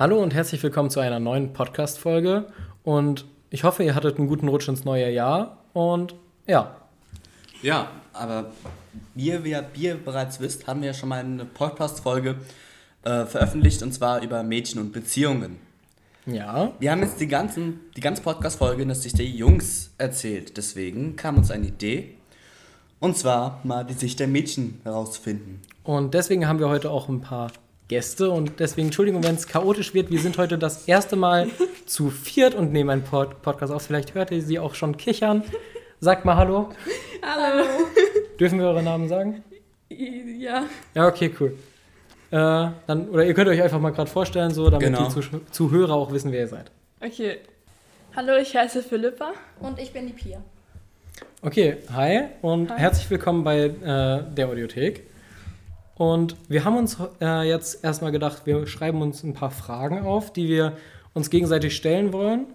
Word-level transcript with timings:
Hallo 0.00 0.22
und 0.22 0.32
herzlich 0.32 0.62
willkommen 0.62 0.88
zu 0.88 1.00
einer 1.00 1.20
neuen 1.20 1.52
Podcast-Folge. 1.52 2.46
Und 2.84 3.26
ich 3.50 3.64
hoffe, 3.64 3.84
ihr 3.84 3.94
hattet 3.94 4.16
einen 4.16 4.28
guten 4.28 4.48
Rutsch 4.48 4.66
ins 4.66 4.86
neue 4.86 5.10
Jahr. 5.10 5.58
Und 5.74 6.14
ja. 6.46 6.74
Ja, 7.60 7.90
aber 8.14 8.50
wie 9.14 9.26
ihr, 9.26 9.44
wie 9.44 9.60
ihr 9.74 10.02
bereits 10.02 10.40
wisst, 10.40 10.66
haben 10.66 10.80
wir 10.80 10.86
ja 10.86 10.94
schon 10.94 11.10
mal 11.10 11.20
eine 11.20 11.44
Podcast-Folge 11.44 12.36
äh, 13.02 13.26
veröffentlicht 13.26 13.82
und 13.82 13.92
zwar 13.92 14.22
über 14.22 14.42
Mädchen 14.42 14.80
und 14.80 14.92
Beziehungen. 14.94 15.58
Ja. 16.24 16.72
Wir 16.78 16.92
haben 16.92 17.02
jetzt 17.02 17.20
die, 17.20 17.28
ganzen, 17.28 17.80
die 17.94 18.00
ganze 18.00 18.22
Podcast-Folge 18.22 18.80
in 18.80 18.88
der 18.88 18.94
Sicht 18.94 19.18
der 19.18 19.26
Jungs 19.26 19.92
erzählt. 19.98 20.56
Deswegen 20.56 21.16
kam 21.16 21.36
uns 21.36 21.50
eine 21.50 21.66
Idee. 21.66 22.14
Und 23.00 23.18
zwar 23.18 23.60
mal 23.64 23.84
die 23.84 23.92
Sicht 23.92 24.18
der 24.18 24.28
Mädchen 24.28 24.80
herauszufinden. 24.82 25.60
Und 25.84 26.14
deswegen 26.14 26.48
haben 26.48 26.58
wir 26.58 26.70
heute 26.70 26.90
auch 26.90 27.10
ein 27.10 27.20
paar 27.20 27.50
Gäste. 27.90 28.30
Und 28.30 28.60
deswegen, 28.60 28.86
Entschuldigung, 28.86 29.22
wenn 29.24 29.34
es 29.34 29.48
chaotisch 29.48 29.92
wird. 29.94 30.10
Wir 30.10 30.20
sind 30.20 30.38
heute 30.38 30.56
das 30.56 30.86
erste 30.86 31.16
Mal 31.16 31.48
zu 31.86 32.08
viert 32.08 32.54
und 32.54 32.72
nehmen 32.72 32.88
einen 32.88 33.02
Pod 33.02 33.42
Podcast 33.42 33.72
auf. 33.72 33.82
Vielleicht 33.82 34.14
hört 34.14 34.30
ihr 34.30 34.40
sie 34.42 34.58
auch 34.60 34.74
schon 34.76 34.96
kichern. 34.96 35.42
Sagt 35.98 36.24
mal 36.24 36.36
Hallo. 36.36 36.70
Hallo. 37.22 37.64
Dürfen 38.38 38.60
wir 38.60 38.66
eure 38.68 38.82
Namen 38.82 39.08
sagen? 39.08 39.42
Ja. 39.88 40.64
Ja, 40.94 41.08
okay, 41.08 41.34
cool. 41.40 41.58
Äh, 42.30 42.36
dann, 42.86 43.08
oder 43.10 43.24
ihr 43.24 43.34
könnt 43.34 43.48
euch 43.48 43.60
einfach 43.60 43.80
mal 43.80 43.90
gerade 43.90 44.08
vorstellen, 44.08 44.52
so, 44.52 44.70
damit 44.70 44.86
Genau. 44.86 45.08
die 45.08 45.20
Zuh 45.20 45.40
Zuhörer 45.50 45.94
auch 45.94 46.12
wissen, 46.12 46.30
wer 46.30 46.40
ihr 46.40 46.48
seid. 46.48 46.70
Okay. 47.00 47.38
Hallo, 48.14 48.36
ich 48.36 48.54
heiße 48.56 48.84
Philippa. 48.84 49.32
Und 49.58 49.80
ich 49.80 49.92
bin 49.92 50.06
die 50.06 50.12
Pia. 50.12 50.40
Okay, 51.42 51.78
hi 51.92 52.20
und 52.40 52.70
Hi. 52.70 52.78
herzlich 52.78 53.10
willkommen 53.10 53.42
bei 53.42 53.64
äh, 53.64 54.22
der 54.34 54.46
Audiothek. 54.48 55.09
Und 56.00 56.34
wir 56.48 56.64
haben 56.64 56.78
uns 56.78 56.96
äh, 57.20 57.46
jetzt 57.46 57.84
erstmal 57.84 58.10
gedacht, 58.10 58.46
wir 58.46 58.66
schreiben 58.66 59.02
uns 59.02 59.22
ein 59.22 59.34
paar 59.34 59.50
Fragen 59.50 60.00
auf, 60.06 60.32
die 60.32 60.48
wir 60.48 60.78
uns 61.12 61.28
gegenseitig 61.28 61.76
stellen 61.76 62.14
wollen. 62.14 62.46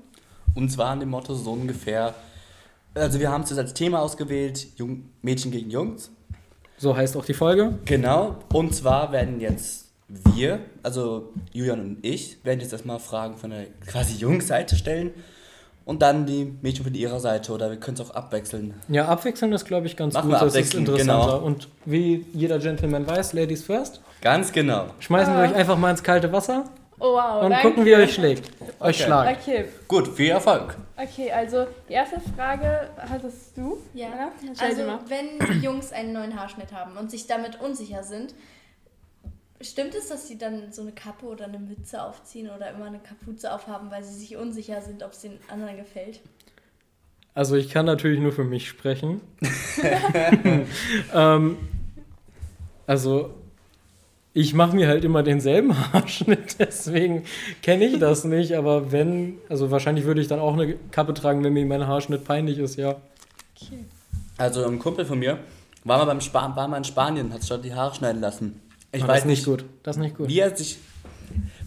Und 0.55 0.71
zwar 0.71 0.87
an 0.87 0.99
dem 0.99 1.09
Motto 1.09 1.35
so 1.35 1.51
ungefähr. 1.51 2.15
Also, 2.95 3.19
wir 3.19 3.29
haben 3.29 3.43
es 3.43 3.51
jetzt 3.51 3.59
als 3.59 3.75
Thema 3.75 3.99
ausgewählt: 3.99 4.65
Jung, 4.77 5.11
Mädchen 5.21 5.51
gegen 5.51 5.69
Jungs. 5.69 6.09
So 6.79 6.97
heißt 6.97 7.15
auch 7.17 7.25
die 7.25 7.35
Folge. 7.35 7.77
Genau. 7.85 8.37
Und 8.51 8.73
zwar 8.73 9.11
werden 9.11 9.39
jetzt 9.39 9.91
wir, 10.07 10.61
also 10.81 11.31
Julian 11.53 11.81
und 11.81 11.97
ich, 12.03 12.43
werden 12.43 12.61
jetzt 12.61 12.73
erstmal 12.73 12.97
Fragen 12.97 13.37
von 13.37 13.51
der 13.51 13.67
quasi 13.85 14.15
Jungs-Seite 14.15 14.75
stellen. 14.75 15.11
Und 15.85 16.01
dann 16.01 16.25
die 16.25 16.51
Mädchen 16.63 16.83
von 16.83 16.93
ihrer 16.95 17.19
Seite. 17.19 17.51
Oder 17.51 17.69
wir 17.69 17.77
können 17.79 17.95
es 17.95 18.01
auch 18.01 18.15
abwechseln. 18.15 18.73
Ja, 18.87 19.05
abwechseln 19.07 19.53
ist, 19.53 19.65
glaube 19.65 19.85
ich, 19.85 19.95
ganz 19.95 20.15
Machen 20.15 20.31
gut. 20.31 20.39
wir 20.41 20.45
Das 20.45 20.55
ist 20.55 20.73
interessanter. 20.73 21.23
genau. 21.25 21.37
Und 21.45 21.67
wie 21.85 22.25
jeder 22.33 22.57
Gentleman 22.59 23.05
weiß, 23.07 23.33
Ladies 23.33 23.63
first, 23.63 24.01
Ganz 24.21 24.51
genau. 24.51 24.85
schmeißen 24.99 25.31
wir 25.33 25.41
Ah. 25.41 25.43
euch 25.45 25.53
einfach 25.55 25.77
mal 25.77 25.91
ins 25.91 26.01
kalte 26.01 26.31
Wasser 26.33 26.65
Oh, 26.99 27.13
wow. 27.13 27.43
und 27.43 27.51
danke. 27.51 27.67
gucken, 27.67 27.85
wie 27.85 27.91
ihr 27.91 27.97
euch 27.97 28.15
schlägt. 28.15 28.49
Euch 28.79 28.95
Okay. 28.95 29.03
schlagt. 29.03 29.39
Okay, 29.41 29.65
Gut, 29.87 30.07
viel 30.07 30.29
Erfolg. 30.31 30.75
okay, 30.97 31.31
also 31.31 31.67
die 31.87 31.93
erste 31.93 32.15
Frage 32.35 32.89
hattest 32.97 33.55
du. 33.55 33.77
Ja. 33.93 34.07
Anna? 34.07 34.29
Also, 34.59 34.81
wenn 35.07 35.61
Jungs 35.61 35.91
einen 35.91 36.13
neuen 36.13 36.39
Haarschnitt 36.39 36.71
haben 36.73 36.97
und 36.97 37.11
sich 37.11 37.27
damit 37.27 37.61
unsicher 37.61 38.01
sind, 38.01 38.33
stimmt 39.61 39.95
es, 39.95 40.09
dass 40.09 40.27
sie 40.27 40.37
dann 40.37 40.71
so 40.71 40.81
eine 40.81 40.91
Kappe 40.91 41.25
oder 41.25 41.45
eine 41.45 41.59
Mütze 41.59 42.01
aufziehen 42.01 42.49
oder 42.49 42.71
immer 42.71 42.85
eine 42.85 42.99
Kapuze 42.99 43.53
aufhaben, 43.53 43.91
weil 43.91 44.03
sie 44.03 44.13
sich 44.13 44.37
unsicher 44.37 44.81
sind, 44.81 45.03
ob 45.03 45.11
es 45.11 45.21
den 45.21 45.39
anderen 45.49 45.77
gefällt? 45.77 46.19
Also 47.33 47.55
ich 47.55 47.69
kann 47.69 47.85
natürlich 47.85 48.19
nur 48.19 48.31
für 48.31 48.43
mich 48.43 48.67
sprechen. 48.67 49.21
ähm, 51.13 51.57
also 52.87 53.33
ich 54.37 54.53
mache 54.53 54.75
mir 54.75 54.89
halt 54.89 55.05
immer 55.05 55.23
denselben 55.23 55.73
Haarschnitt, 55.93 56.59
deswegen 56.59 57.23
kenne 57.61 57.85
ich 57.85 57.99
das 57.99 58.25
nicht. 58.25 58.53
Aber 58.53 58.91
wenn, 58.91 59.37
also 59.47 59.71
wahrscheinlich 59.71 60.05
würde 60.05 60.21
ich 60.21 60.27
dann 60.27 60.39
auch 60.39 60.53
eine 60.53 60.75
Kappe 60.91 61.13
tragen, 61.13 61.43
wenn 61.43 61.53
mir 61.53 61.65
mein 61.65 61.87
Haarschnitt 61.87 62.25
peinlich 62.25 62.59
ist, 62.59 62.75
ja. 62.75 62.97
Okay. 63.55 63.85
Also, 64.37 64.65
ein 64.65 64.79
Kumpel 64.79 65.05
von 65.05 65.19
mir 65.19 65.39
war 65.85 65.99
mal, 65.99 66.05
beim 66.05 66.19
Spa 66.19 66.53
war 66.53 66.67
mal 66.67 66.77
in 66.77 66.83
Spanien, 66.83 67.31
hat 67.31 67.41
sich 67.41 67.49
dort 67.49 67.63
die 67.63 67.73
Haare 67.73 67.95
schneiden 67.95 68.19
lassen. 68.19 68.59
Ich 68.95 69.03
Aber 69.03 69.13
weiß 69.13 69.23
das 69.23 69.31
ist 69.31 69.37
nicht 69.37 69.45
gut. 69.45 69.65
Das 69.83 69.95
ist 69.97 70.01
nicht 70.01 70.17
gut. 70.17 70.29
Wie 70.29 70.39
er 70.39 70.55
sich, 70.55 70.77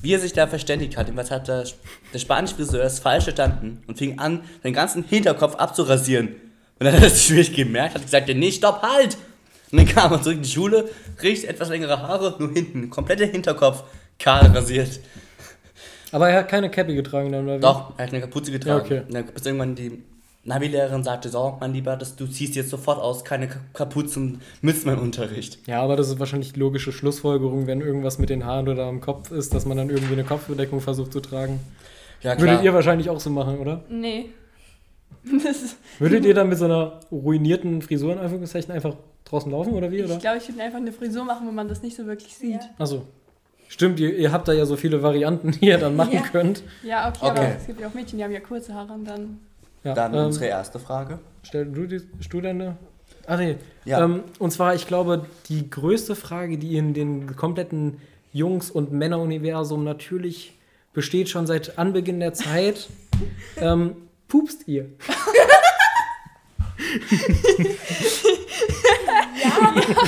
wie 0.00 0.14
er 0.14 0.18
sich 0.18 0.32
da 0.32 0.46
verständigt 0.46 0.96
hat. 0.96 1.06
Jedenfalls 1.06 1.30
hat 1.30 1.48
der, 1.48 1.64
der 2.12 2.18
spanische 2.18 2.54
Friseur 2.54 2.84
es 2.84 2.98
falsch 2.98 3.24
verstanden 3.24 3.82
und 3.86 3.98
fing 3.98 4.18
an, 4.18 4.42
den 4.64 4.72
ganzen 4.72 5.04
Hinterkopf 5.04 5.56
abzurasieren. 5.56 6.28
Und 6.28 6.84
dann 6.86 6.94
hat 6.94 7.02
er 7.02 7.06
es 7.12 7.24
schwierig 7.24 7.54
gemerkt, 7.54 7.94
hat 7.94 8.02
gesagt, 8.02 8.28
nee, 8.28 8.52
stopp, 8.52 8.82
halt! 8.82 9.16
Und 9.70 9.78
dann 9.78 9.86
kam 9.86 10.12
er 10.12 10.22
zurück 10.22 10.36
in 10.36 10.42
die 10.42 10.48
Schule, 10.48 10.88
riecht 11.22 11.44
etwas 11.44 11.68
längere 11.68 12.00
Haare, 12.00 12.36
nur 12.38 12.52
hinten, 12.52 12.88
kompletter 12.88 13.26
Hinterkopf, 13.26 13.84
kahl 14.18 14.46
rasiert. 14.46 15.00
Aber 16.10 16.30
er 16.30 16.38
hat 16.38 16.48
keine 16.48 16.70
Cappy 16.70 16.94
getragen 16.94 17.30
dann, 17.32 17.44
oder 17.44 17.58
wie? 17.58 17.60
Doch, 17.60 17.92
er 17.98 18.06
hat 18.06 18.12
eine 18.12 18.22
Kapuze 18.22 18.50
getragen. 18.50 18.78
Ja, 18.78 18.84
okay. 18.84 19.06
Und 19.06 19.14
dann 19.14 19.26
bis 19.26 19.44
irgendwann 19.44 19.74
die 19.74 20.02
Navi-Lehrerin 20.44 21.04
sagte, 21.04 21.28
so, 21.28 21.56
mein 21.60 21.75
Lieber, 21.75 21.97
das, 21.97 22.16
du 22.16 22.26
ziehst 22.26 22.54
jetzt 22.56 22.71
sofort 22.71 22.99
aus, 23.00 23.25
keine 23.25 23.49
Ka- 23.49 23.60
Kapuzen, 23.75 24.41
müsst 24.62 24.87
mein 24.87 24.99
Unterricht. 24.99 25.59
Ja, 25.66 25.82
aber 25.82 25.97
das 25.97 26.09
ist 26.09 26.19
wahrscheinlich 26.21 26.53
die 26.54 26.60
logische 26.60 26.91
Schlussfolgerung, 26.93 27.66
wenn 27.66 27.81
irgendwas 27.81 28.19
mit 28.19 28.31
den 28.31 28.47
Haaren 28.47 28.69
oder 28.69 28.87
am 28.87 29.00
Kopf 29.00 29.31
ist, 29.31 29.53
dass 29.53 29.66
man 29.66 29.76
dann 29.76 29.91
irgendwie 29.91 30.15
eine 30.15 30.25
Kopfbedeckung 30.25 30.81
versucht 30.81 31.12
zu 31.12 31.21
tragen. 31.21 31.60
Ja, 32.22 32.34
klar. 32.34 32.49
Würdet 32.49 32.65
ihr 32.65 32.72
wahrscheinlich 32.72 33.10
auch 33.10 33.21
so 33.21 33.31
machen, 33.31 33.59
oder? 33.59 33.84
Nee. 33.91 34.31
Würdet 35.99 36.25
ihr 36.25 36.34
dann 36.34 36.49
mit 36.49 36.59
so 36.59 36.65
einer 36.65 37.00
ruinierten 37.10 37.82
Frisur 37.82 38.12
in 38.12 38.19
Anführungszeichen 38.19 38.72
einfach 38.72 38.94
draußen 39.25 39.50
laufen 39.50 39.75
oder 39.75 39.91
wie? 39.91 40.03
Oder? 40.03 40.15
ich 40.15 40.20
glaube, 40.20 40.38
ich 40.38 40.49
würde 40.49 40.62
einfach 40.62 40.78
eine 40.78 40.93
Frisur 40.93 41.25
machen, 41.25 41.47
wo 41.47 41.53
man 41.53 41.69
das 41.69 41.82
nicht 41.82 41.97
so 41.97 42.06
wirklich 42.06 42.34
sieht. 42.34 42.62
Ja. 42.62 42.70
Achso. 42.78 43.03
Stimmt, 43.69 44.00
ihr, 44.00 44.16
ihr 44.16 44.32
habt 44.32 44.49
da 44.49 44.53
ja 44.55 44.65
so 44.65 44.76
viele 44.76 45.03
Varianten, 45.03 45.50
die 45.50 45.66
ihr 45.66 45.76
dann 45.78 45.94
machen 45.97 46.15
Ja. 46.15 46.22
könnt. 46.22 46.62
Ja, 46.82 47.09
okay, 47.09 47.19
Okay. 47.20 47.28
aber 47.41 47.56
es 47.56 47.66
gibt 47.66 47.81
ja 47.81 47.88
auch 47.88 47.94
Mädchen, 47.94 48.16
die 48.19 48.25
haben 48.25 48.32
ja 48.32 48.41
kurze 48.41 48.72
Haare 48.75 48.93
und 48.94 49.05
dann. 49.05 49.41
Ja, 49.88 49.94
Dann 49.94 50.12
ähm, 50.12 50.26
unsere 50.26 50.44
erste 50.47 50.78
Frage. 50.78 51.19
stell 51.43 51.65
du 51.65 51.87
die 51.87 52.03
Studente. 52.21 52.76
Ah 53.26 53.38
nee. 53.38 53.56
Ja. 53.87 54.04
Ähm, 54.04 54.25
und 54.38 54.50
zwar, 54.50 54.75
ich 54.75 54.87
glaube, 54.87 55.25
die 55.49 55.71
größte 55.71 56.15
Frage, 56.15 56.59
die 56.59 56.76
in 56.76 56.93
den 56.93 57.37
kompletten 57.37 57.97
Jungs- 58.32 58.71
und 58.71 58.93
Männeruniversum 58.93 59.84
natürlich 59.84 60.59
besteht, 60.93 61.31
schon 61.31 61.47
seit 61.47 61.78
Anbeginn 61.78 62.21
der 62.21 62.34
Zeit. 62.34 62.88
ähm, 63.56 63.97
pupst 64.28 64.69
ihr? 64.69 64.91
Jeder 69.38 69.94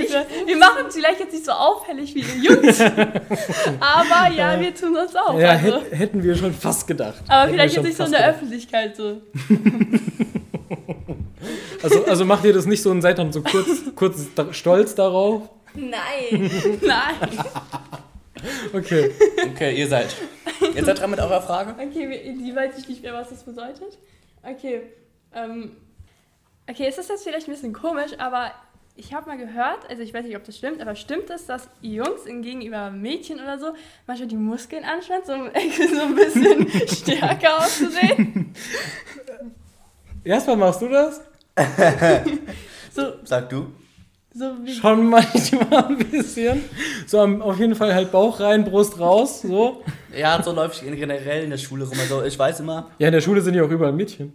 das. 0.00 0.26
Wir 0.46 0.56
machen 0.56 0.86
es 0.88 0.94
vielleicht 0.94 1.20
jetzt 1.20 1.32
nicht 1.32 1.44
so 1.44 1.52
auffällig 1.52 2.14
wie 2.14 2.22
die 2.22 2.46
Jungs. 2.46 2.80
aber 3.80 4.32
ja, 4.34 4.58
wir 4.60 4.74
tun 4.74 4.94
das 4.94 5.14
auch. 5.16 5.38
ja, 5.38 5.50
also. 5.50 5.80
hätt, 5.80 5.92
hätten 5.92 6.22
wir 6.22 6.34
schon 6.36 6.54
fast 6.54 6.86
gedacht. 6.86 7.22
Aber 7.28 7.42
Hätten 7.42 7.52
vielleicht 7.54 7.74
jetzt 7.76 7.84
nicht 7.84 7.96
so 7.96 8.04
in 8.04 8.10
der 8.10 8.20
gedacht. 8.20 8.36
Öffentlichkeit 8.36 8.96
so. 8.96 9.22
Also, 11.82 12.04
also 12.04 12.24
macht 12.24 12.44
ihr 12.44 12.52
das 12.52 12.66
nicht 12.66 12.82
so 12.82 12.90
und 12.90 13.02
seid 13.02 13.18
dann 13.18 13.32
so 13.32 13.42
kurz, 13.42 13.68
kurz 13.96 14.26
da, 14.34 14.52
stolz 14.52 14.94
darauf? 14.94 15.48
Nein. 15.74 16.50
Nein. 16.80 17.14
Okay. 18.72 19.10
Okay, 19.52 19.74
ihr 19.74 19.88
seid. 19.88 20.14
Ihr 20.74 20.84
seid 20.84 21.00
dran 21.00 21.10
mit 21.10 21.20
eurer 21.20 21.42
Frage? 21.42 21.74
Okay, 21.74 22.34
die 22.38 22.54
weiß 22.54 22.78
ich 22.78 22.88
nicht 22.88 23.02
mehr, 23.02 23.14
was 23.14 23.30
das 23.30 23.42
bedeutet. 23.44 23.98
Okay. 24.42 24.82
Ähm, 25.34 25.76
okay, 26.68 26.86
es 26.88 26.98
ist 26.98 27.08
jetzt 27.08 27.24
vielleicht 27.24 27.48
ein 27.48 27.52
bisschen 27.52 27.72
komisch, 27.72 28.12
aber 28.18 28.52
ich 28.94 29.14
habe 29.14 29.28
mal 29.28 29.38
gehört, 29.38 29.88
also 29.88 30.02
ich 30.02 30.12
weiß 30.12 30.24
nicht, 30.24 30.36
ob 30.36 30.44
das 30.44 30.56
stimmt, 30.56 30.80
aber 30.80 30.94
stimmt 30.94 31.30
es, 31.30 31.46
dass 31.46 31.68
Jungs 31.80 32.26
in 32.26 32.42
gegenüber 32.42 32.90
Mädchen 32.90 33.40
oder 33.40 33.58
so 33.58 33.72
manchmal 34.06 34.28
die 34.28 34.36
Muskeln 34.36 34.84
anspannen, 34.84 35.24
so, 35.26 35.32
um 35.32 35.50
so 35.96 36.02
ein 36.02 36.14
bisschen 36.14 36.68
stärker 36.88 37.58
auszusehen? 37.58 38.52
Erstmal 40.24 40.56
machst 40.56 40.82
du 40.82 40.88
das? 40.88 41.20
So, 42.94 43.02
Sag 43.24 43.48
du. 43.48 43.72
so 44.34 44.52
wie. 44.62 44.72
Schon 44.74 45.08
manchmal 45.08 45.84
ein 45.86 45.98
bisschen. 45.98 46.62
So 47.06 47.18
am, 47.20 47.42
auf 47.42 47.58
jeden 47.58 47.74
Fall 47.74 47.94
halt 47.94 48.12
Bauch 48.12 48.38
rein, 48.38 48.64
Brust 48.64 49.00
raus, 49.00 49.42
so. 49.42 49.82
Ja, 50.16 50.40
so 50.42 50.52
läuft 50.52 50.76
es 50.82 50.94
generell 50.94 51.42
in 51.44 51.50
der 51.50 51.56
Schule 51.58 51.84
rum. 51.84 51.98
Also 51.98 52.22
ich 52.22 52.38
weiß 52.38 52.60
immer, 52.60 52.90
Ja, 52.98 53.08
in 53.08 53.12
der 53.14 53.20
Schule 53.22 53.40
sind 53.40 53.54
ja 53.54 53.64
auch 53.64 53.70
überall 53.70 53.92
Mädchen. 53.92 54.32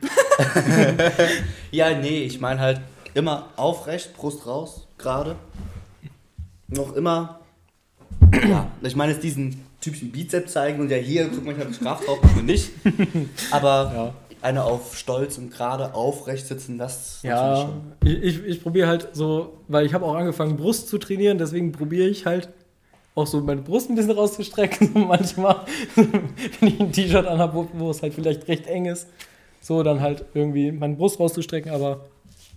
ja, 1.72 1.92
nee, 1.92 2.24
ich 2.24 2.40
meine 2.42 2.60
halt 2.60 2.82
immer 3.14 3.50
aufrecht, 3.56 4.16
Brust 4.16 4.46
raus, 4.46 4.88
gerade. 4.98 5.36
Noch 6.68 6.96
immer, 6.96 7.40
ja, 8.48 8.68
ich 8.82 8.96
meine 8.96 9.14
jetzt 9.14 9.24
diesen 9.24 9.66
typischen 9.80 10.12
Bizeps 10.12 10.54
zeigen 10.54 10.82
und 10.82 10.90
ja 10.92 10.98
hier, 10.98 11.30
guck 11.30 11.46
mal, 11.46 11.54
ich 11.54 11.60
habe 11.60 11.72
Kraft 11.72 12.08
drauf, 12.08 12.20
und 12.36 12.46
nicht. 12.46 12.72
Aber 13.52 13.92
Ja. 13.96 14.14
eine 14.42 14.64
auf 14.64 14.98
stolz 14.98 15.38
und 15.38 15.52
gerade 15.52 15.94
aufrecht 15.94 16.46
sitzen, 16.48 16.78
das 16.78 17.20
Ja, 17.24 17.68
schon. 17.68 17.94
ich, 18.04 18.22
ich, 18.24 18.44
ich 18.44 18.62
probiere 18.64 18.88
halt 18.88 19.10
so, 19.14 19.54
weil 19.68 19.86
ich 19.86 19.94
habe 19.94 20.06
auch 20.06 20.16
angefangen 20.16 20.58
Brust 20.58 20.90
zu 20.90 20.98
trainieren, 20.98 21.38
deswegen 21.38 21.72
probiere 21.72 22.08
ich 22.10 22.26
halt 22.26 22.50
auch 23.16 23.26
so 23.28 23.40
meine 23.42 23.62
Brust 23.62 23.90
ein 23.90 23.96
bisschen 23.96 24.12
rauszustrecken. 24.12 24.92
So 24.94 25.00
manchmal, 25.08 25.62
wenn 25.96 26.68
ich 26.68 26.80
ein 26.80 26.92
T-Shirt 26.92 27.26
anhabe, 27.26 27.54
wo, 27.56 27.68
wo 27.74 27.90
es 27.92 28.02
halt 28.02 28.14
vielleicht 28.14 28.48
recht 28.48 28.68
eng 28.68 28.86
ist, 28.86 29.08
so 29.62 29.82
dann 29.84 30.02
halt 30.02 30.26
irgendwie 30.34 30.72
meine 30.72 30.96
Brust 30.96 31.20
rauszustrecken, 31.20 31.72
aber 31.72 32.02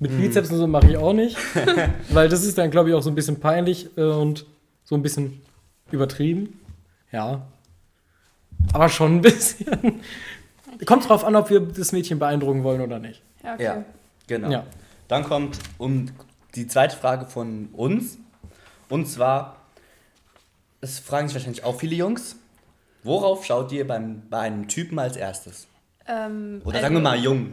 mit 0.01 0.17
Bizeps 0.17 0.51
und 0.51 0.57
so 0.57 0.67
mache 0.67 0.89
ich 0.89 0.97
auch 0.97 1.13
nicht, 1.13 1.37
weil 2.11 2.29
das 2.29 2.45
ist 2.45 2.59
dann, 2.59 2.71
glaube 2.71 2.89
ich, 2.89 2.95
auch 2.95 3.03
so 3.03 3.11
ein 3.11 3.15
bisschen 3.15 3.39
peinlich 3.39 3.97
äh, 3.97 4.03
und 4.03 4.47
so 4.83 4.95
ein 4.95 5.03
bisschen 5.03 5.43
übertrieben. 5.93 6.59
Ja. 7.13 7.47
Aber 8.73 8.89
schon 8.89 9.17
ein 9.17 9.21
bisschen. 9.21 10.01
Kommt 10.87 11.09
drauf 11.09 11.25
an, 11.25 11.37
ob 11.37 11.51
wir 11.51 11.61
das 11.61 11.93
Mädchen 11.93 12.19
beeindrucken 12.19 12.65
wollen 12.65 12.81
oder 12.81 12.99
nicht. 12.99 13.23
Ja, 13.45 13.55
okay. 13.55 13.65
Ja, 13.65 13.85
genau. 14.27 14.51
Ja. 14.51 14.67
Dann 15.09 15.25
kommt 15.25 15.59
um 15.77 16.07
die 16.55 16.67
zweite 16.67 16.97
Frage 16.97 17.27
von 17.27 17.69
uns. 17.73 18.19
Und 18.89 19.07
zwar, 19.07 19.57
es 20.81 20.99
fragen 20.99 21.29
sich 21.29 21.35
wahrscheinlich 21.35 21.65
auch 21.65 21.79
viele 21.79 21.95
Jungs, 21.95 22.37
worauf 23.03 23.45
schaut 23.45 23.71
ihr 23.73 23.87
beim, 23.87 24.23
bei 24.31 24.41
einem 24.41 24.67
Typen 24.67 24.99
als 24.99 25.17
erstes? 25.17 25.69
Ähm, 26.07 26.63
Oder 26.65 26.77
also, 26.77 26.83
sagen 26.83 26.95
wir 26.95 27.03
mal 27.03 27.19
jung. 27.19 27.53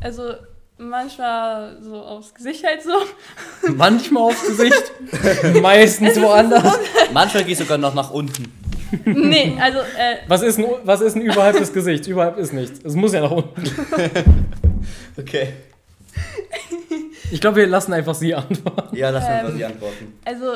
Also 0.00 0.34
manchmal 0.78 1.78
so 1.82 1.96
aufs 1.96 2.32
Gesicht 2.34 2.64
halt 2.64 2.82
so. 2.82 2.92
Manchmal 3.74 4.22
aufs 4.24 4.46
Gesicht, 4.46 4.92
meistens 5.62 6.20
woanders. 6.20 6.78
Manchmal 7.12 7.44
gehst 7.44 7.60
du 7.60 7.64
sogar 7.64 7.78
noch 7.78 7.94
nach 7.94 8.10
unten. 8.10 8.52
nee, 9.04 9.56
also 9.60 9.78
äh, 9.80 10.16
Was 10.28 10.42
ist, 10.42 10.56
denn, 10.58 10.66
was 10.84 11.00
ist 11.02 11.14
denn 11.14 11.22
überhalb 11.22 11.58
des 11.58 11.72
Gesichts? 11.72 12.06
Überhalb 12.06 12.38
ist 12.38 12.52
nichts. 12.52 12.80
Es 12.84 12.94
muss 12.94 13.12
ja 13.12 13.20
nach 13.22 13.30
unten. 13.32 13.62
Okay. 15.18 15.52
Ich 17.30 17.40
glaube, 17.40 17.56
wir 17.56 17.66
lassen 17.66 17.92
einfach 17.92 18.14
sie 18.14 18.34
antworten. 18.34 18.96
Ja, 18.96 19.10
lass 19.10 19.24
uns 19.24 19.50
Ähm, 19.52 19.58
die 19.58 19.64
antworten. 19.64 20.18
also 20.24 20.46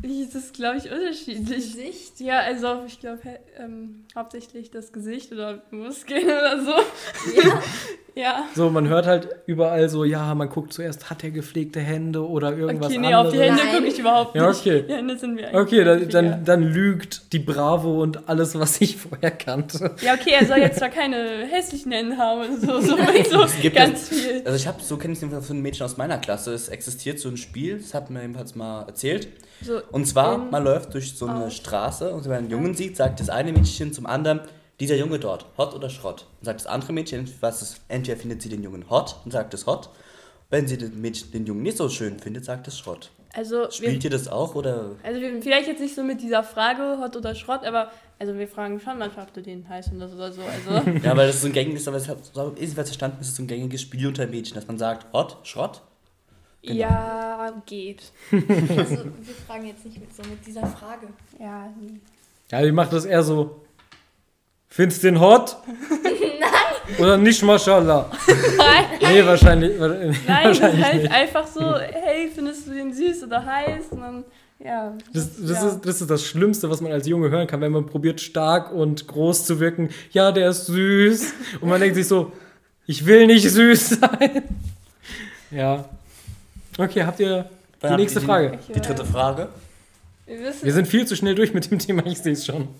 wie 0.00 0.22
ist 0.24 0.34
das 0.34 0.52
glaube 0.52 0.78
ich 0.78 0.90
unterschiedlich. 0.90 1.46
Gesicht? 1.76 2.18
Ja, 2.20 2.40
also 2.40 2.82
ich 2.86 2.98
glaube 2.98 3.20
ähm, 3.58 4.04
hauptsächlich 4.16 4.70
das 4.70 4.92
Gesicht 4.92 5.30
oder 5.30 5.62
Muskeln 5.70 6.24
oder 6.24 6.64
so. 6.64 6.72
Ja. 7.40 7.62
Ja. 8.14 8.44
So, 8.54 8.68
man 8.70 8.88
hört 8.88 9.06
halt 9.06 9.28
überall 9.46 9.88
so, 9.88 10.04
ja, 10.04 10.34
man 10.34 10.48
guckt 10.48 10.72
zuerst, 10.72 11.08
hat 11.08 11.24
er 11.24 11.30
gepflegte 11.30 11.80
Hände 11.80 12.26
oder 12.28 12.54
irgendwas 12.56 12.90
Okay, 12.90 12.98
nee, 12.98 13.14
auf 13.14 13.26
anderes. 13.26 13.32
die 13.32 13.40
Hände 13.40 13.62
gucke 13.74 13.86
ich 13.88 13.98
überhaupt 13.98 14.34
nicht. 14.34 14.42
Ja, 14.42 14.50
okay. 14.50 14.84
Die 14.86 14.92
Hände 14.92 15.18
sind 15.18 15.34
mir 15.34 15.48
eigentlich 15.48 15.60
Okay, 15.60 15.84
dann, 15.84 16.08
dann, 16.08 16.44
dann 16.44 16.62
lügt 16.62 17.32
die 17.32 17.38
Bravo 17.38 18.02
und 18.02 18.28
alles, 18.28 18.58
was 18.58 18.80
ich 18.80 18.96
vorher 18.98 19.30
kannte. 19.30 19.94
Ja, 20.02 20.14
okay, 20.14 20.34
er 20.38 20.46
soll 20.46 20.58
jetzt 20.58 20.78
zwar 20.78 20.90
keine 20.90 21.46
hässlichen 21.50 21.90
Hände 21.92 22.16
haben 22.18 22.40
oder 22.40 22.80
so, 22.80 22.80
so, 22.80 22.96
so 23.46 23.60
gibt 23.62 23.76
ganz 23.76 24.08
viel. 24.08 24.42
Also 24.44 24.56
ich 24.56 24.66
habe, 24.66 24.82
so 24.82 24.96
kenne 24.98 25.12
ich 25.12 25.18
es 25.18 25.22
jedenfalls 25.22 25.46
von 25.46 25.56
einem 25.56 25.62
Mädchen 25.62 25.86
aus 25.86 25.96
meiner 25.96 26.18
Klasse. 26.18 26.52
Es 26.52 26.68
existiert 26.68 27.18
so 27.18 27.28
ein 27.30 27.36
Spiel, 27.38 27.78
das 27.78 27.94
hat 27.94 28.10
mir 28.10 28.20
jedenfalls 28.20 28.54
mal 28.54 28.82
erzählt. 28.82 29.28
So, 29.62 29.80
Und 29.90 30.06
zwar, 30.06 30.36
man 30.38 30.64
läuft 30.64 30.92
durch 30.94 31.16
so 31.16 31.26
eine 31.26 31.44
aus. 31.46 31.54
Straße 31.54 32.10
und 32.10 32.24
wenn 32.24 32.30
man 32.30 32.38
einen 32.40 32.50
Jungen 32.50 32.74
sieht, 32.74 32.96
sagt 32.96 33.20
das 33.20 33.30
eine 33.30 33.52
Mädchen 33.52 33.92
zum 33.92 34.06
anderen, 34.06 34.40
dieser 34.80 34.96
Junge 34.96 35.18
dort, 35.18 35.46
hot 35.58 35.74
oder 35.74 35.90
Schrott. 35.90 36.26
Und 36.40 36.46
sagt 36.46 36.60
das 36.60 36.66
andere 36.66 36.92
Mädchen, 36.92 37.32
was 37.40 37.62
ist, 37.62 37.80
entweder 37.88 38.16
findet 38.18 38.42
sie 38.42 38.48
den 38.48 38.62
Jungen 38.62 38.88
hot 38.90 39.16
und 39.24 39.30
sagt 39.30 39.54
es 39.54 39.66
hot. 39.66 39.90
Wenn 40.50 40.66
sie 40.66 40.76
den, 40.76 41.00
Mädchen, 41.00 41.30
den 41.32 41.46
Jungen 41.46 41.62
nicht 41.62 41.76
so 41.76 41.88
schön 41.88 42.18
findet, 42.18 42.44
sagt 42.44 42.68
es 42.68 42.78
Schrott. 42.78 43.10
Also, 43.34 43.62
wir, 43.62 43.70
Spielt 43.70 44.04
ihr 44.04 44.10
das 44.10 44.28
auch 44.28 44.54
oder? 44.54 44.96
also 45.02 45.20
wir, 45.20 45.40
vielleicht 45.40 45.66
jetzt 45.66 45.80
nicht 45.80 45.94
so 45.94 46.02
mit 46.02 46.20
dieser 46.20 46.44
Frage, 46.44 46.98
Hot 47.00 47.16
oder 47.16 47.34
Schrott, 47.34 47.64
aber 47.64 47.90
also 48.18 48.38
wir 48.38 48.46
fragen 48.46 48.78
schon 48.78 48.98
manchmal, 48.98 49.24
ob 49.24 49.32
du 49.32 49.40
den 49.40 49.66
heiß 49.66 49.88
findest 49.88 50.14
oder 50.14 50.30
so. 50.30 50.42
Also, 50.42 50.90
Ja, 51.02 51.16
weil 51.16 51.26
das 51.26 51.36
ist 51.36 51.42
so 51.42 51.46
ein 51.46 51.54
gängiges, 51.54 51.88
aber 51.88 51.96
es 51.96 52.08
hat 52.08 52.18
so 52.24 52.54
ebenfalls 52.56 52.90
verstanden, 52.90 53.16
es 53.20 53.28
ist 53.28 53.36
so 53.36 53.42
ein 53.42 53.46
gängiges 53.46 53.80
Spiel 53.80 54.06
unter 54.06 54.26
Mädchen, 54.26 54.54
dass 54.54 54.66
man 54.66 54.78
sagt, 54.78 55.10
hot, 55.14 55.38
Schrott. 55.44 55.80
Genau. 56.62 56.80
ja, 56.80 57.62
geht. 57.66 58.12
Also, 58.30 59.04
wir 59.04 59.34
fragen 59.46 59.66
jetzt 59.66 59.84
nicht 59.84 59.98
mit 59.98 60.14
so 60.14 60.22
mit 60.22 60.46
dieser 60.46 60.66
Frage. 60.66 61.08
Ja, 61.40 61.72
Ja, 62.50 62.62
die 62.62 62.70
macht 62.70 62.92
das 62.92 63.04
eher 63.04 63.22
so. 63.22 63.61
Findest 64.74 65.02
du 65.02 65.08
den 65.08 65.20
hot? 65.20 65.58
Nein. 66.02 66.98
Oder 66.98 67.18
nicht, 67.18 67.42
mashallah? 67.42 68.10
Nein, 68.56 68.84
Nee, 69.02 69.26
wahrscheinlich, 69.26 69.78
nein, 69.78 70.16
wahrscheinlich 70.44 70.82
halt 70.84 71.02
nicht. 71.02 71.12
einfach 71.12 71.46
so, 71.46 71.78
hey, 71.78 72.30
findest 72.34 72.66
du 72.66 72.72
den 72.72 72.94
süß 72.94 73.24
oder 73.24 73.44
heiß? 73.44 73.84
Und 73.90 74.00
dann, 74.00 74.24
ja. 74.58 74.94
Das, 75.12 75.28
das, 75.38 75.62
ja. 75.62 75.68
ist, 75.68 75.80
das 75.84 76.00
ist 76.00 76.08
das 76.10 76.24
Schlimmste, 76.24 76.70
was 76.70 76.80
man 76.80 76.90
als 76.90 77.06
Junge 77.06 77.28
hören 77.28 77.46
kann, 77.46 77.60
wenn 77.60 77.72
man 77.72 77.84
probiert, 77.84 78.22
stark 78.22 78.72
und 78.72 79.06
groß 79.08 79.44
zu 79.44 79.60
wirken. 79.60 79.90
Ja, 80.12 80.32
der 80.32 80.48
ist 80.48 80.64
süß. 80.66 81.34
Und 81.60 81.68
man 81.68 81.78
denkt 81.78 81.96
sich 81.96 82.08
so, 82.08 82.32
ich 82.86 83.04
will 83.04 83.26
nicht 83.26 83.50
süß 83.50 83.98
sein. 84.00 84.42
Ja. 85.50 85.84
Okay, 86.78 87.04
habt 87.04 87.20
ihr 87.20 87.42
die 87.42 87.86
Dann 87.86 87.96
nächste 87.96 88.20
ihr 88.20 88.24
Frage? 88.24 88.58
Die 88.74 88.80
dritte 88.80 89.04
Frage. 89.04 89.48
Wir 90.24 90.40
wissen, 90.40 90.64
Wir 90.64 90.72
sind 90.72 90.88
viel 90.88 91.06
zu 91.06 91.14
schnell 91.14 91.34
durch 91.34 91.52
mit 91.52 91.70
dem 91.70 91.78
Thema, 91.78 92.06
ich 92.06 92.18
sehe 92.20 92.32
es 92.32 92.46
schon. 92.46 92.68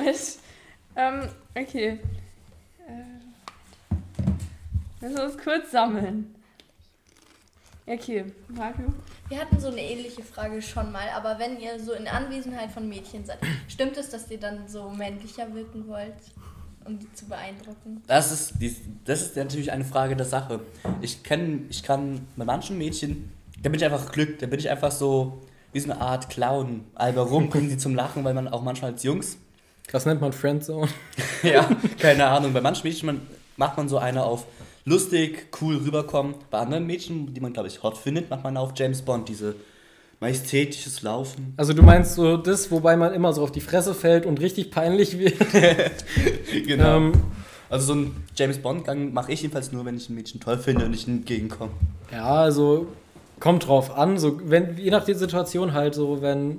Moment. 0.00 0.38
Ähm, 0.96 1.28
okay. 1.54 1.98
Äh, 2.86 3.04
müssen 5.00 5.16
wir 5.16 5.24
uns 5.24 5.38
kurz 5.38 5.70
sammeln. 5.70 6.34
Okay, 7.86 8.24
Marco. 8.48 8.82
Wir 9.28 9.38
hatten 9.38 9.58
so 9.58 9.68
eine 9.68 9.80
ähnliche 9.80 10.22
Frage 10.22 10.60
schon 10.60 10.92
mal, 10.92 11.08
aber 11.14 11.38
wenn 11.38 11.58
ihr 11.60 11.78
so 11.78 11.92
in 11.92 12.06
Anwesenheit 12.06 12.70
von 12.70 12.88
Mädchen 12.88 13.24
seid, 13.24 13.38
stimmt 13.68 13.96
es, 13.96 14.10
dass 14.10 14.30
ihr 14.30 14.38
dann 14.38 14.68
so 14.68 14.90
männlicher 14.90 15.52
wirken 15.54 15.86
wollt, 15.88 16.14
um 16.84 16.98
die 16.98 17.12
zu 17.14 17.26
beeindrucken? 17.26 18.02
Das 18.06 18.32
ist, 18.32 18.54
die, 18.60 18.76
das 19.04 19.22
ist 19.22 19.36
natürlich 19.36 19.72
eine 19.72 19.84
Frage 19.84 20.16
der 20.16 20.26
Sache. 20.26 20.60
Ich, 21.00 21.22
kenn, 21.22 21.66
ich 21.70 21.82
kann 21.82 22.26
bei 22.36 22.44
manchen 22.44 22.76
Mädchen, 22.78 23.32
da 23.62 23.68
bin 23.68 23.78
ich 23.78 23.84
einfach 23.84 24.10
Glück, 24.12 24.38
da 24.38 24.46
bin 24.46 24.58
ich 24.58 24.68
einfach 24.68 24.92
so 24.92 25.40
wie 25.72 25.80
so 25.80 25.90
eine 25.90 26.00
Art 26.00 26.28
Clown. 26.30 26.84
Alber 26.94 27.22
rum, 27.22 27.48
bringen 27.48 27.70
sie 27.70 27.78
zum 27.78 27.94
Lachen, 27.94 28.24
weil 28.24 28.34
man 28.34 28.48
auch 28.48 28.62
manchmal 28.62 28.92
als 28.92 29.02
Jungs, 29.02 29.36
Das 29.92 30.06
nennt 30.06 30.20
man 30.20 30.32
Friendzone. 30.32 30.88
ja, 31.42 31.68
keine 31.98 32.26
Ahnung, 32.26 32.52
bei 32.52 32.60
manchen 32.60 32.86
Mädchen 32.86 33.06
man, 33.06 33.20
macht 33.56 33.76
man 33.76 33.88
so 33.88 33.98
eine 33.98 34.24
auf 34.24 34.46
lustig, 34.84 35.48
cool 35.60 35.76
rüberkommen. 35.76 36.34
Bei 36.50 36.58
anderen 36.58 36.86
Mädchen, 36.86 37.34
die 37.34 37.40
man 37.40 37.52
glaube 37.52 37.68
ich 37.68 37.82
hot 37.82 37.96
findet, 37.96 38.30
macht 38.30 38.44
man 38.44 38.56
auf 38.56 38.72
James 38.76 39.02
Bond, 39.02 39.28
diese 39.28 39.56
majestätisches 40.20 41.02
Laufen. 41.02 41.54
Also 41.56 41.72
du 41.72 41.82
meinst 41.82 42.14
so 42.14 42.36
das, 42.36 42.70
wobei 42.70 42.96
man 42.96 43.12
immer 43.14 43.32
so 43.32 43.42
auf 43.42 43.52
die 43.52 43.60
Fresse 43.60 43.94
fällt 43.94 44.26
und 44.26 44.40
richtig 44.40 44.70
peinlich 44.70 45.18
wird. 45.18 45.34
Genau. 46.66 46.96
Ähm, 46.96 47.12
also 47.68 47.86
so 47.86 47.94
ein 47.94 48.24
James 48.34 48.58
Bond-Gang 48.58 49.12
mache 49.14 49.32
ich 49.32 49.42
jedenfalls 49.42 49.70
nur, 49.70 49.84
wenn 49.84 49.96
ich 49.96 50.08
ein 50.08 50.16
Mädchen 50.16 50.40
toll 50.40 50.58
finde 50.58 50.84
und 50.84 50.90
nicht 50.90 51.06
entgegenkomme. 51.06 51.70
Ja, 52.10 52.34
also 52.34 52.88
kommt 53.38 53.68
drauf 53.68 53.96
an. 53.96 54.18
So, 54.18 54.40
wenn, 54.44 54.76
je 54.76 54.90
nach 54.90 55.04
der 55.04 55.14
Situation 55.14 55.72
halt 55.72 55.94
so, 55.94 56.20
wenn 56.20 56.58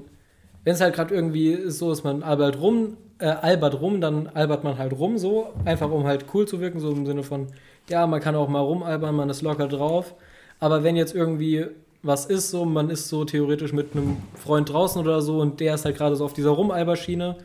wenn 0.64 0.76
es 0.76 0.82
halt 0.82 0.96
gerade 0.96 1.14
irgendwie 1.14 1.52
ist, 1.52 1.80
so 1.80 1.92
ist 1.92 2.04
man 2.04 2.24
albert 2.24 2.60
rum, 2.60 2.98
äh, 3.22 3.26
albert 3.26 3.80
rum, 3.80 4.02
dann 4.02 4.28
albert 4.28 4.64
man 4.64 4.78
halt 4.78 4.94
rum 4.94 5.18
so, 5.18 5.48
einfach 5.64 5.90
um 5.92 6.06
halt 6.06 6.26
cool 6.34 6.48
zu 6.48 6.60
wirken, 6.60 6.80
so 6.80 6.92
im 6.92 7.06
Sinne 7.06 7.24
von, 7.24 7.48
ja, 7.90 8.06
man 8.08 8.20
kann 8.20 8.36
auch 8.36 8.50
mal 8.50 8.60
rumalbern, 8.60 9.16
man 9.16 9.30
ist 9.30 9.42
locker 9.42 9.68
drauf. 9.68 10.16
Aber 10.60 10.84
wenn 10.84 10.96
jetzt 10.96 11.16
irgendwie 11.16 11.68
was 12.04 12.26
ist, 12.26 12.50
so, 12.50 12.66
man 12.66 12.90
ist 12.90 13.10
so 13.10 13.26
theoretisch 13.26 13.74
mit 13.74 13.94
einem 13.94 14.18
Freund 14.36 14.70
draußen 14.70 15.00
oder 15.00 15.22
so 15.22 15.40
und 15.40 15.60
der 15.60 15.76
ist 15.76 15.86
halt 15.86 15.98
gerade 15.98 16.16
so 16.16 16.26
auf 16.26 16.34
dieser 16.34 16.50
Rumalberschiene 16.50 17.38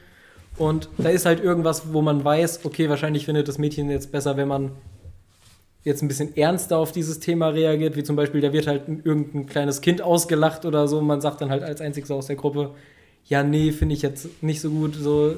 und 0.56 0.88
da 0.96 1.10
ist 1.10 1.26
halt 1.26 1.42
irgendwas, 1.42 1.92
wo 1.92 2.00
man 2.00 2.24
weiß, 2.24 2.64
okay, 2.64 2.88
wahrscheinlich 2.88 3.26
findet 3.26 3.48
das 3.48 3.58
Mädchen 3.58 3.90
jetzt 3.90 4.12
besser, 4.12 4.36
wenn 4.38 4.48
man 4.48 4.72
jetzt 5.84 6.02
ein 6.02 6.08
bisschen 6.08 6.36
ernster 6.36 6.78
auf 6.78 6.90
dieses 6.90 7.20
Thema 7.20 7.48
reagiert, 7.48 7.96
wie 7.96 8.02
zum 8.02 8.16
Beispiel, 8.16 8.40
da 8.40 8.52
wird 8.52 8.66
halt 8.66 8.88
irgendein 9.04 9.46
kleines 9.46 9.82
Kind 9.82 10.00
ausgelacht 10.02 10.64
oder 10.64 10.88
so, 10.88 10.98
und 10.98 11.06
man 11.06 11.20
sagt 11.20 11.40
dann 11.42 11.50
halt 11.50 11.62
als 11.62 11.80
einziges 11.80 12.10
aus 12.10 12.26
der 12.26 12.36
Gruppe, 12.36 12.70
ja, 13.26 13.42
nee, 13.42 13.72
finde 13.72 13.94
ich 13.94 14.02
jetzt 14.02 14.42
nicht 14.42 14.60
so 14.60 14.70
gut, 14.70 14.94
so 14.94 15.34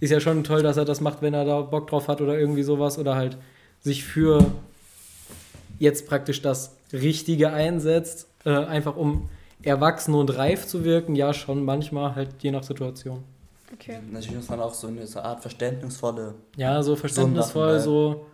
ist 0.00 0.10
ja 0.10 0.20
schon 0.20 0.42
toll, 0.44 0.62
dass 0.62 0.76
er 0.76 0.84
das 0.84 1.00
macht, 1.00 1.22
wenn 1.22 1.34
er 1.34 1.44
da 1.44 1.60
Bock 1.60 1.86
drauf 1.88 2.08
hat 2.08 2.20
oder 2.20 2.38
irgendwie 2.38 2.62
sowas 2.62 2.98
oder 2.98 3.14
halt 3.14 3.36
sich 3.80 4.04
für 4.04 4.44
jetzt 5.78 6.06
praktisch 6.08 6.42
das 6.42 6.76
Richtige 6.92 7.52
einsetzt, 7.52 8.26
äh, 8.44 8.50
einfach 8.50 8.96
um 8.96 9.28
erwachsen 9.62 10.14
und 10.14 10.36
reif 10.36 10.66
zu 10.66 10.84
wirken, 10.84 11.14
ja, 11.16 11.32
schon 11.34 11.64
manchmal 11.64 12.14
halt 12.14 12.30
je 12.40 12.50
nach 12.50 12.62
Situation. 12.62 13.22
Okay. 13.72 13.98
Natürlich 14.10 14.36
muss 14.36 14.48
man 14.48 14.60
auch 14.60 14.74
so 14.74 14.88
eine 14.88 15.06
so 15.06 15.20
Art 15.20 15.40
verständnisvolle 15.42 16.34
Ja, 16.56 16.82
so 16.82 16.96
verständnisvoll, 16.96 17.78
so 17.78 18.26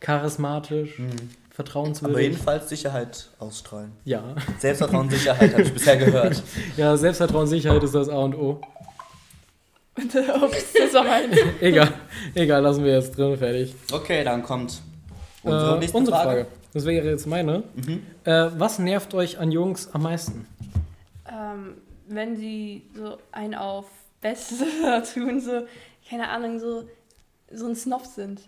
charismatisch, 0.00 0.98
Mhm. 0.98 1.10
vertrauenswürdig. 1.50 2.14
Aber 2.16 2.22
jedenfalls 2.22 2.68
Sicherheit 2.68 3.28
ausstrahlen. 3.38 3.92
ja. 4.04 4.22
Selbstvertrauen, 4.58 5.08
Sicherheit 5.10 5.52
habe 5.52 5.62
ich 5.62 5.72
bisher 5.72 5.96
gehört. 5.96 6.42
ja, 6.76 6.96
Selbstvertrauen, 6.96 7.46
Sicherheit 7.46 7.82
ist 7.82 7.94
das 7.94 8.08
A 8.08 8.16
und 8.18 8.34
O. 8.34 8.60
Ups, 10.42 10.72
das 10.72 10.94
war 10.94 11.04
mein. 11.04 11.30
Egal, 11.60 11.88
egal, 12.34 12.62
lassen 12.62 12.84
wir 12.84 12.94
jetzt 12.94 13.16
drin, 13.16 13.36
fertig. 13.36 13.74
Okay, 13.92 14.24
dann 14.24 14.42
kommt 14.42 14.80
unsere 15.42 15.76
Äh, 15.76 15.78
nächste 15.80 15.96
unsere 15.98 16.16
Frage. 16.16 16.30
Frage. 16.30 16.46
Das 16.72 16.84
wäre 16.86 17.08
jetzt 17.08 17.26
meine. 17.26 17.62
Mhm. 17.74 18.02
Äh, 18.24 18.46
was 18.56 18.78
nervt 18.78 19.12
euch 19.14 19.38
an 19.38 19.50
Jungs 19.52 19.88
am 19.92 20.02
meisten? 20.02 20.46
ähm, 21.30 21.74
wenn 22.08 22.36
sie 22.36 22.82
so 22.94 23.18
einen 23.32 23.54
auf 23.54 23.86
Beste 24.20 24.64
tun, 25.14 25.40
so, 25.40 25.62
keine 26.08 26.28
Ahnung, 26.28 26.58
so, 26.58 26.84
so 27.52 27.66
ein 27.66 27.76
Snob 27.76 28.04
sind. 28.06 28.40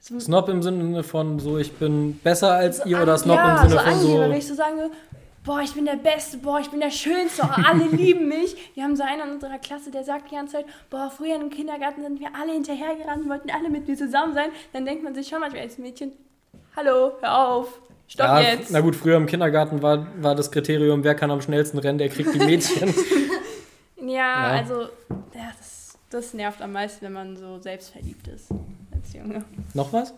So, 0.00 0.18
Snob 0.20 0.48
im 0.48 0.62
Sinne 0.62 1.02
von 1.02 1.38
so, 1.40 1.58
ich 1.58 1.72
bin 1.72 2.18
besser 2.22 2.52
als 2.52 2.78
so 2.78 2.88
ihr 2.88 3.02
oder 3.02 3.16
Snob 3.18 3.36
ja, 3.36 3.62
im 3.62 3.68
Sinne 3.68 3.80
so 3.80 3.90
von 3.90 4.00
so. 4.00 4.40
so 4.48 4.54
sagen 4.54 4.76
so, 4.78 4.90
boah, 5.46 5.60
ich 5.62 5.72
bin 5.72 5.84
der 5.86 5.96
Beste, 5.96 6.36
boah, 6.38 6.58
ich 6.60 6.68
bin 6.70 6.80
der 6.80 6.90
Schönste, 6.90 7.42
oh, 7.44 7.62
alle 7.66 7.84
lieben 7.90 8.28
mich. 8.28 8.56
Wir 8.74 8.82
haben 8.84 8.96
so 8.96 9.02
einen 9.04 9.22
in 9.28 9.34
unserer 9.36 9.58
Klasse, 9.58 9.90
der 9.90 10.04
sagt 10.04 10.30
die 10.30 10.34
ganze 10.34 10.54
Zeit, 10.54 10.66
boah, 10.90 11.10
früher 11.16 11.36
im 11.36 11.48
Kindergarten 11.50 12.02
sind 12.02 12.20
wir 12.20 12.28
alle 12.38 12.52
hinterhergerannt, 12.52 13.28
wollten 13.28 13.50
alle 13.50 13.70
mit 13.70 13.88
mir 13.88 13.96
zusammen 13.96 14.34
sein. 14.34 14.50
Dann 14.72 14.84
denkt 14.84 15.02
man 15.04 15.14
sich 15.14 15.28
schon 15.28 15.40
manchmal 15.40 15.62
als 15.62 15.78
Mädchen, 15.78 16.12
hallo, 16.74 17.12
hör 17.20 17.38
auf, 17.48 17.80
stopp 18.08 18.26
Ja, 18.26 18.40
jetzt. 18.40 18.70
na 18.72 18.80
gut, 18.80 18.96
früher 18.96 19.16
im 19.16 19.26
Kindergarten 19.26 19.80
war, 19.82 20.06
war 20.20 20.34
das 20.34 20.50
Kriterium, 20.50 21.02
wer 21.04 21.14
kann 21.14 21.30
am 21.30 21.40
schnellsten 21.40 21.78
rennen, 21.78 21.98
der 21.98 22.08
kriegt 22.10 22.34
die 22.34 22.38
Mädchen. 22.40 22.92
Ja, 23.98 24.12
Ja. 24.12 24.46
also, 24.60 24.82
ja, 25.34 25.50
das, 25.58 25.98
das 26.10 26.34
nervt 26.34 26.60
am 26.62 26.72
meisten, 26.72 27.04
wenn 27.06 27.12
man 27.14 27.36
so 27.36 27.58
selbstverliebt 27.58 28.28
ist 28.28 28.50
als 28.92 29.12
Junge. 29.14 29.42
Noch 29.74 29.92
was? 29.92 30.12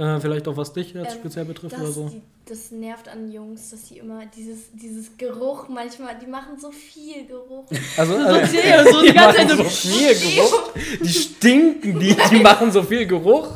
Äh, 0.00 0.18
vielleicht 0.18 0.48
auch 0.48 0.56
was 0.56 0.72
dich 0.72 0.94
jetzt 0.94 1.12
Ähm, 1.12 1.18
speziell 1.20 1.44
betrifft 1.44 1.76
oder 1.78 1.92
so? 1.92 2.08
die, 2.08 2.22
das 2.46 2.70
nervt 2.70 3.06
an 3.06 3.30
Jungs, 3.30 3.68
dass 3.70 3.86
sie 3.86 3.98
immer 3.98 4.24
dieses, 4.34 4.72
dieses 4.72 5.14
Geruch 5.18 5.68
manchmal, 5.68 6.18
die 6.18 6.26
machen 6.26 6.58
so 6.58 6.70
viel 6.72 7.26
Geruch. 7.26 7.66
Also, 7.98 8.14
So, 8.14 8.24
also 8.24 8.56
Theo, 8.56 8.92
so 8.92 9.02
die 9.02 9.12
ganze 9.12 9.36
Zeit 9.46 9.50
so. 9.50 9.64
viel 9.64 10.14
Geruch. 10.14 10.70
Die 11.02 11.08
stinken, 11.10 12.00
die, 12.00 12.16
die 12.30 12.40
machen 12.40 12.72
so 12.72 12.82
viel 12.82 13.06
Geruch. 13.06 13.48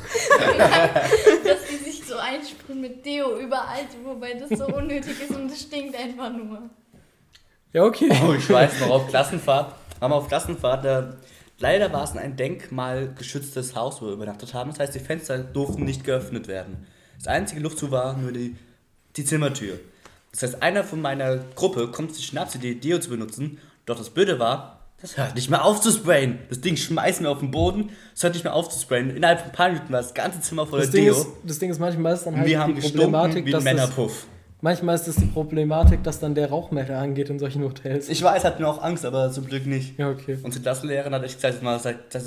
dass 1.45 1.59
die 1.71 1.77
sich 1.91 2.05
so 2.07 2.17
einsprühen 2.17 2.81
mit 2.83 3.05
Deo 3.07 3.39
überall, 3.39 3.87
wobei 4.05 4.35
das 4.35 4.59
so 4.59 4.67
unnötig 4.67 5.15
ist 5.27 5.35
und 5.35 5.51
es 5.51 5.63
stinkt 5.63 5.97
einfach 5.97 6.31
nur. 6.31 6.59
Ja, 7.73 7.85
okay. 7.85 8.11
Oh, 8.29 8.35
ich 8.35 8.49
weiß 8.51 8.81
noch, 8.81 8.91
auf 8.91 9.09
Klassenfahrt, 9.09 9.75
haben 10.01 10.11
wir 10.13 10.17
auf 10.17 10.29
Klassenfahrt, 10.29 10.85
äh, 10.85 11.05
leider 11.59 11.93
war 11.93 12.05
es 12.05 12.17
ein 12.17 12.37
denkmalgeschütztes 12.37 13.75
Haus, 13.75 14.01
wo 14.01 14.07
wir 14.07 14.13
übernachtet 14.15 14.55
haben. 14.55 14.71
Das 14.71 14.81
heißt, 14.81 14.95
die 14.95 15.01
Fenster 15.01 15.39
durften 15.39 15.85
nicht 15.85 16.05
geöffnet 16.05 16.49
werden. 16.49 16.87
Das 17.19 17.29
einzige 17.29 17.61
Luftzu 17.61 17.91
war 17.91 18.17
nur 18.17 18.33
die, 18.33 18.57
die 19.17 19.25
Zimmertür. 19.25 19.79
Das 20.33 20.43
heißt, 20.43 20.63
einer 20.63 20.85
von 20.85 21.01
meiner 21.01 21.39
Gruppe 21.55 21.89
kommt 21.89 22.15
sich 22.15 22.27
Schnapsidee, 22.27 22.75
Deo 22.75 22.99
zu 22.99 23.11
benutzen. 23.11 23.59
Doch 23.87 23.97
das 23.97 24.11
Blöde 24.11 24.39
war, 24.39 24.81
das 25.01 25.17
hört 25.19 25.35
nicht 25.35 25.51
mehr 25.51 25.65
auf 25.65 25.81
zu 25.81 25.93
sprayen. 25.93 26.39
Das 26.49 26.61
Ding 26.61 26.77
schmeißen 26.77 27.25
wir 27.25 27.31
auf 27.31 27.41
den 27.41 27.51
Boden, 27.51 27.91
es 28.15 28.23
hört 28.23 28.33
nicht 28.33 28.45
mehr 28.45 28.55
auf 28.55 28.71
zu 28.71 28.81
sprayen. 28.81 29.15
Innerhalb 29.15 29.41
von 29.41 29.51
ein 29.51 29.53
paar 29.55 29.69
Minuten 29.69 29.93
war 29.93 30.01
das 30.01 30.15
ganze 30.15 30.41
Zimmer 30.41 30.67
voller 30.67 30.83
Das 30.83 30.93
Ding, 30.93 31.05
Deo. 31.05 31.15
ist, 31.15 31.27
das 31.45 31.59
Ding 31.59 31.71
ist 31.71 31.79
manchmal 31.79 32.15
ist 32.15 32.25
dann 32.25 32.37
halt 32.39 32.49
wir 32.49 32.59
haben 32.59 32.75
die 32.75 32.81
Problematik, 32.81 33.45
wie 33.45 33.51
ein 33.51 33.53
das, 33.53 33.65
Männerpuff. 33.65 34.27
Manchmal 34.65 34.95
ist 34.95 35.07
es 35.07 35.17
die 35.17 35.27
Problematik, 35.27 36.03
dass 36.03 36.19
dann 36.21 36.35
der 36.35 36.49
Rauchmelder 36.49 36.99
angeht 36.99 37.29
in 37.29 37.39
solchen 37.39 37.63
Hotels. 37.63 38.09
Ich 38.09 38.23
weiß, 38.23 38.45
hatten 38.45 38.61
wir 38.61 38.69
auch 38.69 38.83
Angst, 38.83 39.05
aber 39.05 39.31
zum 39.31 39.47
Glück 39.47 39.67
nicht. 39.67 39.99
ja, 39.99 40.11
okay. 40.11 40.39
Unsere 40.43 40.63
Klassenlehrerin 40.63 41.15
hat 41.15 41.23
echt 41.23 41.37
gesagt, 41.37 41.63
mal, 41.63 41.79
sag, 41.79 41.97
sag, 42.09 42.23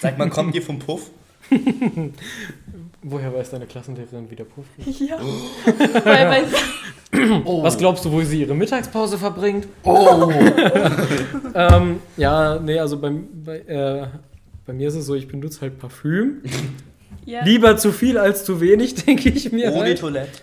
sag 0.00 0.18
mal, 0.18 0.28
kommt 0.28 0.54
ihr 0.54 0.62
vom 0.68 0.78
Puff? 0.78 1.10
Woher 3.02 3.32
weiß 3.32 3.50
deine 3.50 3.64
Klassenlehrerin, 3.66 4.30
wie 4.30 4.36
der 4.36 4.44
Puff 4.44 4.66
riecht? 4.76 5.00
Ja. 5.00 5.18
Weil, 6.04 6.28
weil, 6.30 6.44
Was 7.62 7.78
glaubst 7.78 8.04
du, 8.04 8.12
wo 8.12 8.20
sie 8.20 8.42
ihre 8.42 8.54
Mittagspause 8.54 9.16
verbringt? 9.16 9.66
Oh! 9.82 10.30
ähm, 11.54 12.00
ja, 12.18 12.58
nee, 12.58 12.78
also 12.78 12.98
bei, 12.98 13.10
bei, 13.44 13.58
äh, 13.60 14.06
bei 14.66 14.74
mir 14.74 14.88
ist 14.88 14.94
es 14.94 15.06
so, 15.06 15.14
ich 15.14 15.26
benutze 15.26 15.62
halt 15.62 15.78
Parfüm. 15.78 16.42
ja. 17.24 17.42
Lieber 17.44 17.78
zu 17.78 17.92
viel 17.92 18.18
als 18.18 18.44
zu 18.44 18.60
wenig, 18.60 18.94
denke 18.94 19.30
ich 19.30 19.50
mir. 19.52 19.72
Ohne 19.72 19.80
Halt. 19.84 20.00
Toilette. 20.00 20.42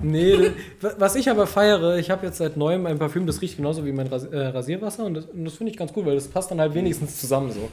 Nee, 0.00 0.52
wa- 0.80 0.94
was 0.98 1.16
ich 1.16 1.28
aber 1.28 1.46
feiere, 1.46 1.96
ich 1.96 2.08
habe 2.10 2.26
jetzt 2.26 2.38
seit 2.38 2.56
neuem 2.56 2.86
ein 2.86 2.98
Parfüm, 2.98 3.26
das 3.26 3.42
riecht 3.42 3.56
genauso 3.56 3.84
wie 3.84 3.90
mein 3.92 4.06
äh, 4.10 4.36
Rasierwasser 4.46 5.04
und 5.04 5.14
das, 5.14 5.24
das 5.34 5.54
finde 5.54 5.72
ich 5.72 5.76
ganz 5.76 5.92
cool, 5.96 6.06
weil 6.06 6.14
das 6.14 6.28
passt 6.28 6.50
dann 6.52 6.60
halt 6.60 6.72
wenigstens 6.74 7.20
zusammen 7.20 7.50
so. 7.50 7.68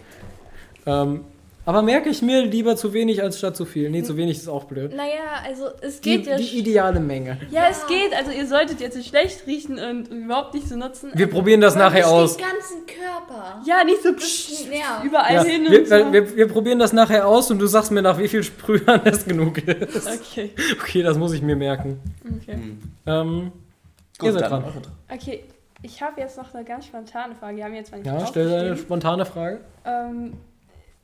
Ähm, 0.87 1.21
aber 1.65 1.81
merke 1.81 2.09
ich 2.09 2.21
mir 2.21 2.43
lieber 2.43 2.75
zu 2.75 2.93
wenig 2.93 3.21
als 3.23 3.37
statt 3.39 3.55
zu 3.55 3.65
viel. 3.65 3.89
Nee, 3.89 4.03
zu 4.03 4.17
wenig 4.17 4.37
ist 4.37 4.47
auch 4.47 4.65
blöd. 4.65 4.95
naja, 4.95 5.41
also 5.45 5.65
es 5.81 5.99
Die, 6.01 6.17
geht 6.17 6.27
ja. 6.27 6.37
die 6.37 6.57
ideale 6.59 6.99
Menge. 6.99 7.37
ja, 7.51 7.63
es 7.69 7.85
geht. 7.87 8.13
Also 8.15 8.31
ihr 8.31 8.45
solltet 8.47 8.79
jetzt 8.81 8.95
nicht 8.95 9.09
schlecht 9.09 9.45
riechen 9.47 9.79
und 9.79 10.07
überhaupt 10.09 10.53
nicht 10.53 10.67
so 10.69 10.75
nutzen. 10.75 11.11
Wir 11.15 11.27
probieren 11.29 11.61
das 11.61 11.75
nachher 11.75 12.05
Nicht 12.05 12.05
aus. 12.05 12.37
Den 12.37 12.45
ganzen 12.45 12.85
Körper. 12.85 13.61
ja, 13.65 13.83
nicht 13.83 14.01
so 14.03 14.09
nervt. 14.09 15.03
überall 15.05 15.33
Ja, 15.33 15.43
hin 15.43 15.65
wir, 15.69 15.79
und 15.79 15.87
so. 15.87 16.13
wir, 16.13 16.35
wir 16.35 16.47
probieren 16.47 16.79
das 16.79 16.93
nachher 16.93 17.27
aus 17.27 17.49
und 17.51 17.59
du 17.59 17.67
sagst 17.67 17.91
mir, 17.91 18.01
nach 18.01 18.17
wie 18.19 18.27
viel 18.27 18.43
Sprühern 18.43 19.01
es 19.05 19.25
genug 19.25 19.57
ist. 19.67 20.07
okay. 20.07 20.51
Okay, 20.81 21.01
das 21.03 21.17
muss 21.17 21.33
ich 21.33 21.41
mir 21.41 21.55
merken. 21.55 21.99
okay. 22.41 22.57
Ähm, 23.07 23.51
Gut, 24.17 24.27
Ihr 24.27 24.33
seid 24.33 24.43
dann 24.43 24.61
dran. 24.63 24.73
Okay, 25.11 25.43
ich 25.81 26.01
habe 26.01 26.21
jetzt 26.21 26.37
noch 26.37 26.53
eine 26.53 26.63
ganz 26.63 26.85
spontane 26.85 27.35
Frage. 27.35 27.57
Die 27.57 27.63
haben 27.63 27.71
wir 27.71 27.79
jetzt 27.79 27.89
zwar 27.89 27.99
nicht 27.99 28.07
ja, 28.07 28.25
stell 28.25 28.53
eine 28.53 28.77
spontane 28.77 29.25
Frage. 29.25 29.59
Ähm, 29.83 30.33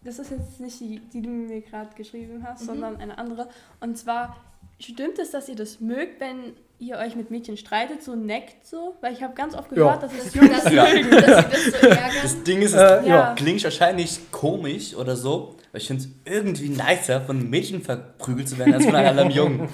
das 0.04 0.20
ist 0.20 0.32
jetzt 0.32 0.60
nicht 0.60 0.80
die, 0.80 1.00
die 1.14 1.22
du 1.22 1.30
mir 1.30 1.62
gerade 1.62 1.90
geschrieben 1.96 2.44
hast, 2.48 2.66
sondern 2.66 2.98
eine 2.98 3.18
andere. 3.18 3.48
Und 3.80 3.98
zwar, 3.98 4.38
stimmt 4.80 5.20
es, 5.20 5.32
dass 5.32 5.48
ihr 5.50 5.56
das 5.56 5.80
mögt, 5.80 6.20
wenn 6.20 6.54
ihr 6.80 6.98
euch 6.98 7.16
mit 7.16 7.30
Mädchen 7.30 7.58
streitet, 7.58 8.02
so 8.02 8.16
neckt 8.16 8.66
so? 8.66 8.96
Weil 9.02 9.14
ich 9.14 9.22
habe 9.22 9.36
ganz 9.36 9.54
oft 9.54 9.70
gehört, 9.70 10.02
Ja. 10.02 10.08
dass 10.08 10.14
es 10.26 10.34
Jungs 10.34 10.64
dass, 10.64 10.74
Ja. 10.74 10.88
sie 10.88 11.04
das 11.10 11.82
so 11.82 11.88
ärgern. 11.88 12.12
Das 12.24 12.44
Ding 12.44 12.62
ist, 12.64 12.74
es 12.74 13.04
Äh, 13.04 13.08
ja. 13.08 13.36
klingt 13.36 13.64
wahrscheinlich 13.64 14.20
komisch 14.32 14.96
oder 14.96 15.16
so, 15.16 15.58
aber 15.70 15.78
ich 15.78 15.86
finde 15.86 16.04
es 16.06 16.10
irgendwie 16.26 16.70
nicer, 16.70 17.22
von 17.22 17.38
einem 17.40 17.52
Mädchen 17.52 17.84
verprügelt 17.84 18.50
zu 18.50 18.58
werden, 18.58 18.74
als 18.74 18.86
von 18.86 18.96
einem 18.96 19.30
Jungen. 19.30 19.70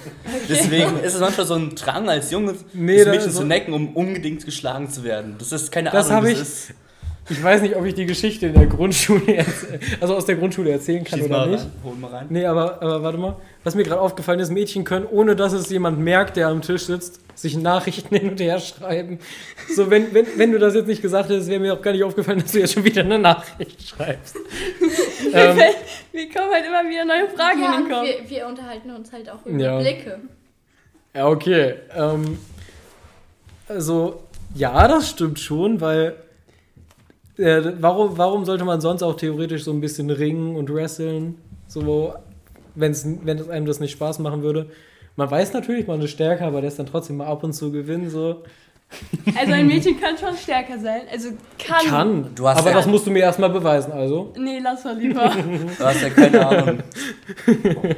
Deswegen 0.50 0.98
ist 1.00 1.14
es 1.14 1.20
manchmal 1.20 1.46
so 1.46 1.54
ein 1.54 1.74
Drang 1.74 2.10
als 2.10 2.30
Junge, 2.30 2.54
Nee, 2.74 2.98
das 2.98 3.06
Mädchen 3.08 3.30
so- 3.30 3.40
zu 3.40 3.46
necken, 3.46 3.72
um 3.72 3.96
unbedingt 3.96 4.44
geschlagen 4.44 4.90
zu 4.90 5.02
werden. 5.02 5.36
Das 5.38 5.50
ist 5.52 5.72
keine 5.72 5.88
Das 5.90 6.10
Ahnung, 6.10 6.24
das 6.24 6.32
ich- 6.34 6.40
ist. 6.42 6.74
Ich 7.30 7.42
weiß 7.42 7.60
nicht, 7.62 7.76
ob 7.76 7.84
ich 7.84 7.94
die 7.94 8.06
Geschichte 8.06 8.46
in 8.46 8.54
der 8.54 8.66
Grundschule, 8.66 9.44
also 10.00 10.16
aus 10.16 10.24
der 10.24 10.36
Grundschule 10.36 10.70
erzählen 10.70 11.04
kann 11.04 11.18
Schieß 11.18 11.28
oder 11.28 11.38
mal 11.38 11.50
nicht. 11.50 11.64
rein, 11.64 11.72
hol 11.84 11.94
mal 11.96 12.10
rein. 12.10 12.26
Nee, 12.30 12.46
aber, 12.46 12.80
aber 12.82 13.02
warte 13.02 13.18
mal. 13.18 13.36
Was 13.64 13.74
mir 13.74 13.82
gerade 13.82 14.00
aufgefallen 14.00 14.40
ist, 14.40 14.50
Mädchen 14.50 14.84
können, 14.84 15.04
ohne 15.04 15.36
dass 15.36 15.52
es 15.52 15.68
jemand 15.68 15.98
merkt, 15.98 16.36
der 16.36 16.48
am 16.48 16.62
Tisch 16.62 16.84
sitzt, 16.84 17.20
sich 17.34 17.56
Nachrichten 17.56 18.14
hin 18.16 18.30
und 18.30 18.40
her 18.40 18.58
schreiben. 18.60 19.18
So, 19.74 19.90
wenn, 19.90 20.14
wenn, 20.14 20.26
wenn 20.36 20.52
du 20.52 20.58
das 20.58 20.74
jetzt 20.74 20.86
nicht 20.86 21.02
gesagt 21.02 21.28
hättest, 21.28 21.48
wäre 21.50 21.60
mir 21.60 21.74
auch 21.74 21.82
gar 21.82 21.92
nicht 21.92 22.02
aufgefallen, 22.04 22.40
dass 22.40 22.52
du 22.52 22.60
jetzt 22.60 22.72
schon 22.74 22.84
wieder 22.84 23.02
eine 23.02 23.18
Nachricht 23.18 23.82
schreibst. 23.88 24.36
ähm, 25.34 25.56
Mir 26.12 26.28
kommen 26.30 26.50
halt 26.52 26.64
immer 26.66 26.88
wieder 26.88 27.04
neue 27.04 27.28
Fragen 27.28 27.60
Ja, 27.62 27.76
in 27.78 27.84
den 27.84 27.92
Kopf. 27.92 28.04
wir, 28.06 28.30
wir 28.30 28.46
unterhalten 28.46 28.90
uns 28.90 29.12
halt 29.12 29.28
auch 29.28 29.44
über 29.44 29.58
Ja. 29.62 29.78
Blicke. 29.78 30.18
ja, 31.14 31.28
okay. 31.28 31.74
Ähm, 31.94 32.38
also, 33.68 34.22
ja, 34.54 34.88
das 34.88 35.10
stimmt 35.10 35.38
schon, 35.38 35.80
weil 35.82 36.14
äh, 37.38 37.72
warum, 37.80 38.18
warum 38.18 38.44
sollte 38.44 38.64
man 38.64 38.80
sonst 38.80 39.02
auch 39.02 39.14
theoretisch 39.16 39.64
so 39.64 39.72
ein 39.72 39.80
bisschen 39.80 40.10
ringen 40.10 40.56
und 40.56 40.72
wresteln? 40.72 41.36
So, 41.66 42.14
wenn's, 42.74 43.06
wenn 43.22 43.38
es 43.38 43.48
einem 43.48 43.66
das 43.66 43.80
nicht 43.80 43.92
Spaß 43.92 44.18
machen 44.20 44.42
würde. 44.42 44.66
Man 45.16 45.30
weiß 45.30 45.52
natürlich, 45.52 45.86
man 45.86 46.00
ist 46.00 46.10
stärker, 46.12 46.46
aber 46.46 46.60
der 46.60 46.68
ist 46.68 46.78
dann 46.78 46.86
trotzdem 46.86 47.16
mal 47.18 47.26
ab 47.26 47.42
und 47.44 47.52
zu 47.52 47.72
gewinnen. 47.72 48.08
So. 48.10 48.42
Also 49.38 49.52
ein 49.52 49.66
Mädchen 49.66 50.00
kann 50.00 50.16
schon 50.16 50.34
stärker 50.36 50.78
sein. 50.78 51.02
Also 51.12 51.30
kann. 51.58 51.84
Kann. 51.86 52.30
Du 52.34 52.48
hast 52.48 52.58
aber 52.58 52.70
ja- 52.70 52.76
das 52.76 52.86
musst 52.86 53.06
du 53.06 53.10
mir 53.10 53.18
erstmal 53.20 53.50
beweisen, 53.50 53.92
also. 53.92 54.32
Nee, 54.38 54.60
lass 54.62 54.84
mal 54.84 54.96
lieber. 54.96 55.30
Du 55.78 55.84
hast 55.84 56.00
ja 56.02 56.08
keine 56.10 56.46
Ahnung. 56.46 56.78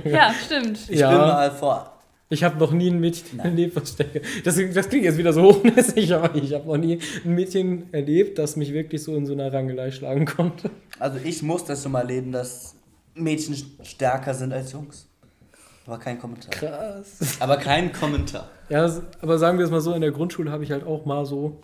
ja, 0.05 0.33
stimmt. 0.45 0.79
Ich 0.89 0.99
Ja. 0.99 1.11
bin 1.11 1.19
mal 1.19 1.51
vor. 1.53 1.93
Ich 2.33 2.45
habe 2.45 2.59
noch 2.59 2.71
nie 2.71 2.89
ein 2.89 3.01
Mädchen 3.01 3.39
Nein. 3.39 3.47
erlebt, 3.47 3.75
was 3.75 3.91
stärker. 3.91 4.21
Das, 4.45 4.55
das 4.73 4.89
klingt 4.89 5.05
jetzt 5.05 5.19
wieder 5.19 5.33
so 5.33 5.43
hochnäsig, 5.55 6.13
aber 6.13 6.33
ich 6.37 6.55
habe 6.55 6.67
noch 6.67 6.77
nie 6.77 7.01
ein 7.25 7.35
Mädchen 7.35 7.93
erlebt, 7.93 8.39
das 8.39 8.55
mich 8.55 8.73
wirklich 8.73 9.03
so 9.03 9.17
in 9.17 9.27
so 9.27 9.33
einer 9.33 9.53
Rangelei 9.53 9.91
schlagen 9.91 10.27
konnte. 10.27 10.71
Also 11.01 11.19
ich 11.25 11.43
muss 11.43 11.65
das 11.65 11.83
schon 11.83 11.91
mal 11.91 12.03
erleben, 12.03 12.31
dass 12.31 12.77
Mädchen 13.17 13.57
stärker 13.83 14.33
sind 14.33 14.53
als 14.53 14.71
Jungs. 14.73 15.09
Aber 15.87 15.99
kein 15.99 16.21
Kommentar. 16.21 16.51
Krass. 16.51 17.37
Aber 17.41 17.57
kein 17.57 17.93
Kommentar. 17.93 18.49
Ja, 18.69 18.89
aber 19.21 19.39
sagen 19.39 19.59
wir 19.59 19.65
es 19.65 19.73
mal 19.73 19.81
so, 19.81 19.93
in 19.93 20.01
der 20.01 20.13
Grundschule 20.13 20.53
habe 20.53 20.63
ich 20.63 20.71
halt 20.71 20.87
auch 20.87 21.05
mal 21.05 21.27
so 21.27 21.61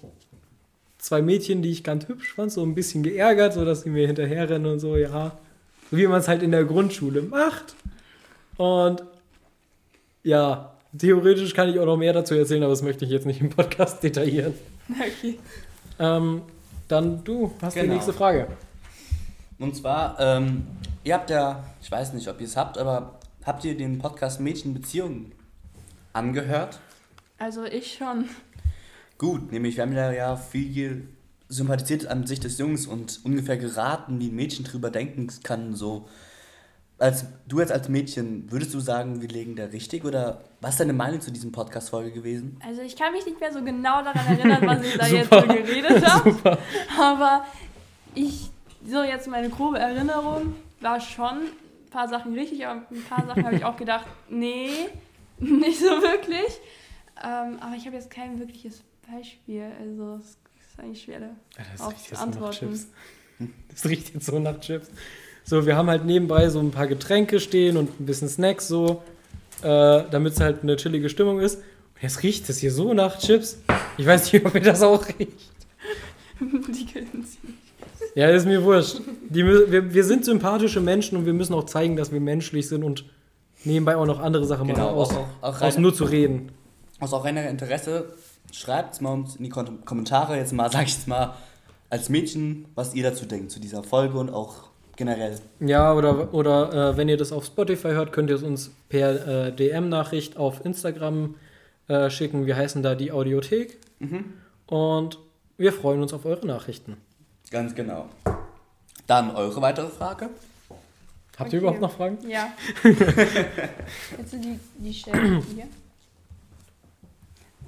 zwei 0.98 1.22
Mädchen, 1.22 1.62
die 1.62 1.70
ich 1.70 1.84
ganz 1.84 2.08
hübsch 2.08 2.34
fand, 2.34 2.50
so 2.50 2.64
ein 2.64 2.74
bisschen 2.74 3.04
geärgert, 3.04 3.52
so 3.52 3.64
dass 3.64 3.82
sie 3.82 3.90
mir 3.90 4.08
hinterherrennen 4.08 4.72
und 4.72 4.80
so, 4.80 4.96
ja. 4.96 5.38
So 5.92 5.96
wie 5.96 6.08
man 6.08 6.18
es 6.18 6.26
halt 6.26 6.42
in 6.42 6.50
der 6.50 6.64
Grundschule 6.64 7.22
macht. 7.22 7.76
Und 8.56 9.04
ja, 10.26 10.72
theoretisch 10.98 11.54
kann 11.54 11.68
ich 11.68 11.78
auch 11.78 11.86
noch 11.86 11.96
mehr 11.96 12.12
dazu 12.12 12.34
erzählen, 12.34 12.62
aber 12.64 12.72
das 12.72 12.82
möchte 12.82 13.04
ich 13.04 13.10
jetzt 13.12 13.26
nicht 13.26 13.40
im 13.40 13.50
Podcast 13.50 14.02
detaillieren. 14.02 14.54
Okay. 14.90 15.38
Ähm, 15.98 16.42
dann 16.88 17.22
du, 17.24 17.52
hast 17.62 17.76
die 17.76 17.80
Genau. 17.80 17.94
nächste 17.94 18.12
Frage. 18.12 18.48
Und 19.58 19.74
zwar, 19.76 20.18
ähm, 20.20 20.66
ihr 21.04 21.14
habt 21.14 21.30
ja, 21.30 21.64
ich 21.80 21.90
weiß 21.90 22.12
nicht, 22.12 22.28
ob 22.28 22.40
ihr 22.40 22.46
es 22.46 22.56
habt, 22.56 22.76
aber 22.76 23.18
habt 23.44 23.64
ihr 23.64 23.76
den 23.76 23.98
Podcast 23.98 24.40
Mädchenbeziehungen 24.40 25.32
angehört? 26.12 26.80
Also 27.38 27.64
ich 27.64 27.94
schon. 27.94 28.24
Gut, 29.18 29.52
nämlich 29.52 29.76
wir 29.76 29.82
haben 29.82 29.92
ja, 29.92 30.12
ja 30.12 30.36
viel 30.36 31.08
sympathisiert 31.48 32.06
an 32.06 32.26
sich 32.26 32.40
des 32.40 32.58
Jungs 32.58 32.86
und 32.86 33.20
ungefähr 33.24 33.56
geraten, 33.56 34.18
wie 34.20 34.28
ein 34.28 34.34
Mädchen 34.34 34.64
drüber 34.64 34.90
denken 34.90 35.28
kann, 35.44 35.74
so. 35.74 36.08
Als 36.98 37.26
du 37.46 37.60
jetzt 37.60 37.72
als 37.72 37.90
Mädchen, 37.90 38.50
würdest 38.50 38.72
du 38.72 38.80
sagen, 38.80 39.20
wir 39.20 39.28
legen 39.28 39.54
da 39.54 39.66
richtig 39.66 40.04
oder 40.04 40.40
was 40.62 40.72
ist 40.72 40.80
deine 40.80 40.94
Meinung 40.94 41.20
zu 41.20 41.30
diesem 41.30 41.52
Podcast-Folge 41.52 42.10
gewesen? 42.10 42.58
Also 42.66 42.80
ich 42.80 42.96
kann 42.96 43.12
mich 43.12 43.26
nicht 43.26 43.38
mehr 43.38 43.52
so 43.52 43.62
genau 43.62 44.02
daran 44.02 44.26
erinnern, 44.26 44.66
was 44.66 44.82
ich 44.82 44.96
da 44.96 45.06
jetzt 45.06 45.30
so 45.30 45.42
geredet 45.42 46.06
habe. 46.06 46.58
Aber 46.98 47.44
ich, 48.14 48.48
so 48.88 49.02
jetzt 49.02 49.28
meine 49.28 49.50
grobe 49.50 49.78
Erinnerung 49.78 50.54
war 50.80 50.98
schon 51.00 51.26
ein 51.42 51.90
paar 51.90 52.08
Sachen 52.08 52.32
richtig, 52.32 52.66
aber 52.66 52.80
ein 52.90 53.02
paar 53.04 53.26
Sachen 53.26 53.44
habe 53.44 53.56
ich 53.56 53.64
auch 53.66 53.76
gedacht, 53.76 54.06
nee, 54.30 54.70
nicht 55.38 55.78
so 55.80 55.86
wirklich. 56.00 56.60
Ähm, 57.22 57.58
aber 57.60 57.74
ich 57.76 57.84
habe 57.86 57.96
jetzt 57.96 58.10
kein 58.10 58.38
wirkliches 58.38 58.82
Beispiel. 59.10 59.70
Also 59.80 60.16
es 60.22 60.30
ist 60.30 60.80
eigentlich 60.80 61.02
schwer 61.02 61.20
da 61.20 61.28
Das 61.72 61.80
auf 61.82 61.92
riecht 61.92 62.04
zu 62.04 62.10
jetzt 62.10 62.20
so 62.20 62.26
nach 62.26 62.32
antworten. 62.32 62.70
Chips. 62.70 62.86
Das 63.68 63.84
riecht 63.84 64.14
jetzt 64.14 64.24
so 64.24 64.38
nach 64.38 64.58
Chips. 64.60 64.88
So, 65.48 65.64
wir 65.64 65.76
haben 65.76 65.88
halt 65.88 66.04
nebenbei 66.04 66.48
so 66.48 66.58
ein 66.58 66.72
paar 66.72 66.88
Getränke 66.88 67.38
stehen 67.38 67.76
und 67.76 68.00
ein 68.00 68.06
bisschen 68.06 68.28
Snacks 68.28 68.66
so, 68.66 69.02
äh, 69.62 70.02
damit 70.10 70.32
es 70.32 70.40
halt 70.40 70.62
eine 70.64 70.76
chillige 70.76 71.08
Stimmung 71.08 71.38
ist. 71.38 71.56
Und 71.58 72.02
jetzt 72.02 72.22
riecht 72.24 72.48
es 72.50 72.58
hier 72.58 72.72
so 72.72 72.92
nach 72.94 73.18
Chips. 73.18 73.58
Ich 73.96 74.04
weiß 74.06 74.32
nicht, 74.32 74.44
ob 74.46 74.54
ihr 74.56 74.60
das 74.60 74.82
auch 74.82 75.06
riecht. 75.08 75.20
Die 76.40 76.86
können 76.86 77.24
sie 77.24 77.38
nicht. 77.46 77.56
Ja, 78.16 78.28
ist 78.30 78.46
mir 78.46 78.62
wurscht. 78.64 79.00
Die, 79.28 79.44
wir, 79.46 79.94
wir 79.94 80.04
sind 80.04 80.24
sympathische 80.24 80.80
Menschen 80.80 81.16
und 81.16 81.26
wir 81.26 81.32
müssen 81.32 81.54
auch 81.54 81.64
zeigen, 81.64 81.96
dass 81.96 82.10
wir 82.12 82.20
menschlich 82.20 82.66
sind 82.68 82.82
und 82.82 83.04
nebenbei 83.64 83.96
auch 83.96 84.06
noch 84.06 84.18
andere 84.20 84.46
Sachen 84.46 84.66
Genau, 84.66 84.86
machen, 84.86 84.96
aus, 84.96 85.10
auch- 85.12 85.26
auch 85.42 85.62
aus 85.62 85.76
rein- 85.76 85.82
nur 85.82 85.94
zu 85.94 86.04
reden. 86.04 86.50
Aus 86.98 87.12
auch 87.12 87.24
reiner 87.24 87.48
Interesse, 87.48 88.06
schreibt 88.52 88.94
es 88.94 89.00
mal 89.00 89.12
uns 89.12 89.36
in 89.36 89.44
die 89.44 89.50
Kommentare 89.50 90.36
jetzt 90.36 90.52
mal, 90.52 90.70
sag 90.72 90.86
ich 90.86 90.94
jetzt 90.94 91.06
mal, 91.08 91.34
als 91.88 92.08
Mädchen, 92.08 92.64
was 92.74 92.94
ihr 92.94 93.04
dazu 93.04 93.26
denkt, 93.26 93.50
zu 93.52 93.60
dieser 93.60 93.82
Folge 93.84 94.18
und 94.18 94.30
auch 94.30 94.70
generell. 94.96 95.38
Ja, 95.60 95.92
oder, 95.94 96.32
oder 96.34 96.90
äh, 96.92 96.96
wenn 96.96 97.08
ihr 97.08 97.16
das 97.16 97.32
auf 97.32 97.44
Spotify 97.46 97.88
hört, 97.88 98.12
könnt 98.12 98.30
ihr 98.30 98.36
es 98.36 98.42
uns 98.42 98.70
per 98.88 99.46
äh, 99.46 99.52
DM-Nachricht 99.52 100.36
auf 100.36 100.64
Instagram 100.64 101.34
äh, 101.88 102.10
schicken. 102.10 102.46
Wir 102.46 102.56
heißen 102.56 102.82
da 102.82 102.94
die 102.94 103.12
Audiothek. 103.12 103.78
Und 104.66 105.18
wir 105.56 105.72
freuen 105.72 106.02
uns 106.02 106.12
auf 106.12 106.24
eure 106.26 106.46
Nachrichten. 106.46 106.96
Ganz 107.50 107.74
genau. 107.74 108.06
Dann 109.06 109.34
eure 109.34 109.62
weitere 109.62 109.88
Frage. 109.88 110.30
Habt 111.38 111.48
Okay. 111.48 111.56
ihr 111.56 111.60
überhaupt 111.60 111.80
noch 111.80 111.92
Fragen? 111.92 112.18
Ja. 112.28 112.52
Jetzt 114.18 114.30
sind 114.30 114.44
die, 114.44 114.58
die 114.78 114.92
Stellen 114.94 115.42
hier. 115.54 115.66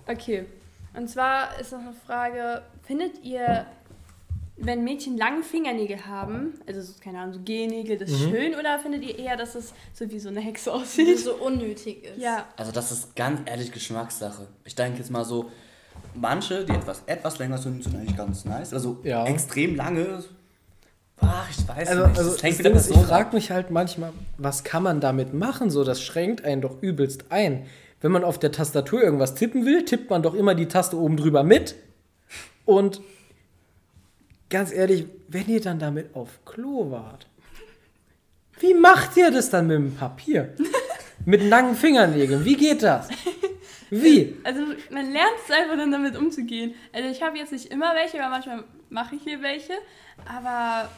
Okay. 0.07 0.47
Und 0.95 1.09
zwar 1.09 1.59
ist 1.61 1.73
noch 1.73 1.81
eine 1.81 1.93
Frage: 2.07 2.63
Findet 2.85 3.23
ihr, 3.25 3.67
wenn 4.61 4.83
Mädchen 4.85 5.17
lange 5.17 5.43
Fingernägel 5.43 6.07
haben, 6.07 6.55
also 6.67 6.81
so, 6.83 6.93
keine 7.03 7.19
Ahnung, 7.21 7.35
so 7.35 7.41
Gennägel, 7.45 7.97
das 7.99 8.11
Mhm. 8.11 8.31
schön 8.31 8.55
oder 8.55 8.79
findet 8.79 9.03
ihr 9.05 9.19
eher, 9.19 9.37
dass 9.37 9.55
es 9.55 9.73
so 9.95 10.11
wie 10.11 10.19
so 10.19 10.29
eine 10.29 10.41
Hexe 10.41 10.71
Die 10.71 10.77
aussieht? 10.77 11.19
so 11.21 11.35
unnötig 11.35 12.05
ist. 12.05 12.19
Ja. 12.19 12.47
Also 12.57 12.73
das 12.73 12.91
ist 12.91 13.15
ganz 13.17 13.41
ehrlich 13.49 13.71
Geschmackssache. 13.73 14.47
Ich 14.65 14.75
denke 14.75 14.99
jetzt 14.99 15.11
mal 15.11 15.25
so, 15.25 15.51
manche, 16.15 16.65
die 16.65 16.73
etwas, 16.73 17.03
etwas 17.07 17.39
länger 17.39 17.59
sind, 17.59 17.83
sind 17.85 17.95
eigentlich 17.97 18.17
ganz 18.17 18.45
nice. 18.45 18.73
Also 18.75 18.99
Ja. 19.05 19.25
extrem 19.27 19.77
lange, 19.77 20.25
ach, 21.21 21.49
ich 21.51 21.69
weiß 21.69 21.89
Also, 21.89 22.07
nicht. 22.07 22.19
also 22.19 22.31
das 22.31 22.33
das 22.35 22.43
hängt 22.43 22.59
Ding 22.59 22.67
wieder 22.67 22.77
ist, 22.77 22.91
ich 22.91 22.97
frage 22.99 23.35
mich 23.35 23.51
halt 23.51 23.71
manchmal, 23.71 24.13
was 24.39 24.65
kann 24.65 24.83
man 24.83 25.01
damit 25.01 25.35
machen? 25.35 25.71
So, 25.71 25.85
das 25.85 26.03
schränkt 26.03 26.45
einen 26.45 26.63
doch 26.63 26.83
übelst 26.83 27.31
ein. 27.31 27.67
Wenn 28.01 28.13
man 28.13 28.23
auf 28.25 28.39
der 28.39 28.53
Tastatur 28.53 29.03
irgendwas 29.03 29.35
tippen 29.35 29.65
will, 29.67 29.85
tippt 29.85 30.09
man 30.11 30.23
doch 30.23 30.35
immer 30.35 30.55
die 30.55 30.67
Taste 30.67 30.97
oben 30.97 31.17
drüber 31.17 31.43
mit. 31.43 31.75
Und 32.65 33.01
ganz 34.51 34.73
ehrlich, 34.73 35.07
wenn 35.29 35.49
ihr 35.49 35.61
dann 35.61 35.79
damit 35.79 36.15
auf 36.15 36.45
Klo 36.45 36.91
wart, 36.91 37.27
wie 38.61 38.75
macht 38.75 39.17
ihr 39.17 39.31
das 39.31 39.51
dann 39.51 39.67
mit 39.69 39.77
dem 39.77 39.95
Papier? 39.95 40.55
mit 41.25 41.43
langen 41.43 41.75
Fingernägeln, 41.77 42.45
wie 42.45 42.57
geht 42.57 42.83
das? 42.83 43.09
Wie? 43.91 44.37
Also 44.45 44.61
man 44.91 45.11
lernt 45.13 45.33
es 45.47 45.51
einfach 45.55 45.77
dann 45.77 45.91
damit 45.91 46.17
umzugehen. 46.17 46.75
Also 46.93 47.09
ich 47.09 47.23
habe 47.23 47.39
jetzt 47.39 47.53
nicht 47.53 47.67
immer 47.67 47.95
welche, 47.95 48.19
weil 48.19 48.29
manchmal 48.31 48.65
mache 48.91 49.15
ich 49.17 49.23
hier 49.23 49.43
welche, 49.43 49.73
aber 50.27 50.89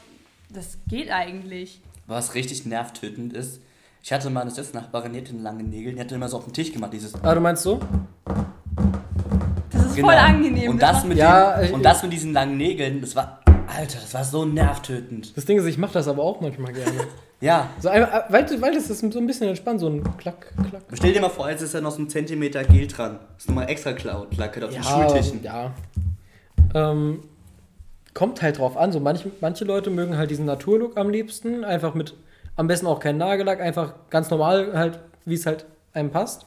das 0.53 0.79
geht 0.89 1.11
eigentlich. 1.11 1.81
Was 2.07 2.35
richtig 2.35 2.67
nervtötend 2.67 3.33
ist, 3.33 3.61
ich 4.03 4.13
hatte 4.13 4.31
mal 4.31 4.41
eine 4.41 4.51
Sitznachbarin, 4.51 5.13
die 5.13 5.21
hatte 5.21 5.35
lange 5.37 5.63
Nägel, 5.63 5.95
die 5.95 6.01
hatte 6.01 6.15
immer 6.15 6.29
so 6.29 6.39
auf 6.39 6.45
den 6.45 6.53
Tisch 6.55 6.73
gemacht, 6.73 6.93
dieses 6.93 7.15
Ah, 7.23 7.35
du 7.35 7.41
meinst 7.41 7.63
so? 7.63 7.79
Das 9.71 9.85
ist 9.87 9.95
Genau. 9.97 10.09
voll 10.09 10.17
angenehm. 10.17 10.71
Und 10.71 10.83
das, 10.83 11.05
mit 11.05 11.19
Ja, 11.19 11.59
den, 11.61 11.75
und 11.75 11.85
das 11.85 12.03
mit 12.03 12.13
diesen 12.13 12.33
langen 12.33 12.57
Nägeln, 12.57 13.01
das 13.01 13.15
war, 13.15 13.40
Alter, 13.71 13.99
das 14.01 14.15
war 14.15 14.25
so 14.25 14.45
nervtötend. 14.45 15.37
Das 15.37 15.45
Ding 15.45 15.59
ist, 15.59 15.67
ich 15.67 15.79
mache 15.79 15.93
das 15.95 16.09
aber 16.09 16.23
auch 16.23 16.41
manchmal 16.41 16.73
gerne. 16.73 16.93
Ja, 17.43 17.71
So 17.81 17.89
einfach, 17.89 18.25
weil, 18.29 18.45
weil 18.61 18.75
das 18.75 18.91
ist 18.91 19.01
so 19.01 19.19
ein 19.19 19.27
bisschen 19.27 19.49
entspannt, 19.49 19.81
so 19.81 19.89
ein 19.89 20.05
Klack, 20.19 20.53
Klack. 20.69 20.83
stell 20.93 21.15
dir 21.15 21.23
mal 21.23 21.31
vor, 21.31 21.49
jetzt 21.49 21.63
ist 21.63 21.73
da 21.75 21.81
noch 21.81 21.91
so 21.93 22.03
ein 22.03 22.11
Zentimeter 22.11 22.65
Gel 22.65 22.87
dran. 22.87 23.19
Das 23.33 23.45
ist 23.45 23.49
nochmal 23.49 23.71
extra 23.71 23.95
Cloud, 23.95 24.37
Lacke 24.37 24.63
auf 24.63 24.71
den 24.71 24.83
Schultischen. 24.83 25.43
Ja. 25.43 25.73
Ähm, 26.75 27.23
kommt 28.13 28.43
halt 28.43 28.59
drauf 28.59 28.77
an. 28.77 28.93
So 28.93 29.01
manche, 29.01 29.31
manche 29.41 29.65
Leute 29.65 29.89
mögen 29.89 30.19
halt 30.19 30.31
diesen 30.31 30.45
Naturlook 30.45 30.99
am 30.99 31.09
liebsten. 31.09 31.65
Einfach 31.65 31.95
mit, 31.95 32.15
am 32.57 32.67
besten 32.67 32.87
auch 32.87 33.01
kein 33.01 33.17
Nagellack, 33.17 33.61
einfach 33.63 33.95
ganz 34.11 34.29
normal 34.29 34.77
halt, 34.77 34.99
wie 35.25 35.33
es 35.35 35.47
halt 35.47 35.65
einem 35.95 36.11
passt. 36.11 36.45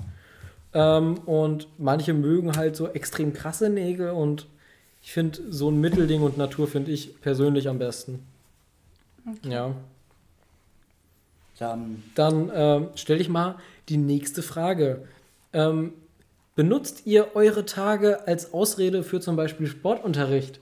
Ähm, 0.75 1.15
und 1.25 1.69
manche 1.79 2.13
mögen 2.13 2.55
halt 2.55 2.75
so 2.75 2.87
extrem 2.89 3.33
krasse 3.33 3.71
Nägel 3.71 4.11
und 4.11 4.47
ich 5.03 5.11
finde 5.11 5.51
so 5.51 5.69
ein 5.69 5.79
Mittelding 5.79 6.21
und 6.21 6.37
Natur 6.37 6.67
finde 6.67 6.91
ich 6.91 7.19
persönlich 7.21 7.67
am 7.67 7.77
besten. 7.77 8.25
Ja. 9.43 9.75
Dann, 11.59 12.03
Dann 12.15 12.51
ähm, 12.53 12.87
stelle 12.95 13.19
ich 13.19 13.29
mal 13.29 13.57
die 13.89 13.97
nächste 13.97 14.41
Frage. 14.41 15.05
Ähm, 15.51 15.93
benutzt 16.55 17.05
ihr 17.05 17.35
eure 17.35 17.65
Tage 17.65 18.27
als 18.27 18.53
Ausrede 18.53 19.03
für 19.03 19.19
zum 19.19 19.35
Beispiel 19.35 19.67
Sportunterricht? 19.67 20.61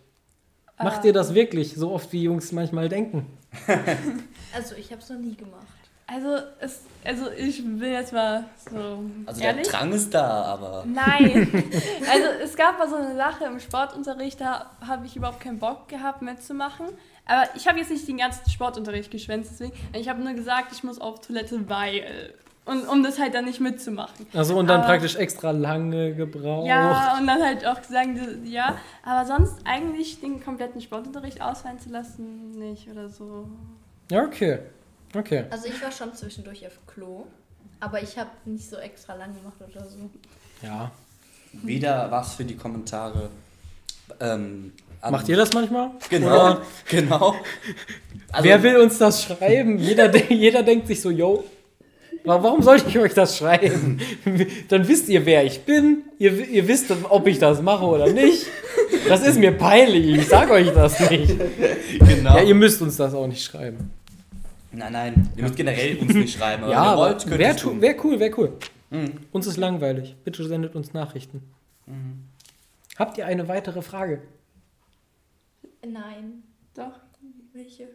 Macht 0.77 1.05
ihr 1.05 1.13
das 1.13 1.35
wirklich 1.35 1.75
so 1.75 1.91
oft, 1.91 2.11
wie 2.11 2.23
Jungs 2.23 2.51
manchmal 2.51 2.89
denken? 2.89 3.27
Also 4.53 4.75
ich 4.75 4.91
habe 4.91 5.01
es 5.01 5.09
noch 5.09 5.17
nie 5.17 5.35
gemacht. 5.35 5.80
Also, 6.13 6.43
es, 6.59 6.81
also 7.05 7.31
ich 7.37 7.63
bin 7.63 7.81
jetzt 7.91 8.11
mal 8.11 8.43
so 8.69 9.03
also 9.25 9.41
ehrlich. 9.41 9.67
der 9.67 9.79
Drang 9.79 9.93
ist 9.93 10.13
da, 10.13 10.43
aber 10.43 10.83
Nein. 10.85 11.47
Also 12.11 12.27
es 12.43 12.55
gab 12.55 12.77
mal 12.77 12.89
so 12.89 12.97
eine 12.97 13.15
Sache 13.15 13.45
im 13.45 13.59
Sportunterricht, 13.59 14.41
da 14.41 14.71
habe 14.85 15.05
ich 15.05 15.15
überhaupt 15.15 15.39
keinen 15.39 15.59
Bock 15.59 15.87
gehabt 15.87 16.21
mitzumachen. 16.21 16.87
Aber 17.25 17.43
ich 17.55 17.67
habe 17.67 17.79
jetzt 17.79 17.91
nicht 17.91 18.07
den 18.07 18.17
ganzen 18.17 18.49
Sportunterricht 18.49 19.09
geschwänzt, 19.09 19.51
deswegen. 19.53 19.73
Ich 19.93 20.09
habe 20.09 20.21
nur 20.21 20.33
gesagt, 20.33 20.73
ich 20.73 20.83
muss 20.83 20.99
auf 20.99 21.21
Toilette, 21.21 21.69
weil. 21.69 22.33
Und 22.63 22.87
um 22.87 23.01
das 23.03 23.17
halt 23.17 23.33
dann 23.33 23.45
nicht 23.45 23.59
mitzumachen. 23.59 24.27
Also 24.33 24.55
und 24.57 24.67
dann 24.67 24.81
Aber- 24.81 24.89
praktisch 24.89 25.15
extra 25.15 25.51
lange 25.51 26.13
gebraucht. 26.13 26.67
Ja, 26.67 27.17
und 27.17 27.25
dann 27.25 27.41
halt 27.41 27.65
auch 27.65 27.81
sagen, 27.83 28.45
ja. 28.45 28.75
Aber 29.03 29.25
sonst 29.25 29.55
eigentlich 29.65 30.19
den 30.19 30.43
kompletten 30.43 30.79
Sportunterricht 30.81 31.41
ausfallen 31.41 31.79
zu 31.79 31.89
lassen, 31.89 32.51
nicht 32.51 32.87
oder 32.89 33.09
so. 33.09 33.47
Ja, 34.11 34.23
okay. 34.23 34.59
Okay. 35.15 35.45
Also 35.49 35.67
ich 35.67 35.81
war 35.81 35.91
schon 35.91 36.13
zwischendurch 36.13 36.65
auf 36.65 36.73
Klo, 36.87 37.25
aber 37.79 38.01
ich 38.01 38.17
habe 38.17 38.29
nicht 38.45 38.69
so 38.69 38.77
extra 38.77 39.15
lang 39.15 39.33
gemacht 39.35 39.57
oder 39.59 39.85
so. 39.85 40.09
Ja. 40.63 40.91
wieder 41.63 42.09
was 42.11 42.35
für 42.35 42.45
die 42.45 42.55
Kommentare. 42.55 43.29
Ähm, 44.19 44.73
Macht 45.09 45.27
ihr 45.29 45.35
das 45.37 45.51
manchmal? 45.53 45.91
Genau, 46.09 46.27
Oder 46.27 46.61
genau. 46.89 47.35
Also, 48.31 48.43
wer 48.47 48.61
will 48.63 48.77
uns 48.77 48.97
das 48.99 49.23
schreiben? 49.23 49.79
Jeder, 49.79 50.07
de 50.09 50.31
jeder 50.33 50.61
denkt 50.63 50.87
sich 50.87 51.01
so, 51.01 51.09
yo, 51.09 51.43
wa- 52.23 52.41
warum 52.43 52.61
sollte 52.61 52.87
ich 52.87 52.99
euch 52.99 53.13
das 53.13 53.37
schreiben? 53.37 53.99
Dann 54.69 54.87
wisst 54.87 55.09
ihr, 55.09 55.25
wer 55.25 55.43
ich 55.43 55.61
bin. 55.63 56.03
Ihr, 56.19 56.47
ihr 56.47 56.67
wisst, 56.67 56.91
ob 57.09 57.25
ich 57.27 57.39
das 57.39 57.61
mache 57.61 57.83
oder 57.85 58.11
nicht. 58.13 58.45
Das 59.07 59.25
ist 59.25 59.39
mir 59.39 59.51
peinlich. 59.53 60.19
Ich 60.19 60.27
sag 60.27 60.51
euch 60.51 60.71
das 60.71 60.99
nicht. 61.09 61.33
Genau. 61.99 62.35
Ja, 62.37 62.43
ihr 62.43 62.55
müsst 62.55 62.81
uns 62.81 62.95
das 62.97 63.13
auch 63.15 63.27
nicht 63.27 63.43
schreiben. 63.43 63.91
Nein, 64.71 64.93
nein, 64.93 65.29
ihr 65.35 65.43
müsst 65.43 65.55
generell 65.55 65.97
uns 65.97 66.13
nicht 66.13 66.37
schreiben. 66.37 66.63
Aber 66.63 66.71
ja, 66.71 66.91
wenn 66.91 66.97
wollt, 66.97 67.29
wäre 67.39 67.55
tun. 67.55 67.81
wär 67.81 67.95
cool, 68.05 68.19
wäre 68.19 68.31
cool. 68.37 68.53
Mhm. 68.89 69.13
Uns 69.31 69.47
ist 69.47 69.57
langweilig. 69.57 70.15
Bitte 70.23 70.43
sendet 70.45 70.75
uns 70.75 70.93
Nachrichten. 70.93 71.41
Habt 72.97 73.17
ihr 73.17 73.25
eine 73.25 73.47
weitere 73.47 73.81
Frage? 73.81 74.21
Nein. 75.85 76.43
Doch. 76.75 76.99
Welche? 77.53 77.87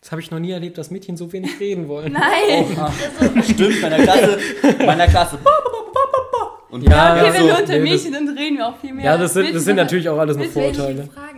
Das 0.00 0.12
habe 0.12 0.20
ich 0.20 0.30
noch 0.30 0.38
nie 0.38 0.52
erlebt, 0.52 0.78
dass 0.78 0.90
Mädchen 0.90 1.16
so 1.16 1.32
wenig 1.32 1.58
reden 1.60 1.88
wollen. 1.88 2.12
Nein! 2.12 2.76
Also, 2.78 3.42
Stimmt, 3.52 3.82
meiner 3.82 3.98
Klasse, 3.98 4.38
meiner 4.84 5.06
Klasse. 5.08 5.38
Und 6.70 6.82
Ja, 6.82 7.12
okay, 7.14 7.26
ja, 7.26 7.32
wenn 7.32 7.40
so, 7.42 7.46
wir 7.48 7.58
unter 7.58 7.72
nee, 7.74 7.80
Mädchen 7.80 8.12
sind, 8.12 8.38
reden 8.38 8.56
wir 8.58 8.68
auch 8.68 8.76
viel 8.78 8.92
mehr. 8.92 9.04
Ja, 9.04 9.16
das 9.18 9.32
sind, 9.34 9.54
das 9.54 9.64
sind 9.64 9.76
natürlich 9.76 10.08
auch 10.08 10.18
alles 10.18 10.36
nur 10.36 10.46
Vorurteile. 10.46 10.98
welche 10.98 11.10
Frage? 11.12 11.35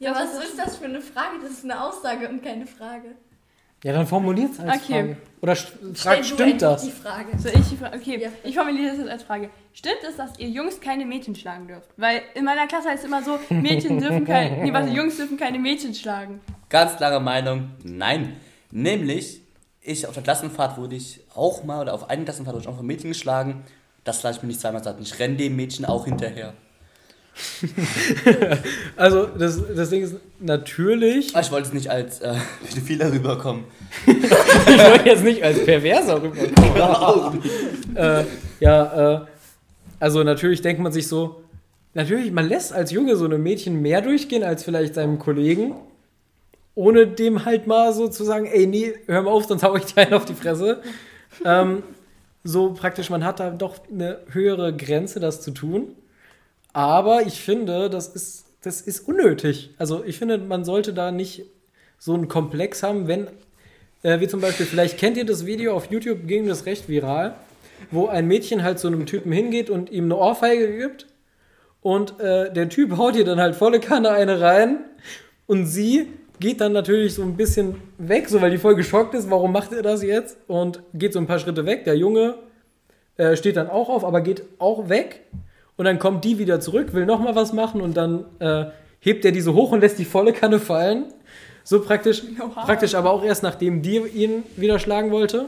Ja, 0.00 0.12
Das 0.14 0.22
was 0.34 0.38
ist- 0.44 0.50
ist 0.50 0.58
das 0.58 0.76
für 0.76 0.86
eine 0.86 1.00
Frage? 1.00 1.36
Das 1.42 1.52
ist 1.52 1.64
eine 1.64 1.80
Aussage 1.84 2.28
und 2.28 2.42
keine 2.42 2.66
Frage. 2.66 3.14
Ja, 3.84 3.92
dann 3.94 4.06
formuliert 4.06 4.52
es 4.52 4.60
als 4.60 4.82
Okay. 4.82 4.92
Frage. 4.92 5.16
Oder 5.40 5.56
fragt, 5.56 6.20
du 6.20 6.24
stimmt 6.24 6.60
das? 6.62 6.82
die 6.84 6.90
Frage. 6.90 7.38
So, 7.38 7.48
ich 7.48 7.68
die 7.68 7.76
Frage. 7.76 7.96
Okay, 7.98 8.20
Ja. 8.20 8.28
ich 8.44 8.54
formuliere 8.54 8.90
das 8.90 8.98
jetzt 8.98 9.08
als 9.10 9.22
Frage. 9.22 9.48
Stimmt 9.72 9.98
es, 10.08 10.16
dass 10.16 10.38
ihr 10.38 10.48
Jungs 10.48 10.80
keine 10.80 11.06
Mädchen 11.06 11.34
schlagen 11.34 11.66
dürft? 11.68 11.88
Weil 11.96 12.22
in 12.34 12.44
meiner 12.44 12.66
Klasse 12.66 12.88
heißt 12.90 13.04
es 13.04 13.08
immer 13.08 13.22
so, 13.22 13.38
Mädchen 13.50 13.98
dürfen 13.98 14.24
keine, 14.26 14.56
nee, 14.64 14.72
warte, 14.72 14.90
Jungs 14.90 15.16
dürfen 15.16 15.36
keine 15.38 15.58
Mädchen 15.58 15.94
schlagen. 15.94 16.40
Ganz 16.68 16.96
klare 16.96 17.20
Meinung, 17.20 17.70
nein. 17.82 18.36
Nämlich, 18.70 19.40
ich 19.80 20.06
auf 20.06 20.14
der 20.14 20.22
Klassenfahrt 20.22 20.76
wurde 20.76 20.96
ich 20.96 21.20
auch 21.34 21.64
mal, 21.64 21.80
oder 21.80 21.94
auf 21.94 22.08
einer 22.10 22.24
Klassenfahrt 22.24 22.54
wurde 22.56 22.64
ich 22.64 22.68
auch 22.68 22.76
von 22.76 22.86
Mädchen 22.86 23.10
geschlagen. 23.10 23.64
Das 24.04 24.22
lasse 24.22 24.38
ich 24.38 24.42
mir 24.42 24.48
nicht 24.48 24.60
zweimal 24.60 24.82
sagen. 24.84 24.98
Ich 25.02 25.18
renne 25.18 25.36
dem 25.36 25.56
Mädchen 25.56 25.84
auch 25.86 26.04
hinterher. 26.04 26.52
Also, 28.96 29.26
das, 29.26 29.60
das 29.74 29.90
Ding 29.90 30.02
ist 30.02 30.16
natürlich, 30.40 31.34
Aber 31.34 31.44
ich 31.44 31.50
wollte 31.50 31.68
es 31.68 31.74
nicht 31.74 31.90
als 31.90 32.20
äh, 32.20 32.34
Pädophiler 32.68 33.12
rüberkommen. 33.12 33.64
ich 34.06 34.14
wollte 34.14 35.08
jetzt 35.08 35.24
nicht 35.24 35.42
als 35.42 35.64
perverser 35.64 36.22
rüberkommen. 36.22 37.42
äh, 37.94 38.24
ja, 38.60 39.14
äh, 39.14 39.20
also 39.98 40.22
natürlich 40.22 40.62
denkt 40.62 40.80
man 40.80 40.92
sich 40.92 41.08
so, 41.08 41.42
natürlich, 41.94 42.32
man 42.32 42.48
lässt 42.48 42.72
als 42.72 42.90
Junge 42.90 43.16
so 43.16 43.24
einem 43.24 43.42
Mädchen 43.42 43.80
mehr 43.82 44.00
durchgehen 44.00 44.42
als 44.42 44.64
vielleicht 44.64 44.94
seinem 44.94 45.18
Kollegen, 45.18 45.74
ohne 46.74 47.06
dem 47.06 47.44
halt 47.44 47.66
mal 47.66 47.92
so 47.92 48.08
zu 48.08 48.24
sagen, 48.24 48.46
ey, 48.46 48.66
nee, 48.66 48.94
hör 49.06 49.22
mal 49.22 49.30
auf, 49.30 49.46
sonst 49.46 49.62
hau 49.62 49.76
ich 49.76 49.86
dir 49.86 50.02
einen 50.02 50.14
auf 50.14 50.24
die 50.24 50.34
Fresse. 50.34 50.82
Ähm, 51.44 51.82
so 52.42 52.72
praktisch, 52.72 53.10
man 53.10 53.24
hat 53.24 53.40
da 53.40 53.50
doch 53.50 53.76
eine 53.90 54.20
höhere 54.30 54.74
Grenze, 54.74 55.20
das 55.20 55.42
zu 55.42 55.50
tun. 55.50 55.88
Aber 56.72 57.22
ich 57.22 57.40
finde, 57.40 57.90
das 57.90 58.08
ist 58.08 58.46
das 58.62 58.80
ist 58.80 59.08
unnötig. 59.08 59.70
Also 59.78 60.04
ich 60.04 60.18
finde, 60.18 60.38
man 60.38 60.64
sollte 60.64 60.92
da 60.92 61.12
nicht 61.12 61.46
so 61.98 62.14
einen 62.14 62.28
Komplex 62.28 62.82
haben, 62.82 63.08
wenn, 63.08 63.28
äh, 64.02 64.20
wie 64.20 64.28
zum 64.28 64.40
Beispiel, 64.40 64.66
vielleicht 64.66 64.98
kennt 64.98 65.16
ihr 65.16 65.26
das 65.26 65.46
Video 65.46 65.74
auf 65.74 65.90
YouTube, 65.90 66.26
ging 66.26 66.46
das 66.46 66.66
recht 66.66 66.88
viral, 66.88 67.34
wo 67.90 68.06
ein 68.06 68.26
Mädchen 68.26 68.62
halt 68.62 68.78
zu 68.78 68.88
einem 68.88 69.06
Typen 69.06 69.32
hingeht 69.32 69.70
und 69.70 69.90
ihm 69.90 70.04
eine 70.04 70.16
Ohrfeige 70.16 70.76
gibt 70.76 71.06
und 71.80 72.20
äh, 72.20 72.52
der 72.52 72.68
Typ 72.68 72.96
haut 72.96 73.16
ihr 73.16 73.24
dann 73.24 73.40
halt 73.40 73.54
volle 73.54 73.80
Kanne 73.80 74.10
eine 74.10 74.40
rein 74.40 74.80
und 75.46 75.66
sie 75.66 76.08
geht 76.38 76.60
dann 76.60 76.72
natürlich 76.72 77.14
so 77.14 77.22
ein 77.22 77.36
bisschen 77.36 77.76
weg, 77.98 78.28
so 78.28 78.40
weil 78.40 78.50
die 78.50 78.58
voll 78.58 78.74
geschockt 78.74 79.14
ist, 79.14 79.30
warum 79.30 79.52
macht 79.52 79.72
er 79.72 79.82
das 79.82 80.02
jetzt? 80.02 80.38
Und 80.46 80.82
geht 80.94 81.12
so 81.12 81.18
ein 81.18 81.26
paar 81.26 81.38
Schritte 81.38 81.66
weg. 81.66 81.84
Der 81.84 81.96
Junge 81.96 82.36
äh, 83.18 83.36
steht 83.36 83.56
dann 83.56 83.68
auch 83.68 83.90
auf, 83.90 84.04
aber 84.04 84.22
geht 84.22 84.42
auch 84.58 84.88
weg. 84.88 85.20
Und 85.80 85.86
dann 85.86 85.98
kommt 85.98 86.26
die 86.26 86.38
wieder 86.38 86.60
zurück, 86.60 86.92
will 86.92 87.06
nochmal 87.06 87.34
was 87.34 87.54
machen 87.54 87.80
und 87.80 87.96
dann 87.96 88.26
äh, 88.38 88.66
hebt 88.98 89.24
er 89.24 89.32
diese 89.32 89.54
hoch 89.54 89.72
und 89.72 89.80
lässt 89.80 89.98
die 89.98 90.04
volle 90.04 90.34
Kanne 90.34 90.58
fallen. 90.58 91.06
So 91.64 91.80
praktisch, 91.80 92.22
Oha. 92.38 92.66
praktisch 92.66 92.94
aber 92.94 93.10
auch 93.10 93.24
erst 93.24 93.42
nachdem 93.42 93.80
die 93.80 93.96
ihn 93.96 94.42
wieder 94.56 94.78
schlagen 94.78 95.10
wollte. 95.10 95.46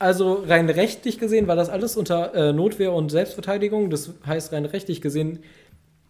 Also 0.00 0.42
rein 0.48 0.68
rechtlich 0.68 1.20
gesehen 1.20 1.46
war 1.46 1.54
das 1.54 1.68
alles 1.68 1.96
unter 1.96 2.34
äh, 2.34 2.52
Notwehr 2.52 2.92
und 2.92 3.10
Selbstverteidigung. 3.10 3.88
Das 3.88 4.14
heißt 4.26 4.52
rein 4.52 4.64
rechtlich 4.64 5.00
gesehen, 5.00 5.44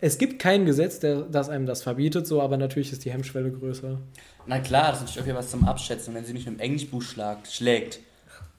es 0.00 0.16
gibt 0.16 0.38
kein 0.38 0.64
Gesetz, 0.64 0.98
der, 1.00 1.20
das 1.20 1.50
einem 1.50 1.66
das 1.66 1.82
verbietet, 1.82 2.26
so, 2.26 2.40
aber 2.40 2.56
natürlich 2.56 2.90
ist 2.90 3.04
die 3.04 3.12
Hemmschwelle 3.12 3.50
größer. 3.50 3.98
Na 4.46 4.60
klar, 4.60 4.92
das 4.92 4.96
ist 4.96 5.00
natürlich 5.02 5.20
auch 5.20 5.26
wieder 5.26 5.38
was 5.38 5.50
zum 5.50 5.68
Abschätzen. 5.68 6.14
Wenn 6.14 6.24
sie 6.24 6.32
mich 6.32 6.46
mit 6.46 6.54
dem 6.54 6.60
Englischbuch 6.60 7.02
schlägt, 7.02 8.00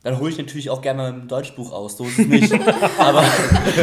dann 0.07 0.19
hole 0.21 0.31
ich 0.31 0.37
natürlich 0.37 0.69
auch 0.69 0.81
gerne 0.81 1.01
mal 1.01 1.11
dem 1.11 1.27
Deutschbuch 1.27 1.73
aus. 1.73 1.97
So 1.97 2.05
ist 2.05 2.17
es 2.17 2.27
nicht. 2.27 2.53
aber, 2.97 3.25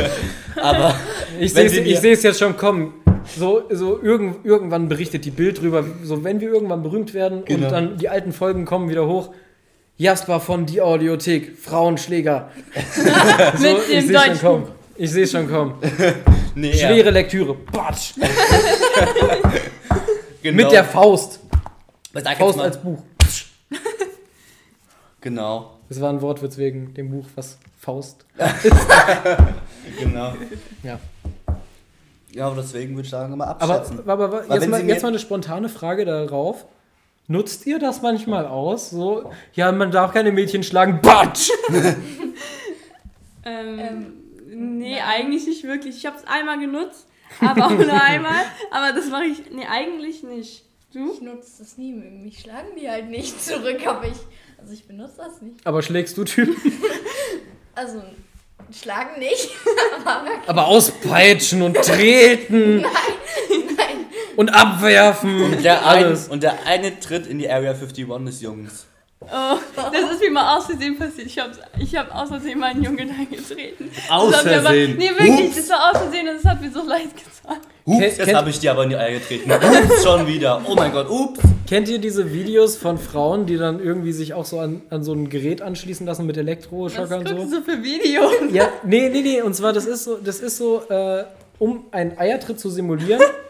aber 0.56 0.94
Ich 1.38 1.52
sehe 1.52 2.12
es 2.12 2.22
jetzt 2.22 2.38
schon 2.38 2.56
kommen. 2.56 2.94
So, 3.36 3.62
so 3.70 4.00
irgend, 4.02 4.44
irgendwann 4.44 4.88
berichtet 4.88 5.24
die 5.26 5.30
Bild 5.30 5.60
drüber, 5.60 5.84
so 6.02 6.24
wenn 6.24 6.40
wir 6.40 6.48
irgendwann 6.50 6.82
berühmt 6.82 7.12
werden 7.14 7.44
Genau. 7.44 7.66
und 7.66 7.72
dann 7.72 7.96
die 7.98 8.08
alten 8.08 8.32
Folgen 8.32 8.64
kommen 8.64 8.88
wieder 8.88 9.06
hoch. 9.06 9.32
Jasper 9.96 10.40
von 10.40 10.64
die 10.66 10.80
Audiothek, 10.80 11.58
Frauenschläger. 11.58 12.50
so, 13.56 13.62
Mit 13.62 13.76
ich 13.90 14.06
dem 14.06 14.12
Deutschbuch. 14.14 14.60
Ich 14.96 15.10
sehe 15.10 15.26
schon 15.26 15.48
kommen. 15.48 15.74
nee, 16.54 16.72
Schwere 16.72 17.10
Lektüre. 17.10 17.54
Batsch. 17.54 18.14
genau. 20.42 20.56
Mit 20.56 20.72
der 20.72 20.84
Faust. 20.84 21.40
Faust 22.38 22.56
mal- 22.56 22.64
als 22.64 22.80
Buch. 22.80 23.02
Genau, 25.20 25.78
Das 25.88 26.00
war 26.00 26.10
ein 26.10 26.20
Wortwitz 26.22 26.56
wegen 26.56 26.94
dem 26.94 27.10
Buch, 27.10 27.26
was 27.34 27.58
Faust. 27.78 28.24
genau. 29.98 30.34
Ja. 30.82 30.98
Ja, 32.32 32.46
aber 32.46 32.56
deswegen 32.56 32.94
würde 32.96 33.04
ich 33.04 33.10
sagen, 33.10 33.36
mal 33.36 33.44
Aber, 33.44 33.74
abschätzen. 33.74 34.00
aber, 34.08 34.24
aber 34.24 34.48
Weil 34.48 34.58
jetzt, 34.60 34.68
mal, 34.68 34.84
jetzt 34.84 35.02
mal 35.02 35.08
eine 35.08 35.18
spontane 35.18 35.68
Frage 35.68 36.04
darauf. 36.04 36.64
Nutzt 37.28 37.64
ihr 37.66 37.78
das 37.78 38.02
manchmal 38.02 38.46
aus? 38.46 38.90
So, 38.90 39.30
ja, 39.54 39.70
man 39.72 39.90
darf 39.90 40.12
keine 40.12 40.32
Mädchen 40.32 40.62
schlagen. 40.62 41.00
Batsch! 41.00 41.50
Ähm, 43.46 43.78
Ähm, 43.78 44.78
nee, 44.78 44.98
eigentlich 45.00 45.46
nicht 45.46 45.64
wirklich. 45.64 45.98
Ich 45.98 46.06
habe 46.06 46.16
es 46.16 46.26
einmal 46.26 46.58
genutzt, 46.58 47.06
aber 47.40 47.66
auch 47.66 47.70
nur 47.70 48.02
einmal. 48.02 48.42
Aber 48.70 48.98
das 48.98 49.10
mache 49.10 49.24
ich, 49.24 49.50
nee, 49.50 49.66
eigentlich 49.70 50.22
nicht. 50.22 50.64
Du? 50.94 51.12
Ich 51.12 51.20
nutze 51.20 51.58
das 51.58 51.76
nie. 51.76 51.92
Mich 51.92 52.40
schlagen 52.40 52.68
die 52.80 52.88
halt 52.88 53.10
nicht 53.10 53.44
zurück, 53.44 53.86
aber 53.86 54.06
ich. 54.06 54.16
Also 54.64 54.72
ich 54.72 54.86
benutze 54.86 55.16
das 55.18 55.42
nicht. 55.42 55.66
Aber 55.66 55.82
schlägst 55.82 56.16
du 56.16 56.24
Typen? 56.24 56.56
Also 57.76 58.00
schlagen 58.70 59.18
nicht. 59.18 59.50
aber 60.04 60.30
Aber 60.46 60.68
auspeitschen 60.68 61.60
und 61.60 61.74
treten 61.74 62.76
nein. 62.82 64.06
und 64.36 64.50
abwerfen. 64.50 65.42
Und 65.42 65.64
der, 65.64 65.84
ein, 65.84 66.04
alles. 66.04 66.28
und 66.28 66.44
der 66.44 66.64
eine 66.64 67.00
tritt 67.00 67.26
in 67.26 67.40
die 67.40 67.50
Area 67.50 67.72
51 67.72 68.06
des 68.24 68.40
Jungs. 68.42 68.86
Oh, 69.20 69.56
das 69.76 70.12
ist 70.12 70.20
mir 70.20 70.30
mal 70.30 70.56
aus 70.56 70.66
Versehen 70.66 70.98
passiert. 70.98 71.26
Ich 71.26 71.38
habe 71.38 71.52
ich 71.78 71.96
hab 71.96 72.14
aus 72.14 72.28
Versehen 72.28 72.58
meinen 72.58 72.82
Jungen 72.82 73.08
da 73.08 73.36
getreten. 73.36 73.90
Aus 74.10 74.36
Versehen. 74.36 74.96
Nee, 74.98 75.10
wirklich, 75.10 75.48
Ups. 75.48 75.56
das 75.56 75.70
war 75.70 75.90
aus 75.90 75.98
Versehen 75.98 76.28
und 76.28 76.36
das 76.36 76.44
hat 76.44 76.60
mir 76.60 76.70
so 76.70 76.82
leid 76.86 77.08
getan. 77.16 77.60
Ups, 77.86 78.18
jetzt 78.18 78.34
habe 78.34 78.50
ich 78.50 78.58
dir 78.58 78.72
aber 78.72 78.84
in 78.84 78.90
die 78.90 78.96
Eier 78.96 79.18
getreten. 79.18 79.50
Ups, 79.50 80.02
schon 80.02 80.26
wieder. 80.26 80.62
Oh 80.68 80.74
mein 80.74 80.92
Gott, 80.92 81.08
ups. 81.08 81.40
Kennt 81.66 81.88
ihr 81.88 81.98
diese 81.98 82.32
Videos 82.32 82.76
von 82.76 82.98
Frauen, 82.98 83.46
die 83.46 83.56
dann 83.56 83.80
irgendwie 83.80 84.12
sich 84.12 84.34
auch 84.34 84.44
so 84.44 84.58
an, 84.60 84.82
an 84.90 85.02
so 85.02 85.14
ein 85.14 85.30
Gerät 85.30 85.62
anschließen 85.62 86.06
lassen 86.06 86.26
mit 86.26 86.36
Was 86.36 86.42
Elektroschocker 86.42 87.18
und 87.18 87.28
so? 87.28 87.34
du 87.34 87.62
für 87.62 87.82
Videos? 87.82 88.32
Ja, 88.52 88.68
nee, 88.84 89.08
nee, 89.08 89.22
nee. 89.22 89.40
Und 89.40 89.54
zwar, 89.54 89.72
das 89.72 89.86
ist 89.86 90.04
so, 90.04 90.16
das 90.16 90.40
ist 90.40 90.58
so, 90.58 90.82
äh, 90.88 91.24
um 91.58 91.86
einen 91.90 92.18
Eiertritt 92.18 92.60
zu 92.60 92.68
simulieren. 92.68 93.22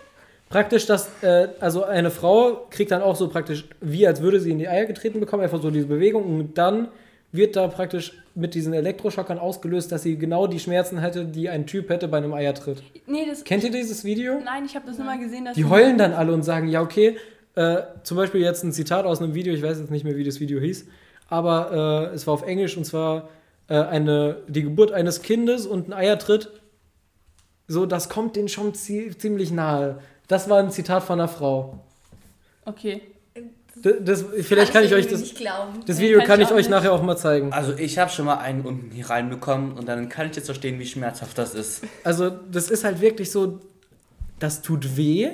praktisch, 0.48 0.87
dass, 0.87 1.11
äh, 1.22 1.48
also 1.61 1.85
eine 1.85 2.11
Frau 2.11 2.66
kriegt 2.70 2.90
dann 2.90 3.02
auch 3.02 3.16
so 3.16 3.28
praktisch, 3.28 3.64
wie 3.80 4.07
als 4.07 4.20
würde 4.20 4.40
sie 4.40 4.50
in 4.50 4.59
die 4.59 4.68
Eier 4.68 4.87
getreten 4.87 5.20
bekommen, 5.20 5.42
einfach 5.42 5.61
so 5.61 5.70
diese 5.70 5.87
Bewegung. 5.87 6.24
Und 6.24 6.59
dann 6.59 6.88
wird 7.33 7.57
da 7.57 7.66
praktisch 7.66 8.12
mit 8.37 8.54
diesen 8.54 8.72
Elektroschockern 8.72 9.38
ausgelöst, 9.38 9.90
dass 9.90 10.02
sie 10.02 10.16
genau 10.16 10.46
die 10.46 10.61
Schmerzen 10.61 10.98
hätte, 10.98 11.24
die 11.24 11.48
ein 11.48 11.66
Typ 11.66 11.90
hätte 11.90 12.07
bei 12.07 12.18
einem 12.18 12.33
Eiertritt. 12.33 12.83
Nee, 13.07 13.26
das. 13.28 13.42
Kennt 13.42 13.64
ihr 13.64 13.72
dieses 13.72 14.04
Video? 14.04 14.40
Nein, 14.44 14.64
ich 14.64 14.76
habe 14.76 14.87
das 14.87 14.98
nur 14.98 15.07
mal 15.07 15.18
gesehen, 15.18 15.44
dass. 15.44 15.54
Die 15.54 15.64
heulen 15.64 15.98
dann 15.98 16.12
alle 16.12 16.33
und 16.33 16.44
sagen, 16.44 16.68
ja, 16.68 16.80
okay, 16.80 17.16
äh, 17.57 17.83
zum 18.02 18.16
Beispiel 18.16 18.40
jetzt 18.40 18.62
ein 18.62 18.72
Zitat 18.72 19.04
aus 19.04 19.20
einem 19.20 19.35
Video, 19.35 19.52
ich 19.52 19.62
weiß 19.62 19.78
jetzt 19.78 19.90
nicht 19.90 20.04
mehr, 20.04 20.16
wie 20.16 20.24
das 20.24 20.40
Video 20.40 20.61
hieß, 20.61 20.87
aber 21.28 22.11
äh, 22.11 22.14
es 22.14 22.26
war 22.26 22.35
auf 22.35 22.42
Englisch 22.46 22.76
und 22.76 22.85
zwar 22.85 23.28
äh, 23.68 23.74
eine, 23.74 24.38
die 24.48 24.62
Geburt 24.62 24.92
eines 24.92 25.22
Kindes 25.22 25.66
und 25.66 25.88
ein 25.88 25.92
Eiertritt. 25.92 26.50
So, 27.66 27.87
das 27.87 28.09
kommt 28.09 28.37
denen 28.37 28.48
schon 28.48 28.74
zie 28.74 29.16
ziemlich 29.16 29.50
nahe. 29.50 29.98
Das 30.28 30.48
war 30.48 30.58
ein 30.58 30.70
Zitat 30.70 31.02
von 31.02 31.20
einer 31.20 31.28
Frau. 31.28 31.78
Okay. 32.64 33.02
D 33.76 33.92
das, 34.00 34.24
vielleicht 34.42 34.72
kann 34.72 34.84
ich 34.84 34.94
euch 34.94 35.08
das, 35.08 35.20
nicht 35.20 35.37
glauben. 35.37 35.80
das 35.87 35.98
Nee, 35.98 36.04
Video 36.04 36.18
kann 36.20 36.26
kann 36.28 36.40
ich 36.40 36.46
ich 36.46 36.52
auch 36.52 36.56
euch 36.56 36.66
nicht. 36.66 36.70
nachher 36.70 36.92
auch 36.92 37.02
mal 37.02 37.16
zeigen. 37.16 37.52
Also 37.52 37.72
ich 37.74 37.98
habe 37.98 38.10
schon 38.10 38.24
mal 38.24 38.37
einen 38.38 38.62
unten 38.62 38.90
hier 38.92 39.10
reinbekommen 39.10 39.72
und 39.72 39.87
dann 39.88 40.08
kann 40.08 40.30
ich 40.30 40.37
jetzt 40.37 40.46
verstehen, 40.46 40.78
wie 40.78 40.87
schmerzhaft 40.87 41.37
das 41.37 41.54
ist. 41.54 41.82
Also, 42.04 42.30
das 42.30 42.70
ist 42.70 42.84
halt 42.84 43.00
wirklich 43.00 43.30
so, 43.32 43.58
das 44.38 44.62
tut 44.62 44.96
weh, 44.96 45.28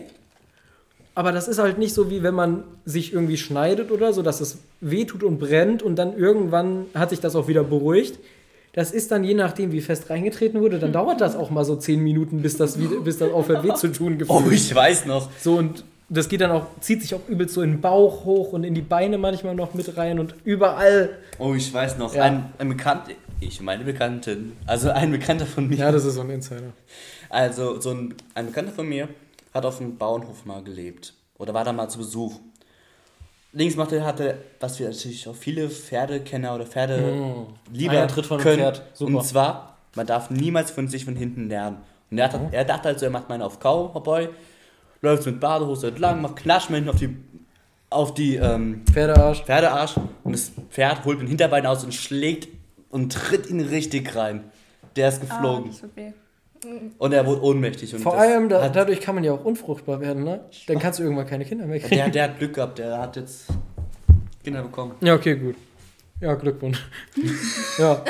aber 1.15 1.33
das 1.33 1.49
ist 1.49 1.59
halt 1.59 1.77
nicht 1.79 1.93
so, 1.95 2.11
wie 2.11 2.23
wenn 2.23 2.35
man 2.35 2.65
sich 2.87 3.13
irgendwie 3.13 3.37
schneidet 3.37 3.91
oder 3.91 4.13
so, 4.15 4.23
dass 4.23 4.41
es 4.41 4.59
weh 4.81 5.05
tut 5.05 5.23
und 5.23 5.39
brennt 5.39 5.83
und 5.83 5.97
dann 5.97 6.17
irgendwann 6.17 6.87
hat 6.95 7.11
sich 7.11 7.21
das 7.21 7.37
auch 7.37 7.47
wieder 7.47 7.63
beruhigt. 7.63 8.19
Das 8.73 8.93
ist 8.93 9.11
dann 9.11 9.25
je 9.25 9.35
nachdem, 9.35 9.73
wie 9.73 9.81
fest 9.81 10.11
reingetreten 10.11 10.61
wurde, 10.61 10.79
dann 10.79 10.93
dauert 10.93 11.21
das 11.21 11.35
auch 11.35 11.51
mal 11.51 11.65
so 11.65 11.77
zehn 11.77 12.01
Minuten, 12.01 12.41
bis 12.41 12.57
das, 12.57 12.79
bis 13.05 13.19
das 13.19 13.33
aufhört 13.33 13.65
weh 13.65 13.75
zu 13.75 13.89
tun. 13.89 14.19
Oh, 14.29 14.41
gefühlt. 14.41 14.55
ich 14.55 14.75
weiß 14.75 15.07
noch. 15.07 15.29
So 15.41 15.57
und 15.57 15.85
das 16.09 16.29
geht 16.29 16.41
dann 16.41 16.51
auch, 16.51 16.67
zieht 16.81 17.03
sich 17.03 17.15
auch 17.15 17.27
übelst 17.29 17.55
so 17.55 17.63
in 17.63 17.73
den 17.73 17.81
Bauch 17.81 18.25
hoch 18.25 18.53
und 18.53 18.65
in 18.65 18.75
die 18.75 18.83
Beine 18.83 19.19
manchmal 19.19 19.55
noch 19.55 19.75
mit 19.75 19.97
rein 19.97 20.19
und 20.19 20.35
überall. 20.45 21.11
Oh, 21.39 21.55
ich 21.55 21.73
weiß 21.73 21.99
noch. 21.99 22.15
Ja. 22.15 22.25
Ein, 22.25 22.53
ein 22.59 22.69
Bekannter, 22.69 23.13
ich 23.41 23.61
meine 23.61 23.85
Bekannten, 23.85 24.57
also 24.67 24.91
ein 24.91 25.11
Bekannter 25.11 25.47
von 25.47 25.69
mir. 25.69 25.77
Ja, 25.77 25.93
das 25.93 26.05
ist 26.05 26.15
so 26.15 26.21
ein 26.21 26.31
Insider. 26.31 26.73
Also 27.29 27.81
so 27.81 27.91
ein, 27.91 28.15
ein 28.35 28.47
Bekannter 28.47 28.73
von 28.73 28.89
mir 28.89 29.09
hat 29.55 29.65
auf 29.65 29.81
einem 29.81 29.97
Bauernhof 29.97 30.45
mal 30.45 30.63
gelebt. 30.63 31.15
Oder 31.39 31.55
war 31.55 31.65
da 31.65 31.73
mal 31.73 31.89
zu 31.89 31.99
Besuch. 31.99 32.35
Links 33.53 33.75
machte 33.77 34.05
hatte, 34.05 34.39
was 34.61 34.79
wir 34.79 34.89
natürlich 34.89 35.27
auch 35.29 35.35
viele 35.35 35.69
Pferdekenner 35.69 36.55
oder 36.55 36.67
Pferde 36.67 37.47
lieber 37.73 37.93
Einer 37.93 38.07
tritt 38.09 38.27
von 38.27 38.39
können. 38.41 38.59
Pferd. 38.59 38.83
Super. 38.95 39.17
Und 39.17 39.25
zwar, 39.25 39.77
man 39.97 40.07
darf 40.07 40.31
niemals 40.31 40.71
von 40.71 40.87
sich 40.89 41.05
von 41.05 41.17
hinten 41.17 41.49
lernen. 41.49 41.79
Und 42.11 42.19
er, 42.19 42.33
hat, 42.33 42.41
er 42.53 42.65
dachte 42.65 42.89
also, 42.89 43.07
er 43.07 43.11
macht 43.11 43.29
meine 43.29 43.45
auf 43.45 43.59
Cowboy, 43.59 44.29
läuft 45.01 45.27
mit 45.27 45.41
Badehose 45.41 45.89
entlang, 45.89 46.23
macht 46.23 46.37
Klatschmännchen 46.37 46.91
auf 46.91 46.97
die, 47.01 47.17
auf 47.89 48.15
die 48.15 48.37
ähm, 48.37 48.83
Pferdearsch. 48.93 49.43
Pferdearsch 49.43 49.95
und 50.23 50.33
das 50.33 50.53
Pferd 50.71 51.05
holt 51.05 51.21
den 51.21 51.27
Hinterbein 51.27 51.67
aus 51.67 51.83
und 51.83 51.93
schlägt 51.93 52.49
und 52.91 53.13
tritt 53.13 53.49
ihn 53.51 53.61
richtig 53.61 54.15
rein. 54.15 54.45
Der 54.97 55.09
ist 55.09 55.23
Ah, 55.23 55.27
geflogen. 55.37 55.71
das 55.71 55.81
tut 55.81 55.97
weh. 55.97 56.13
Und 56.99 57.13
er 57.13 57.27
wurde 57.27 57.43
ohnmächtig. 57.43 57.95
Und 57.95 58.01
Vor 58.03 58.19
allem, 58.19 58.49
da, 58.49 58.63
hat, 58.63 58.77
dadurch 58.77 59.01
kann 59.01 59.15
man 59.15 59.25
ja 59.25 59.33
auch 59.33 59.45
unfruchtbar 59.45 60.01
werden, 60.01 60.25
ne? 60.25 60.41
Dann 60.67 60.79
kannst 60.79 60.99
du 60.99 61.03
irgendwann 61.05 61.27
keine 61.27 61.45
Kinder 61.45 61.67
mehr 61.67 61.79
kriegen. 61.81 61.95
der, 61.97 62.09
der 62.11 62.25
hat 62.25 62.39
Glück 62.39 62.55
gehabt, 62.55 62.79
der 62.79 62.99
hat 62.99 63.17
jetzt 63.17 63.47
Kinder 64.45 64.63
bekommen. 64.63 64.93
Ja, 65.01 65.15
okay, 65.15 65.37
gut. 65.37 65.57
Ja, 66.21 66.35
Glückwunsch. 66.35 66.87
ja. 67.79 68.05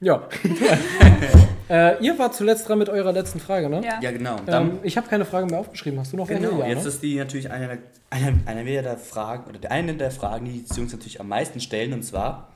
Ja. 0.00 0.28
äh, 1.68 2.02
ihr 2.04 2.18
wart 2.18 2.34
zuletzt 2.34 2.68
dran 2.68 2.78
mit 2.78 2.88
eurer 2.88 3.12
letzten 3.12 3.38
Frage, 3.38 3.68
ne? 3.68 3.82
Ja. 3.84 4.00
Ja, 4.00 4.10
genau. 4.10 4.36
Dann, 4.46 4.70
Ähm, 4.70 4.78
ich 4.82 4.96
habe 4.96 5.08
keine 5.08 5.24
Frage 5.26 5.46
mehr 5.46 5.58
aufgeschrieben. 5.60 5.98
Hast 6.00 6.12
du 6.12 6.16
noch 6.16 6.26
genau. 6.28 6.52
eine? 6.52 6.60
Ja, 6.60 6.66
Jetzt 6.68 6.82
ne? 6.84 6.88
ist 6.88 7.02
die 7.02 7.16
natürlich 7.16 7.50
eine, 7.50 7.66
der- 7.68 7.78
eine, 8.08 8.40
eine 8.46 8.64
der 8.82 8.96
Fragen, 8.96 9.48
oder 9.48 9.58
der- 9.58 9.70
eine 9.72 9.94
der 9.94 10.10
Fragen, 10.10 10.46
die 10.46 10.64
die 10.64 10.74
Jungs 10.74 10.92
natürlich 10.92 11.20
am 11.20 11.28
meisten 11.28 11.60
stellen, 11.60 11.92
und 11.92 12.02
zwar: 12.02 12.48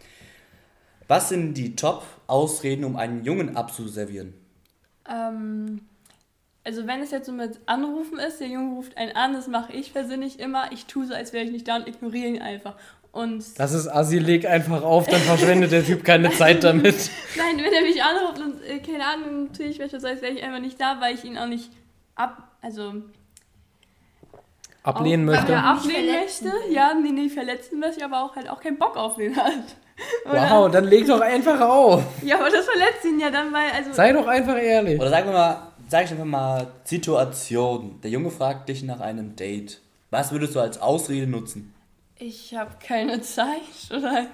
Was 1.08 1.28
sind 1.28 1.54
die 1.54 1.76
Top-Ausreden, 1.76 2.84
um 2.84 2.96
einen 2.96 3.24
Jungen 3.24 3.56
abzuservieren? 3.56 4.34
Ähm, 5.08 5.82
also 6.64 6.86
wenn 6.86 7.00
es 7.00 7.10
jetzt 7.10 7.26
so 7.26 7.32
mit 7.32 7.60
Anrufen 7.66 8.18
ist, 8.18 8.40
der 8.40 8.48
Junge 8.48 8.76
ruft 8.76 8.96
einen 8.96 9.14
an, 9.14 9.34
das 9.34 9.48
mache 9.48 9.72
ich 9.72 9.92
persönlich 9.92 10.40
immer. 10.40 10.72
Ich 10.72 10.86
tue 10.86 11.06
so, 11.06 11.14
als 11.14 11.32
wäre 11.32 11.44
ich 11.44 11.50
nicht 11.50 11.68
da 11.68 11.76
und 11.76 11.86
ignoriere 11.86 12.28
ihn 12.28 12.42
einfach. 12.42 12.76
Und 13.12 13.58
Das 13.60 13.72
ist 13.72 13.86
Assi, 13.86 14.18
leg 14.18 14.44
einfach 14.46 14.82
auf, 14.82 15.06
dann 15.06 15.20
verschwendet 15.20 15.70
der 15.70 15.84
Typ 15.84 16.04
keine 16.04 16.30
Zeit 16.32 16.64
damit. 16.64 17.10
nein, 17.36 17.58
wenn 17.58 17.72
er 17.72 17.82
mich 17.82 18.02
anruft 18.02 18.40
und 18.40 18.62
äh, 18.64 18.78
keine 18.80 19.06
Ahnung, 19.06 19.52
tue 19.52 19.66
ich 19.66 19.78
welche, 19.78 20.00
so, 20.00 20.08
als 20.08 20.20
wäre 20.20 20.32
ich 20.32 20.42
einfach 20.42 20.58
nicht 20.60 20.80
da, 20.80 21.00
weil 21.00 21.14
ich 21.14 21.24
ihn 21.24 21.38
auch 21.38 21.46
nicht 21.46 21.70
ab, 22.16 22.50
also 22.60 22.94
Ablehnen 24.82 25.28
auch, 25.28 25.34
möchte. 25.34 25.52
Ja, 25.52 25.62
ablehnen 25.72 26.14
möchte. 26.14 26.52
Ja, 26.70 26.94
nee, 26.94 27.10
nee, 27.10 27.28
verletzen 27.28 27.78
möchte, 27.78 28.04
aber 28.04 28.24
auch 28.24 28.34
halt 28.36 28.48
auch 28.50 28.60
keinen 28.60 28.78
Bock 28.78 28.96
auf 28.96 29.16
den 29.16 29.36
hat. 29.36 29.76
Wow, 30.24 30.70
dann 30.70 30.84
leg 30.84 31.06
doch 31.06 31.20
einfach 31.20 31.60
auf. 31.60 32.02
Ja, 32.22 32.36
aber 32.40 32.50
das 32.50 32.64
verletzt 32.66 33.04
ihn 33.04 33.20
ja 33.20 33.30
dann, 33.30 33.52
weil, 33.52 33.70
also. 33.70 33.92
Sei 33.92 34.12
doch 34.12 34.26
einfach 34.26 34.56
ehrlich. 34.60 34.98
Oder 35.00 35.10
sagen 35.10 35.26
wir 35.26 35.32
mal, 35.34 35.68
sag 35.88 36.04
ich 36.04 36.10
einfach 36.10 36.24
mal 36.24 36.66
Situation. 36.84 38.00
Der 38.02 38.10
Junge 38.10 38.30
fragt 38.30 38.68
dich 38.68 38.82
nach 38.82 39.00
einem 39.00 39.36
Date. 39.36 39.80
Was 40.10 40.32
würdest 40.32 40.54
du 40.54 40.60
als 40.60 40.80
Ausrede 40.80 41.26
nutzen? 41.26 41.74
Ich 42.16 42.54
habe 42.54 42.70
keine 42.84 43.20
Zeit 43.20 43.60
oder. 43.90 44.26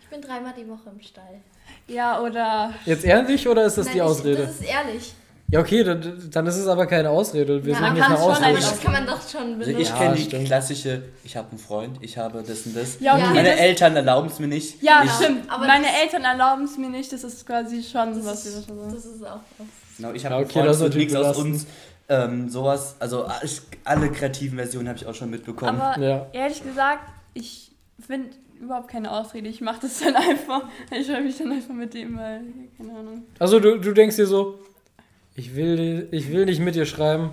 Ich 0.00 0.08
bin 0.08 0.20
dreimal 0.20 0.52
die 0.56 0.68
Woche 0.68 0.90
im 0.92 1.00
Stall. 1.00 1.40
Ja, 1.86 2.20
oder. 2.20 2.72
Jetzt 2.84 3.04
ehrlich 3.04 3.46
oder 3.48 3.64
ist 3.64 3.78
das 3.78 3.86
Nein, 3.86 3.94
die 3.94 3.98
ich- 3.98 4.04
Ausrede? 4.04 4.42
Das 4.42 4.50
ist 4.52 4.62
ehrlich. 4.62 5.14
Ja, 5.52 5.60
okay, 5.60 5.82
dann, 5.82 6.30
dann 6.30 6.46
ist 6.46 6.56
es 6.56 6.66
aber 6.66 6.86
keine 6.86 7.10
Ausrede. 7.10 7.64
Wir 7.64 7.72
Ja, 7.72 7.78
suchen 7.78 7.86
man 7.88 7.94
nicht 7.94 8.02
kann 8.02 8.12
eine 8.12 8.20
schon 8.22 8.30
Ausrede. 8.32 8.46
eine- 8.46 8.56
Das 8.60 8.80
kann 8.80 8.92
man 8.92 9.06
doch 9.06 9.28
schon 9.28 9.40
Also 9.40 9.58
benutzen. 9.58 9.80
ich 9.80 9.88
Ja, 9.88 9.96
kenne 9.96 10.14
die 10.16 10.22
stimmt. 10.22 10.46
klassische, 10.46 11.02
ich 11.24 11.36
habe 11.36 11.50
einen 11.50 11.58
Freund, 11.58 11.96
ich 12.00 12.16
habe 12.18 12.42
das 12.46 12.66
und 12.66 12.76
das. 12.76 13.00
Ja, 13.00 13.14
okay, 13.16 13.24
Meine 13.34 13.50
das- 13.50 13.60
Eltern 13.60 13.96
erlauben 13.96 14.28
es 14.28 14.38
mir 14.38 14.46
nicht. 14.48 14.82
Ja, 14.82 15.02
ich, 15.04 15.10
stimmt. 15.10 15.50
aber 15.50 15.66
Meine 15.66 15.86
Eltern 16.02 16.22
erlauben 16.24 16.64
es 16.64 16.76
mir 16.78 16.90
nicht. 16.90 17.12
Das 17.12 17.24
ist 17.24 17.46
quasi 17.46 17.82
schon 17.82 18.14
Das 18.14 18.24
was 18.24 18.46
ist, 18.46 18.66
schon 18.66 18.78
das 18.92 19.04
ist 19.04 19.24
auch 19.24 19.40
was. 19.58 19.66
Genau, 19.96 20.12
ich 20.12 20.24
habe 20.24 20.34
Ja, 20.34 20.38
einen 20.38 20.44
okay, 20.46 20.52
Freund, 20.64 20.68
das 20.82 20.94
nichts 20.94 21.14
aus 21.14 21.36
uns. 21.38 21.66
Ähm, 22.08 22.48
sowas, 22.48 22.96
also 22.98 23.26
ich, 23.42 23.60
alle 23.84 24.10
kreativen 24.10 24.58
Versionen 24.58 24.88
habe 24.88 24.98
ich 24.98 25.06
auch 25.06 25.14
schon 25.14 25.30
mitbekommen. 25.30 25.80
Aber 25.80 26.00
Ja. 26.02 26.26
ehrlich 26.32 26.62
gesagt, 26.64 27.08
ich 27.34 27.70
finde 28.04 28.30
überhaupt 28.60 28.88
keine 28.88 29.10
Ausrede. 29.12 29.48
Ich 29.48 29.60
mache 29.60 29.80
das 29.82 30.00
dann 30.00 30.14
einfach. 30.16 30.62
Ich 30.90 31.06
schreibe 31.06 31.22
mich 31.22 31.38
dann 31.38 31.52
einfach 31.52 31.72
mit 31.74 31.94
dem, 31.94 32.16
weil, 32.18 32.40
keine 32.76 32.98
Ahnung. 32.98 33.22
Also 33.38 33.60
du, 33.60 33.78
du 33.78 33.92
denkst 33.92 34.16
dir 34.16 34.26
so, 34.26 34.58
ich 35.40 35.56
will, 35.56 36.06
ich 36.10 36.30
will 36.30 36.44
nicht 36.44 36.60
mit 36.60 36.74
dir 36.74 36.84
schreiben. 36.84 37.30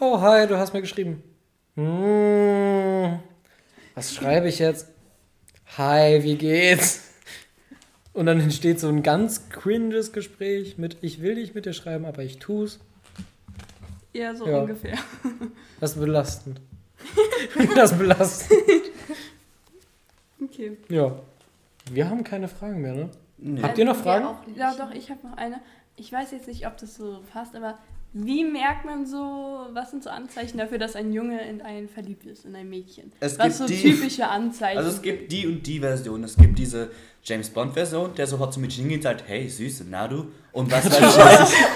Oh, 0.00 0.20
hi, 0.20 0.46
du 0.46 0.58
hast 0.58 0.74
mir 0.74 0.82
geschrieben. 0.82 1.22
Hm, 1.76 3.20
was 3.94 4.14
schreibe 4.14 4.48
ich 4.48 4.58
jetzt? 4.58 4.88
Hi, 5.78 6.22
wie 6.22 6.36
geht's? 6.36 7.00
Und 8.12 8.26
dann 8.26 8.38
entsteht 8.38 8.80
so 8.80 8.88
ein 8.88 9.02
ganz 9.02 9.48
cringes 9.48 10.12
Gespräch 10.12 10.76
mit, 10.76 10.98
ich 11.00 11.22
will 11.22 11.36
nicht 11.36 11.54
mit 11.54 11.64
dir 11.64 11.72
schreiben, 11.72 12.04
aber 12.04 12.22
ich 12.22 12.38
tu's. 12.38 12.78
Eher 14.12 14.36
so 14.36 14.46
Ja. 14.46 14.58
ungefähr. 14.60 14.98
Das 15.80 15.92
ist 15.92 16.00
belastend. 16.00 16.60
das 17.74 17.92
ist 17.92 17.98
belastend. 17.98 18.60
Okay. 20.42 20.76
Ja. 20.90 21.18
Wir 21.90 22.08
haben 22.10 22.24
keine 22.24 22.48
Fragen 22.48 22.82
mehr, 22.82 22.94
ne? 22.94 23.10
Nee. 23.38 23.62
Habt 23.62 23.78
ihr 23.78 23.84
noch 23.86 23.96
Fragen? 23.96 24.28
Ja, 24.54 24.74
doch, 24.74 24.90
ich 24.92 25.10
habe 25.10 25.26
noch 25.26 25.36
eine. 25.36 25.60
Ich 25.96 26.12
weiß 26.12 26.32
jetzt 26.32 26.48
nicht, 26.48 26.66
ob 26.66 26.76
das 26.76 26.96
so 26.96 27.20
passt, 27.32 27.54
aber 27.54 27.78
wie 28.12 28.44
merkt 28.44 28.84
man 28.84 29.06
so, 29.06 29.66
was 29.72 29.90
sind 29.90 30.02
so 30.04 30.10
Anzeichen 30.10 30.58
dafür, 30.58 30.78
dass 30.78 30.96
ein 30.96 31.12
Junge 31.12 31.40
in 31.48 31.62
einen 31.62 31.88
verliebt 31.88 32.26
ist, 32.26 32.44
in 32.44 32.54
ein 32.56 32.68
Mädchen? 32.68 33.12
Es 33.20 33.38
was 33.38 33.44
gibt 33.46 33.56
so 33.56 33.66
die- 33.66 33.80
typische 33.82 34.26
Anzeichen? 34.28 34.78
Also 34.78 34.90
es 34.90 35.02
gibt 35.02 35.30
die 35.32 35.46
und 35.46 35.64
die 35.66 35.80
Version. 35.80 36.22
Es 36.24 36.36
gibt 36.36 36.58
diese 36.58 36.90
James 37.22 37.48
Bond 37.50 37.74
Version, 37.74 38.14
der 38.16 38.26
sofort 38.26 38.52
zum 38.52 38.62
Mädchen 38.62 38.82
hingeht 38.82 38.98
und 38.98 39.02
sagt, 39.04 39.24
hey 39.26 39.48
Süße, 39.48 39.84
na 39.88 40.06
du? 40.08 40.26
Und 40.52 40.70
was 40.70 40.84
weiß 40.86 40.94
ich. 40.98 41.00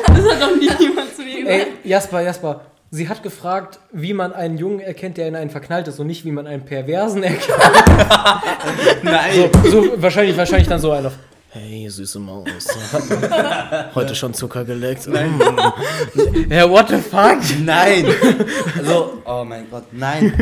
das 0.06 0.32
hat 0.34 0.42
doch 0.42 0.56
nie 0.56 0.70
jemand 0.84 1.14
zu 1.14 1.22
mir 1.22 1.42
gesagt. 1.44 1.48
Ey, 1.48 1.66
Jasper, 1.88 2.20
Jasper. 2.20 2.60
Sie 2.90 3.08
hat 3.08 3.22
gefragt, 3.22 3.78
wie 3.92 4.14
man 4.14 4.32
einen 4.32 4.56
Jungen 4.56 4.80
erkennt, 4.80 5.16
der 5.18 5.28
in 5.28 5.36
einen 5.36 5.50
verknallt 5.50 5.88
ist 5.88 5.98
und 6.00 6.06
nicht, 6.06 6.24
wie 6.24 6.32
man 6.32 6.46
einen 6.46 6.64
Perversen 6.64 7.22
erkennt. 7.22 7.58
Nein. 9.02 9.50
So, 9.64 9.70
so 9.70 10.02
wahrscheinlich, 10.02 10.36
wahrscheinlich 10.36 10.68
dann 10.68 10.80
so 10.80 10.90
einer. 10.92 11.12
Hey, 11.50 11.88
süße 11.88 12.18
Maus. 12.18 12.46
Heute 13.94 14.14
schon 14.14 14.34
Zucker 14.34 14.64
geleckt. 14.64 15.06
Mm. 15.06 15.40
Ja, 16.50 16.68
what 16.68 16.88
the 16.88 16.98
fuck? 16.98 17.38
Nein! 17.60 18.04
Also, 18.76 19.22
oh 19.24 19.44
mein 19.44 19.68
Gott, 19.70 19.84
nein. 19.92 20.32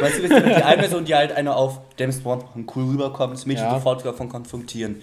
Weißt 0.00 0.18
du, 0.18 0.22
gibt 0.22 0.32
die 0.34 0.54
eine 0.62 0.82
Version, 0.82 1.04
die 1.04 1.14
halt 1.14 1.32
einer 1.32 1.54
auf 1.56 1.80
James 1.98 2.20
Bond 2.20 2.42
machen, 2.46 2.66
cool 2.74 2.84
rüberkommt, 2.90 3.34
das 3.34 3.46
Mädchen 3.46 3.66
Ja. 3.66 3.74
sofort 3.74 4.04
davon 4.04 4.28
konfrontieren. 4.28 5.02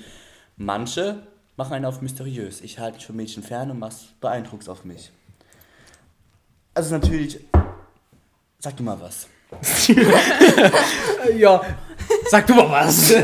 Manche 0.57 1.23
machen 1.55 1.73
einen 1.73 1.85
auf 1.85 2.01
mysteriös. 2.01 2.59
Ich 2.61 2.79
halte 2.79 2.97
mich 2.97 3.05
von 3.05 3.15
Mädchen 3.15 3.41
fern 3.43 3.71
und 3.71 3.79
mach's 3.79 4.07
beeindruckst 4.19 4.67
auf 4.69 4.83
mich. 4.83 5.11
Also 6.73 6.93
natürlich, 6.93 7.39
sag 8.59 8.75
du 8.75 8.83
mal 8.83 8.99
was. 8.99 9.27
Ja, 11.37 11.61
sag 12.29 12.47
du 12.47 12.53
mal 12.55 12.69
was. 12.69 13.13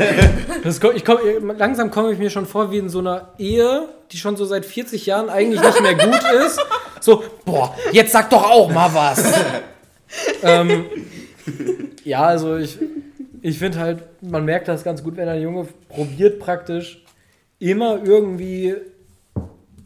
Das, 0.62 0.78
komm- 0.78 0.94
ich 0.94 1.04
komm, 1.06 1.18
langsam 1.56 1.90
komme 1.90 2.12
ich 2.12 2.18
mir 2.18 2.28
schon 2.28 2.44
vor 2.44 2.70
wie 2.70 2.76
in 2.78 2.90
so 2.90 2.98
einer 2.98 3.30
Ehe, 3.38 3.88
die 4.12 4.18
schon 4.18 4.36
so 4.36 4.44
seit 4.44 4.66
40 4.66 5.06
Jahren 5.06 5.30
eigentlich 5.30 5.62
nicht 5.62 5.80
mehr 5.80 5.94
gut 5.94 6.20
ist. 6.46 6.60
So, 7.00 7.24
boah, 7.46 7.74
jetzt 7.92 8.12
sag 8.12 8.28
doch 8.28 8.42
auch 8.50 8.70
mal 8.70 8.92
was. 8.92 9.24
ähm, 10.42 10.84
ja, 12.04 12.24
also 12.24 12.56
ich, 12.58 12.78
ich 13.40 13.58
finde 13.58 13.78
halt, 13.78 14.02
man 14.20 14.44
merkt 14.44 14.68
das 14.68 14.84
ganz 14.84 15.02
gut, 15.02 15.16
wenn 15.16 15.28
ein 15.30 15.40
Junge 15.40 15.66
probiert 15.88 16.40
praktisch 16.40 17.02
immer 17.58 18.00
irgendwie, 18.04 18.74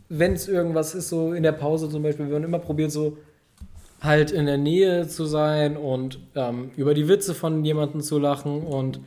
wenn 0.08 0.32
es 0.32 0.48
irgendwas 0.48 0.94
ist, 0.96 1.08
so 1.08 1.32
in 1.34 1.44
der 1.44 1.52
Pause 1.52 1.88
zum 1.88 2.02
Beispiel, 2.02 2.26
wenn 2.26 2.32
man 2.32 2.44
immer 2.44 2.58
probiert 2.58 2.90
so 2.90 3.16
halt 4.04 4.30
in 4.30 4.46
der 4.46 4.58
Nähe 4.58 5.08
zu 5.08 5.24
sein 5.24 5.76
und 5.76 6.18
ähm, 6.34 6.70
über 6.76 6.94
die 6.94 7.08
Witze 7.08 7.34
von 7.34 7.64
jemandem 7.64 8.00
zu 8.02 8.18
lachen 8.18 8.62
und 8.62 9.00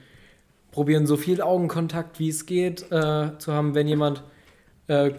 probieren 0.72 1.08
so 1.08 1.18
viel 1.18 1.42
Augenkontakt 1.42 2.20
wie 2.20 2.30
es 2.30 2.46
geht 2.46 2.84
äh, 2.92 3.38
zu 3.38 3.54
haben, 3.54 3.74
wenn 3.76 3.88
jemand 3.88 4.24
äh, 4.88 5.12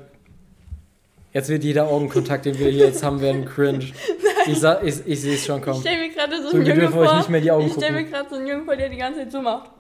jetzt 1.33 1.49
wird 1.49 1.65
jeder 1.65 1.89
Augenkontakt, 1.89 2.45
den 2.47 2.59
wir 2.59 2.69
hier 2.71 2.87
jetzt 2.87 3.03
haben, 3.03 3.21
werden 3.21 3.45
cringe. 3.45 3.87
Ich, 4.47 4.63
ich, 4.83 5.07
ich 5.07 5.21
sehe 5.21 5.35
es 5.35 5.45
schon 5.45 5.59
Ich 5.59 5.65
kommen. 5.65 5.81
stelle 5.81 5.99
mir 5.99 6.09
gerade 6.15 6.43
so 6.43 6.51
So, 6.51 6.57
einen 6.57 6.67
Jungen 6.67 6.89
vor. 6.89 7.17
nicht 7.17 7.29
mehr 7.29 7.41
die 7.41 7.51
Augen 7.51 7.67
ich 7.67 7.73
stelle 7.75 7.93
mir 7.93 8.05
gerade 8.05 8.29
so 8.31 8.37
einen 8.37 8.47
Jungen 8.47 8.65
vor, 8.65 8.77
der 8.77 8.89
die 8.89 8.97
ganze 8.97 9.21
Zeit 9.21 9.33
so 9.33 9.43
macht. 9.43 9.71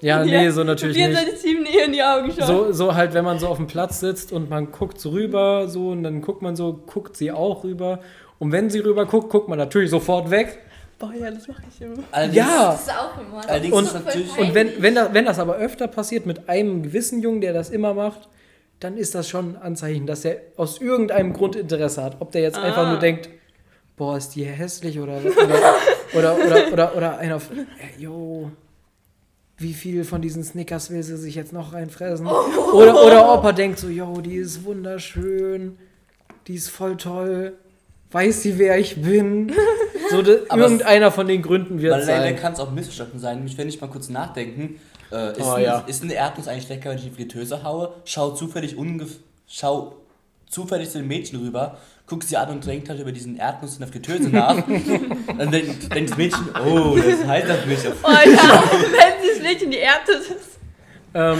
Ja, 0.00 0.24
nee, 0.24 0.50
so 0.50 0.62
natürlich 0.64 0.96
nicht. 0.96 1.06
24 1.08 1.60
Nähe 1.60 1.84
in 1.86 1.92
die 1.92 2.02
Augen 2.02 2.30
schaut. 2.32 2.46
So, 2.46 2.72
so 2.72 2.94
halt, 2.94 3.14
wenn 3.14 3.24
man 3.24 3.38
so 3.38 3.46
auf 3.48 3.56
dem 3.56 3.66
Platz 3.66 4.00
sitzt 4.00 4.32
und 4.32 4.50
man 4.50 4.72
guckt 4.72 5.00
so 5.00 5.10
rüber, 5.10 5.68
so 5.68 5.90
und 5.90 6.02
dann 6.02 6.20
guckt 6.20 6.42
man 6.42 6.54
so, 6.56 6.72
guckt 6.86 7.16
sie 7.16 7.32
auch 7.32 7.64
rüber. 7.64 8.00
Und 8.44 8.52
wenn 8.52 8.68
sie 8.68 8.80
rüber 8.80 9.06
guckt, 9.06 9.30
guckt 9.30 9.48
man 9.48 9.58
natürlich 9.58 9.90
sofort 9.90 10.30
weg. 10.30 10.58
Boah, 10.98 11.12
ja, 11.18 11.30
das 11.30 11.48
mache 11.48 11.62
ich 11.74 11.80
immer. 11.80 12.04
Allerdings, 12.12 12.36
Ja! 12.36 12.72
Das 12.72 12.82
ist 12.82 12.90
auch 12.90 13.18
immer. 13.20 13.40
Das 13.40 13.46
Allerdings 13.50 13.76
so 13.90 13.98
natürlich- 13.98 14.38
Und 14.38 14.54
wenn, 14.54 14.70
wenn, 14.82 14.94
das, 14.94 15.14
wenn 15.14 15.24
das 15.24 15.38
aber 15.38 15.56
öfter 15.56 15.88
passiert 15.88 16.26
mit 16.26 16.48
einem 16.48 16.82
gewissen 16.82 17.22
Jungen, 17.22 17.40
der 17.40 17.52
das 17.54 17.70
immer 17.70 17.94
macht, 17.94 18.28
dann 18.80 18.96
ist 18.98 19.14
das 19.14 19.28
schon 19.28 19.56
ein 19.56 19.62
Anzeichen, 19.62 20.06
dass 20.06 20.26
er 20.26 20.36
aus 20.56 20.78
irgendeinem 20.80 21.32
Grund 21.32 21.56
Interesse 21.56 22.02
hat. 22.02 22.16
Ob 22.20 22.32
der 22.32 22.42
jetzt 22.42 22.58
einfach 22.58 22.86
Ah. 22.86 22.90
nur 22.90 22.98
denkt, 22.98 23.30
boah, 23.96 24.16
ist 24.18 24.30
die 24.36 24.44
hässlich 24.44 25.00
oder 25.00 25.16
oder, 25.16 25.66
oder, 26.14 26.36
oder, 26.46 26.72
oder, 26.72 26.96
oder 26.96 27.18
einer, 27.18 27.40
yo, 27.98 28.50
wie 29.56 29.72
viel 29.72 30.04
von 30.04 30.20
diesen 30.20 30.44
Snickers 30.44 30.90
will 30.90 31.02
sie 31.02 31.16
sich 31.16 31.34
jetzt 31.34 31.52
noch 31.54 31.72
reinfressen? 31.72 32.26
Oder, 32.26 33.02
oder 33.04 33.32
ob 33.32 33.44
er 33.44 33.52
denkt 33.54 33.78
so, 33.78 33.88
yo, 33.88 34.20
die 34.20 34.34
ist 34.36 34.64
wunderschön, 34.64 35.78
die 36.46 36.56
ist 36.56 36.68
voll 36.68 36.96
toll, 36.96 37.54
weiß 38.14 38.42
sie, 38.42 38.58
wer 38.58 38.78
ich 38.78 39.00
bin? 39.02 39.52
So, 40.10 40.18
irgendeiner 40.20 41.10
von 41.10 41.26
den 41.26 41.40
Gründen 41.40 41.80
wird 41.80 41.98
es 41.98 42.06
leider 42.06 42.24
sein. 42.24 42.36
kann 42.36 42.52
es 42.52 42.60
auch 42.60 42.70
missverstanden 42.70 43.18
sein. 43.18 43.36
Nämlich, 43.38 43.56
wenn 43.56 43.68
ich 43.70 43.80
mal 43.80 43.86
kurz 43.86 44.10
nachdenken, 44.10 44.78
äh, 45.10 45.32
ist, 45.32 45.40
Oh, 45.40 45.52
ein, 45.52 45.64
ja. 45.64 45.78
ist 45.86 46.02
eine 46.02 46.12
Erdnuss 46.12 46.46
eigentlich 46.46 46.68
lecker, 46.68 46.90
wenn 46.90 46.98
ich 46.98 47.04
die 47.04 47.10
Fritteuse 47.10 47.62
haue? 47.64 47.94
Schau 48.04 48.32
zufällig 48.32 48.76
ungef 48.76 49.16
schau 49.48 49.96
zufällig 50.46 50.90
zu 50.90 50.98
dem 50.98 51.08
Mädchen 51.08 51.40
rüber, 51.40 51.78
guck 52.06 52.22
sie 52.22 52.36
an 52.36 52.50
und 52.50 52.66
denkt 52.66 52.90
halt 52.90 53.00
über 53.00 53.12
diesen 53.12 53.38
Erdnuss 53.38 53.74
in 53.74 53.78
der 53.80 53.88
Fritteuse 53.88 54.28
nach. 54.28 54.54
Dann 55.38 55.50
denkt, 55.50 55.92
denkt 55.94 56.10
das 56.10 56.18
Mädchen, 56.18 56.48
oh, 56.64 56.96
das 56.96 57.26
heißt 57.26 57.50
auf 57.50 57.66
mich. 57.66 57.78
Oh 58.02 58.08
ja, 58.10 58.62
wenn 58.70 59.22
dieses 59.24 59.42
Mädchen 59.42 59.70
die 59.70 59.78
Ernte 59.80 60.12
ist. 60.12 60.58
Ähm, 61.14 61.38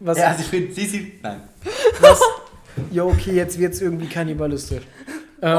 was, 0.00 0.18
Ja, 0.18 0.34
sie 0.34 0.42
findet, 0.42 0.74
sie 0.74 0.86
sieht, 0.86 1.22
nein. 1.22 1.40
was, 2.00 2.20
ja, 2.90 3.04
okay, 3.04 3.32
jetzt 3.36 3.58
wird 3.60 3.74
es 3.74 3.80
irgendwie 3.80 4.06
kannibalistisch. 4.06 4.82
Ähm, 5.42 5.58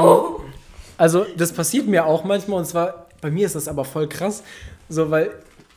Also, 0.96 1.26
das 1.36 1.52
passiert 1.52 1.86
mir 1.88 2.06
auch 2.06 2.24
manchmal 2.24 2.58
und 2.60 2.66
zwar, 2.66 3.06
bei 3.20 3.30
mir 3.30 3.46
ist 3.46 3.56
das 3.56 3.68
aber 3.68 3.84
voll 3.84 4.08
krass, 4.08 4.42
so, 4.88 5.10
weil 5.10 5.30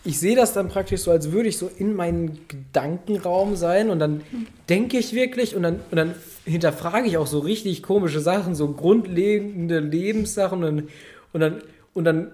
ich 0.03 0.19
sehe 0.19 0.35
das 0.35 0.53
dann 0.53 0.69
praktisch 0.69 1.01
so, 1.01 1.11
als 1.11 1.31
würde 1.31 1.49
ich 1.49 1.57
so 1.57 1.69
in 1.77 1.95
meinem 1.95 2.37
Gedankenraum 2.47 3.55
sein 3.55 3.89
und 3.89 3.99
dann 3.99 4.21
denke 4.69 4.97
ich 4.97 5.13
wirklich 5.13 5.55
und 5.55 5.63
dann, 5.63 5.79
und 5.91 5.97
dann 5.97 6.15
hinterfrage 6.45 7.07
ich 7.07 7.17
auch 7.17 7.27
so 7.27 7.39
richtig 7.39 7.83
komische 7.83 8.19
Sachen, 8.19 8.55
so 8.55 8.69
grundlegende 8.69 9.79
Lebenssachen 9.79 10.63
und, 10.63 10.89
und 11.33 11.39
dann, 11.41 11.61
und 11.93 12.05
dann 12.05 12.31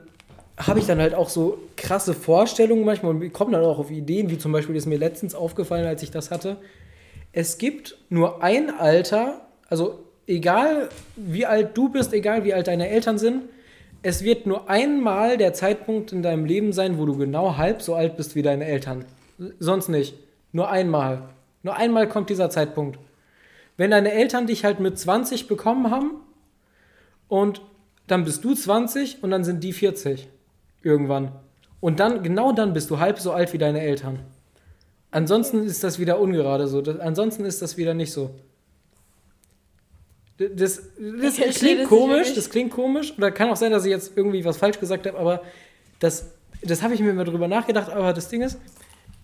habe 0.58 0.80
ich 0.80 0.86
dann 0.86 1.00
halt 1.00 1.16
auch 1.16 1.30
so 1.30 1.58
krasse 1.78 2.14
Vorstellungen 2.14 2.86
manchmal 2.86 3.16
und 3.16 3.34
komme 3.34 3.54
dann 3.54 3.64
auch 3.64 3.80
auf 3.80 3.90
Ideen, 3.90 4.30
wie 4.30 4.38
zum 4.38 4.52
Beispiel 4.52 4.76
ist 4.76 4.86
mir 4.86 5.00
letztens 5.00 5.34
aufgefallen, 5.34 5.88
als 5.88 6.04
ich 6.04 6.12
das 6.12 6.30
hatte. 6.32 6.58
Es 7.32 7.58
gibt 7.58 7.98
nur 8.10 8.44
ein 8.44 8.70
Alter, 8.78 9.42
also 9.68 10.03
egal 10.28 10.90
wie 11.16 11.46
alt 11.46 11.78
du 11.78 11.90
bist, 11.90 12.14
egal 12.14 12.44
wie 12.44 12.54
alt 12.54 12.68
deine 12.68 12.90
Eltern 12.90 13.18
sind, 13.18 13.44
es 14.02 14.24
wird 14.24 14.46
nur 14.46 14.70
einmal 14.70 15.38
der 15.38 15.54
Zeitpunkt 15.54 16.12
in 16.12 16.24
deinem 16.24 16.46
Leben 16.46 16.74
sein, 16.74 16.98
wo 16.98 17.06
du 17.06 17.18
genau 17.18 17.58
halb 17.58 17.82
so 17.82 17.96
alt 17.96 18.18
bist 18.18 18.36
wie 18.36 18.42
deine 18.42 18.66
Eltern. 18.66 19.06
Sonst 19.60 19.88
nicht. 19.88 20.16
Nur 20.52 20.70
einmal. 20.70 21.30
Nur 21.64 21.78
einmal 21.78 22.10
kommt 22.10 22.30
dieser 22.30 22.50
Zeitpunkt. 22.50 23.00
Wenn 23.78 23.92
deine 23.92 24.12
Eltern 24.12 24.46
dich 24.46 24.66
halt 24.66 24.80
mit 24.80 25.00
20 25.00 25.48
bekommen 25.48 25.90
haben 25.90 26.12
und 27.28 27.62
dann 28.08 28.26
bist 28.26 28.44
du 28.44 28.54
20 28.54 29.24
und 29.24 29.32
dann 29.32 29.44
sind 29.44 29.64
die 29.64 29.74
40 29.74 30.28
irgendwann. 30.82 31.32
Und 31.80 32.00
dann, 32.00 32.24
genau 32.24 32.52
dann 32.52 32.74
bist 32.74 32.90
du 32.90 33.00
halb 33.00 33.20
so 33.20 33.32
alt 33.32 33.54
wie 33.54 33.58
deine 33.58 33.82
Eltern. 33.82 34.20
Ansonsten 35.12 35.64
ist 35.66 35.84
das 35.84 36.00
wieder 36.00 36.20
ungerade 36.20 36.68
so. 36.68 36.84
Ansonsten 37.00 37.46
ist 37.46 37.62
das 37.62 37.78
wieder 37.78 37.94
nicht 37.94 38.12
so. 38.12 38.32
Das, 40.56 40.82
das 40.98 41.36
klingt 41.56 41.88
komisch, 41.88 42.34
das 42.34 42.50
klingt 42.50 42.72
komisch. 42.72 43.14
Oder 43.18 43.32
kann 43.32 43.50
auch 43.50 43.56
sein, 43.56 43.72
dass 43.72 43.86
ich 43.86 43.92
jetzt 43.92 44.14
irgendwie 44.16 44.44
was 44.46 44.58
falsch 44.58 44.80
gesagt 44.80 45.06
habe, 45.08 45.18
aber 45.18 45.44
das, 46.00 46.32
das 46.62 46.82
habe 46.82 46.94
ich 46.94 47.00
mir 47.00 47.14
mal 47.14 47.26
drüber 47.26 47.48
nachgedacht. 47.48 47.90
Aber 47.90 48.14
das 48.14 48.30
Ding 48.30 48.42
ist, 48.42 48.58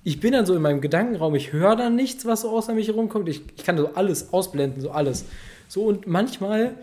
ich 0.03 0.19
bin 0.19 0.31
dann 0.31 0.45
so 0.45 0.55
in 0.55 0.61
meinem 0.61 0.81
Gedankenraum, 0.81 1.35
ich 1.35 1.51
höre 1.51 1.75
dann 1.75 1.95
nichts, 1.95 2.25
was 2.25 2.41
so 2.41 2.49
außer 2.49 2.73
mich 2.73 2.87
herumkommt. 2.87 3.27
Ich, 3.29 3.41
ich 3.57 3.65
kann 3.65 3.77
so 3.77 3.93
alles 3.95 4.33
ausblenden, 4.33 4.81
so 4.81 4.91
alles. 4.91 5.25
So 5.67 5.83
und 5.83 6.07
manchmal, 6.07 6.75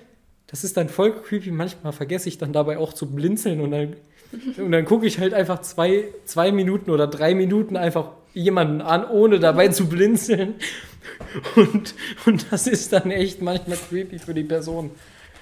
das 0.47 0.65
ist 0.65 0.77
dann 0.77 0.89
voll 0.89 1.13
creepy, 1.13 1.51
manchmal 1.51 1.93
vergesse 1.93 2.29
ich 2.29 2.39
dann 2.39 2.53
dabei 2.53 2.79
auch 2.79 2.93
zu 2.93 3.07
blinzeln 3.11 3.61
und 3.61 3.71
dann, 3.71 3.97
und 4.59 4.73
dann 4.73 4.85
gucke 4.85 5.07
ich 5.07 5.19
halt 5.19 5.35
einfach 5.35 5.61
zwei, 5.63 6.05
zwei 6.25 6.53
Minuten 6.53 6.91
oder 6.91 7.07
drei 7.07 7.35
Minuten 7.35 7.77
einfach 7.77 8.11
jemanden 8.35 8.83
an, 8.83 9.09
ohne 9.09 9.41
dabei 9.41 9.69
zu 9.69 9.89
blinzeln. 9.89 10.57
Und, 11.57 11.95
und 12.27 12.47
das 12.51 12.67
ist 12.67 12.93
dann 12.93 13.11
echt 13.11 13.41
manchmal 13.43 13.79
creepy 13.89 14.19
für 14.19 14.35
die 14.35 14.45
Person. 14.45 14.91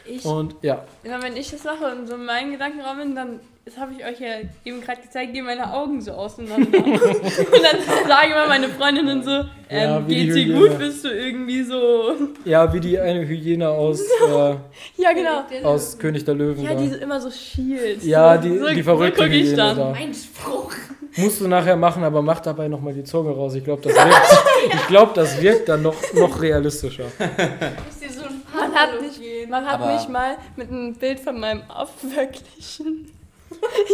Ich, 0.07 0.24
Und 0.24 0.57
ja, 0.62 0.85
immer 1.03 1.22
wenn 1.22 1.37
ich 1.37 1.50
das 1.50 1.64
mache 1.64 1.87
und 1.96 2.07
so 2.07 2.14
in 2.16 2.27
meinem 2.27 2.53
Gedankenraum 2.53 2.98
bin, 2.98 3.14
dann, 3.14 3.40
das 3.64 3.79
habe 3.79 3.92
ich 3.98 4.05
euch 4.05 4.20
ja 4.20 4.33
eben 4.66 4.83
gerade 4.83 5.00
gezeigt, 5.00 5.33
gehen 5.33 5.46
meine 5.46 5.72
Augen 5.72 6.03
so 6.03 6.12
auseinander. 6.12 6.77
und 6.87 7.00
dann 7.00 8.07
sagen 8.07 8.33
immer 8.33 8.46
meine 8.46 8.68
Freundinnen 8.68 9.22
so, 9.22 9.31
ähm, 9.31 9.46
Ja, 9.70 10.00
dir 10.00 10.35
Hyäne. 10.35 10.55
gut, 10.59 10.79
bist 10.79 11.05
du 11.05 11.09
irgendwie 11.09 11.62
so... 11.62 12.12
ja, 12.44 12.70
wie 12.74 12.81
die 12.81 12.98
eine 12.98 13.27
Hyäne 13.27 13.66
aus, 13.70 14.00
äh, 14.29 14.57
Ja, 14.98 15.12
genau. 15.14 15.44
aus 15.70 15.96
König 15.98 16.22
der 16.27 16.35
Löwen. 16.35 16.62
Ja, 16.62 16.74
da. 16.74 16.81
die 16.83 16.88
so 16.90 16.96
immer 16.96 17.18
so 17.18 17.31
schielt. 17.31 18.03
Ja, 18.05 18.37
die- 18.37 18.59
so, 18.59 18.68
die 18.68 18.83
verrückte 18.83 19.22
so 19.22 19.29
Hyäne 19.31 19.57
dann. 19.57 19.77
da. 19.79 19.90
Mein 19.92 20.12
Spruch. 20.12 20.74
Musst 21.16 21.40
du 21.40 21.48
nachher 21.48 21.77
machen, 21.77 22.03
aber 22.03 22.22
mach 22.22 22.40
dabei 22.40 22.66
nochmal 22.68 22.92
die 22.94 23.05
Zunge 23.05 23.31
raus. 23.31 23.55
Ich 23.55 23.64
glaube, 23.64 23.83
das 23.83 23.94
wirkt, 23.94 24.44
ich 24.74 24.87
glaub, 24.88 25.14
das 25.14 25.40
wirkt 25.40 25.68
dann 25.68 25.83
noch, 25.83 25.94
noch 26.14 26.40
realistischer. 26.42 27.05
Muss 27.18 27.98
dir 28.00 28.11
so 28.11 28.24
ein 28.24 28.42
paar 28.53 28.68
Man 28.68 28.74
hat, 28.74 28.90
gehen. 29.18 29.50
man 29.50 29.64
hat 29.64 29.81
Aber- 29.81 29.94
mich 29.94 30.09
mal 30.09 30.37
mit 30.57 30.68
einem 30.70 30.94
Bild 30.94 31.20
von 31.20 31.38
meinem 31.38 31.62
aufwirklichen. 31.70 33.11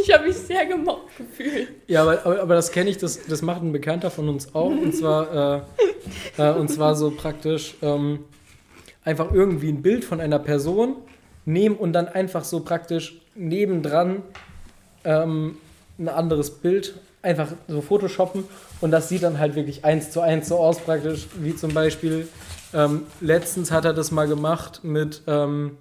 Ich 0.03 0.13
habe 0.13 0.27
mich 0.27 0.37
sehr 0.37 0.65
gemobbt 0.65 1.19
gefühlt. 1.19 1.69
Ja, 1.87 2.03
aber, 2.03 2.25
aber, 2.25 2.41
aber 2.41 2.55
das 2.55 2.73
kenne 2.73 2.89
ich, 2.89 2.97
das, 2.97 3.21
das 3.27 3.43
macht 3.43 3.61
ein 3.63 3.73
Bekannter 3.73 4.11
von 4.11 4.27
uns 4.31 4.55
auch. 4.55 4.71
Und 4.71 4.95
zwar, 4.97 5.63
äh, 6.39 6.43
äh, 6.43 6.53
und 6.55 6.69
zwar 6.69 6.95
so 6.97 7.11
praktisch 7.11 7.75
ähm, 7.83 8.21
einfach 9.05 9.33
irgendwie 9.33 9.69
ein 9.69 9.83
Bild 9.83 10.03
von 10.05 10.19
einer 10.21 10.39
Person 10.39 10.97
nehmen 11.45 11.77
und 11.77 11.93
dann 11.93 12.09
einfach 12.09 12.43
so 12.45 12.61
praktisch 12.61 13.21
nebendran 13.35 14.23
ähm, 15.05 15.59
ein 15.99 16.09
anderes 16.09 16.51
Bild 16.51 16.95
einfach 17.23 17.49
so 17.69 17.81
photoshoppen 17.81 18.45
und 18.81 18.91
das 18.91 19.09
sieht 19.09 19.23
dann 19.23 19.39
halt 19.39 19.55
wirklich 19.55 19.85
eins 19.85 20.11
zu 20.11 20.21
eins 20.21 20.49
so 20.49 20.59
aus 20.59 20.79
praktisch, 20.81 21.27
wie 21.39 21.55
zum 21.55 21.75
Beispiel 21.75 22.29
ähm, 22.73 23.03
letztens 23.21 23.71
hat 23.71 23.85
er 23.85 23.93
das 23.93 24.11
mal 24.11 24.27
gemacht 24.27 24.81
mit, 24.85 25.23
ähm, 25.27 25.77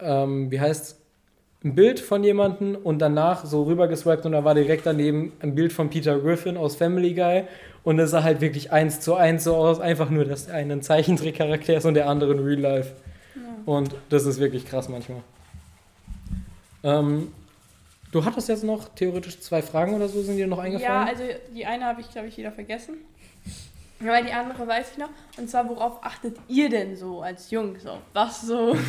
ähm, 0.00 0.50
wie 0.50 0.60
heißt 0.60 0.96
ein 1.64 1.74
Bild 1.74 2.00
von 2.00 2.22
jemandem 2.22 2.76
und 2.76 2.98
danach 2.98 3.44
so 3.44 3.64
rüber 3.64 3.88
geswiped 3.88 4.26
und 4.26 4.32
da 4.32 4.44
war 4.44 4.54
direkt 4.54 4.86
daneben 4.86 5.32
ein 5.40 5.54
Bild 5.54 5.72
von 5.72 5.90
Peter 5.90 6.18
Griffin 6.18 6.56
aus 6.56 6.76
Family 6.76 7.14
Guy 7.14 7.44
und 7.84 7.98
es 7.98 8.10
sah 8.10 8.22
halt 8.22 8.40
wirklich 8.40 8.72
eins 8.72 9.00
zu 9.00 9.14
eins 9.14 9.44
so 9.44 9.56
aus, 9.56 9.80
einfach 9.80 10.10
nur, 10.10 10.24
dass 10.24 10.46
der 10.46 10.56
eine 10.56 10.74
ein 10.74 10.82
Zeichentrickcharakter 10.82 11.76
ist 11.76 11.84
und 11.84 11.94
der 11.94 12.08
andere 12.08 12.32
in 12.32 12.38
Real 12.40 12.60
Life. 12.60 12.92
Und 13.66 13.94
das 14.10 14.26
ist 14.26 14.40
wirklich 14.40 14.66
krass 14.66 14.88
manchmal. 14.88 15.22
Ähm, 16.82 17.28
du 18.14 18.24
hattest 18.24 18.48
jetzt 18.48 18.62
noch 18.64 18.88
theoretisch 18.94 19.40
zwei 19.40 19.60
Fragen 19.60 19.94
oder 19.94 20.08
so, 20.08 20.22
sind 20.22 20.36
dir 20.36 20.46
noch 20.46 20.58
Ja, 20.58 20.62
eingefallen? 20.64 21.08
also 21.08 21.22
die 21.54 21.66
eine 21.66 21.84
habe 21.84 22.00
ich, 22.00 22.10
glaube 22.10 22.28
ich, 22.28 22.36
wieder 22.36 22.52
vergessen. 22.52 22.94
Aber 24.00 24.22
die 24.22 24.32
andere 24.32 24.66
weiß 24.66 24.92
ich 24.92 24.98
noch. 24.98 25.08
Und 25.36 25.48
zwar, 25.50 25.68
worauf 25.68 26.02
achtet 26.04 26.36
ihr 26.48 26.68
denn 26.68 26.96
so 26.96 27.22
als 27.22 27.50
Jungs? 27.50 27.86
Auf 27.86 28.00
was 28.12 28.42
so? 28.42 28.76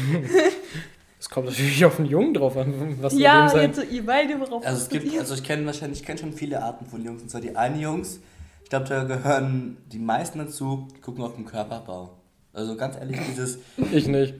Es 1.17 1.29
kommt 1.29 1.47
natürlich 1.47 1.83
auf 1.85 1.95
den 1.95 2.05
Jungen 2.05 2.35
drauf 2.35 2.55
an, 2.55 2.97
was 3.01 3.13
ja, 3.17 3.45
mit 3.45 3.53
dem 3.53 3.55
sein. 3.55 3.65
jetzt 3.69 3.75
so 3.77 3.81
ihr 3.95 4.05
beide, 4.05 4.39
worauf 4.39 4.63
Also 4.63 4.77
es 4.77 4.85
achtet 4.87 5.01
gibt, 5.01 5.13
ihr? 5.13 5.21
also 5.21 5.33
ich 5.33 5.43
kenne 5.43 5.65
wahrscheinlich, 5.65 6.01
ich 6.01 6.05
kenne 6.05 6.19
schon 6.19 6.33
viele 6.33 6.61
Arten 6.61 6.85
von 6.85 7.03
Jungs. 7.03 7.21
Und 7.23 7.29
zwar 7.31 7.41
die 7.41 7.55
einen 7.55 7.79
Jungs, 7.79 8.19
ich 8.63 8.69
glaube, 8.69 8.85
da 8.85 9.05
gehören 9.05 9.77
die 9.87 9.97
meisten 9.97 10.37
dazu, 10.37 10.87
die 10.95 11.01
gucken 11.01 11.23
auf 11.23 11.33
den 11.35 11.45
Körperbau. 11.45 12.11
Also 12.53 12.75
ganz 12.75 12.95
ehrlich, 12.97 13.17
dieses 13.27 13.57
Ich 13.91 14.07
nicht. 14.07 14.35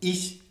Ich. 0.00 0.42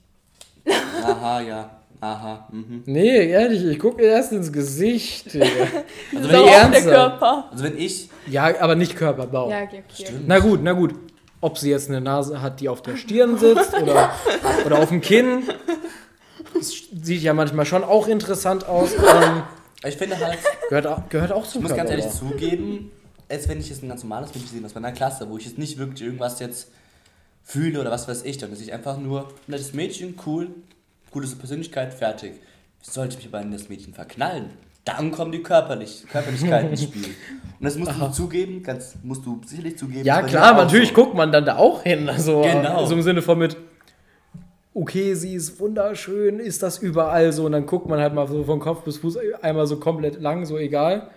Aha, 1.04 1.40
ja. 1.42 1.81
Aha. 2.02 2.48
Mhm. 2.52 2.82
Nee, 2.88 3.30
ehrlich, 3.30 3.64
ich 3.64 3.78
gucke 3.80 4.02
erst 4.04 4.32
ins 4.32 4.52
Gesicht. 4.52 5.34
Digga. 5.34 5.46
Also 6.16 6.28
so 6.28 6.34
wenn, 6.34 6.40
ich, 6.42 6.46
der 6.50 6.54
ernsthaft? 6.58 6.86
Körper. 6.86 7.50
also 7.52 7.64
wenn 7.64 7.78
ich. 7.78 8.10
ja, 8.28 8.60
aber 8.60 8.76
nicht 8.76 8.96
Körperbau. 8.96 9.50
Ja, 9.52 9.64
okay, 9.64 9.84
okay. 9.88 10.04
Stimmt. 10.06 10.28
Na 10.28 10.40
gut, 10.40 10.60
na 10.64 10.74
gut. 10.74 10.96
Ob 11.42 11.58
sie 11.58 11.70
jetzt 11.72 11.90
eine 11.90 12.02
Nase 12.02 12.42
hat, 12.42 12.60
die 12.60 12.70
auf 12.70 12.82
der 12.82 12.98
Stirn 12.98 13.38
sitzt 13.38 13.74
oder, 13.74 14.12
oder 14.66 14.80
auf 14.80 14.90
dem 14.90 15.02
Kinn. 15.02 15.44
Das 16.54 16.72
sieht 17.02 17.22
ja 17.22 17.34
manchmal 17.34 17.66
schon 17.66 17.84
auch 17.84 18.08
interessant 18.08 18.68
aus. 18.68 18.94
Ähm, 18.94 19.44
Ich 19.86 19.96
finde 19.98 20.20
halt, 20.20 20.38
gehört, 20.70 20.88
auch- 20.88 21.10
gehört 21.10 21.32
auch 21.32 21.46
ich 21.46 21.52
zum 21.52 21.64
muss 21.64 21.76
ganz 21.76 21.90
ehrlich 21.90 22.06
Körperbau. 22.06 22.32
zugeben, 22.34 22.92
als 23.30 23.48
wenn 23.48 23.60
ich 23.60 23.70
jetzt 23.70 23.82
ein 23.84 23.90
ganz 23.90 24.04
normales 24.04 24.30
Mädchen 24.36 24.50
sehe 24.50 24.66
aus 24.66 24.76
meiner 24.76 24.92
Klasse, 24.92 25.28
wo 25.30 25.38
ich 25.38 25.46
jetzt 25.46 25.58
nicht 25.58 25.78
wirklich 25.80 26.02
irgendwas 26.04 26.40
jetzt 26.40 26.68
fühle 27.44 27.80
oder 27.82 27.90
was 27.90 28.08
weiß 28.08 28.24
ich, 28.24 28.38
dann 28.38 28.52
ist 28.52 28.62
ich 28.62 28.74
einfach 28.74 28.98
nur 28.98 29.22
ein 29.22 29.28
nettes 29.48 29.74
Mädchen, 29.74 30.16
cool, 30.26 30.50
gute 31.12 31.28
Persönlichkeit, 31.28 31.94
fertig. 31.94 32.34
Sollte 32.82 33.18
ich 33.18 33.26
mich 33.26 33.34
aber 33.34 33.44
in 33.44 33.52
das 33.52 33.70
Mädchen 33.70 33.94
verknallen, 33.94 34.50
dann 34.86 35.12
kommen 35.12 35.32
die 35.32 35.44
Körperlich 35.44 36.06
Körperlichkeiten 36.12 36.72
ins 36.72 36.84
Spiel. 36.84 37.06
Und 37.06 37.66
das 37.66 37.78
musst 37.78 37.92
du 38.00 38.08
zugeben, 38.12 38.64
ganz, 38.64 38.96
musst 39.04 39.24
du 39.26 39.40
sicherlich 39.46 39.78
zugeben. 39.78 40.04
Ja, 40.04 40.24
klar, 40.24 40.56
natürlich 40.56 40.90
so. 40.90 40.96
guckt 40.96 41.14
man 41.14 41.32
dann 41.32 41.46
da 41.46 41.58
auch 41.58 41.84
hin. 41.84 42.10
Also, 42.10 42.42
Genau. 42.42 42.84
so 42.86 42.96
im 42.96 43.04
Sinne 43.04 43.22
von 43.22 43.38
mit, 43.38 43.56
okay, 44.74 45.14
sie 45.14 45.36
ist 45.36 45.60
wunderschön, 45.60 46.40
ist 46.40 46.64
das 46.64 46.80
überall 46.80 47.32
so. 47.32 47.46
Und 47.46 47.52
dann 47.52 47.68
guckt 47.68 47.88
man 47.88 48.00
halt 48.00 48.16
mal 48.16 48.28
so 48.28 48.44
von 48.44 48.60
Kopf 48.60 48.84
bis 48.84 48.98
Fuß 48.98 49.18
einmal 49.44 49.68
so 49.68 49.78
komplett 49.78 50.20
lang, 50.20 50.46
so 50.46 50.58
egal. 50.58 51.12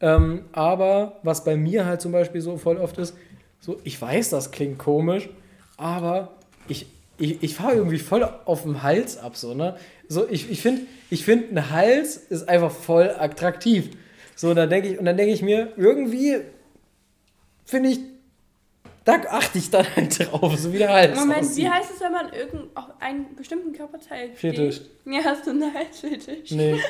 Ähm, 0.00 0.46
aber 0.52 1.20
was 1.22 1.44
bei 1.44 1.56
mir 1.56 1.84
halt 1.84 2.00
zum 2.00 2.12
Beispiel 2.12 2.40
so 2.40 2.56
voll 2.56 2.78
oft 2.78 2.96
ist, 2.98 3.14
so, 3.60 3.78
ich 3.84 4.00
weiß, 4.00 4.30
das 4.30 4.50
klingt 4.50 4.78
komisch, 4.78 5.28
aber 5.76 6.32
ich, 6.68 6.86
ich, 7.18 7.42
ich 7.42 7.54
fahre 7.54 7.74
irgendwie 7.74 7.98
voll 7.98 8.24
auf 8.44 8.62
dem 8.62 8.82
Hals 8.82 9.18
ab, 9.18 9.36
so, 9.36 9.54
ne? 9.54 9.76
So, 10.08 10.28
ich, 10.28 10.50
ich 10.50 10.60
finde, 10.60 10.82
ich 11.10 11.24
find, 11.24 11.50
ein 11.52 11.70
Hals 11.70 12.16
ist 12.16 12.48
einfach 12.48 12.70
voll 12.70 13.14
attraktiv. 13.18 13.90
So, 14.36 14.50
und 14.50 14.56
dann 14.56 14.68
denke 14.68 14.88
ich, 14.88 14.98
und 14.98 15.04
dann 15.04 15.16
denke 15.16 15.32
ich 15.32 15.42
mir, 15.42 15.72
irgendwie 15.76 16.40
finde 17.64 17.90
ich, 17.90 18.00
da 19.04 19.20
achte 19.28 19.58
ich 19.58 19.70
dann 19.70 19.86
halt 19.94 20.18
drauf, 20.18 20.56
so 20.58 20.72
wie 20.72 20.78
der 20.78 20.92
Hals 20.92 21.18
Moment, 21.18 21.40
aussieht. 21.40 21.64
wie 21.64 21.68
heißt 21.68 21.90
es, 21.94 22.00
wenn 22.00 22.12
man 22.12 22.32
irgend 22.32 22.76
auf 22.76 22.86
einen 23.00 23.36
bestimmten 23.36 23.72
Körperteil 23.72 24.30
Fetisch. 24.34 24.80
Ja, 25.04 25.20
hast 25.24 25.46
du 25.46 25.50
einen 25.50 25.72
Halsfetisch? 25.72 26.50
Nee. 26.50 26.80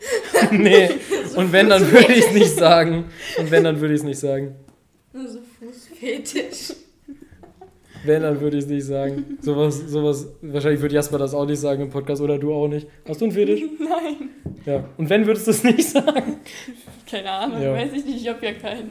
nee. 0.50 0.90
Und 1.36 1.52
wenn, 1.52 1.68
dann 1.68 1.90
würde 1.90 2.12
ich 2.12 2.24
es 2.24 2.32
nicht 2.32 2.54
sagen. 2.54 3.10
Und 3.38 3.50
wenn, 3.50 3.64
dann 3.64 3.80
würde 3.80 3.94
ich 3.94 4.00
es 4.00 4.04
nicht 4.04 4.18
sagen. 4.18 4.56
Nur 5.12 5.28
so 5.28 5.40
Fußfetisch. 5.58 6.74
Wenn, 8.04 8.22
dann 8.22 8.40
würde 8.40 8.56
ich 8.58 8.64
es 8.64 8.70
nicht 8.70 8.84
sagen. 8.86 9.38
Sowas, 9.40 9.78
sowas, 9.88 10.26
wahrscheinlich 10.42 10.80
würde 10.80 10.94
Jasper 10.94 11.18
das 11.18 11.34
auch 11.34 11.46
nicht 11.46 11.58
sagen 11.60 11.82
im 11.82 11.90
Podcast 11.90 12.22
oder 12.22 12.38
du 12.38 12.52
auch 12.54 12.68
nicht. 12.68 12.86
Hast 13.08 13.20
du 13.20 13.24
einen 13.26 13.32
Fetisch? 13.34 13.62
Nein. 13.80 14.30
Ja. 14.64 14.84
Und 14.96 15.10
wenn, 15.10 15.26
würdest 15.26 15.46
du 15.46 15.50
es 15.50 15.64
nicht 15.64 15.88
sagen? 15.88 16.36
Keine 17.10 17.30
Ahnung, 17.30 17.60
Ja. 17.62 17.72
weiß 17.74 17.92
ich 17.94 18.04
nicht, 18.04 18.22
ich 18.22 18.28
habe 18.28 18.44
ja 18.46 18.52
keinen. 18.52 18.90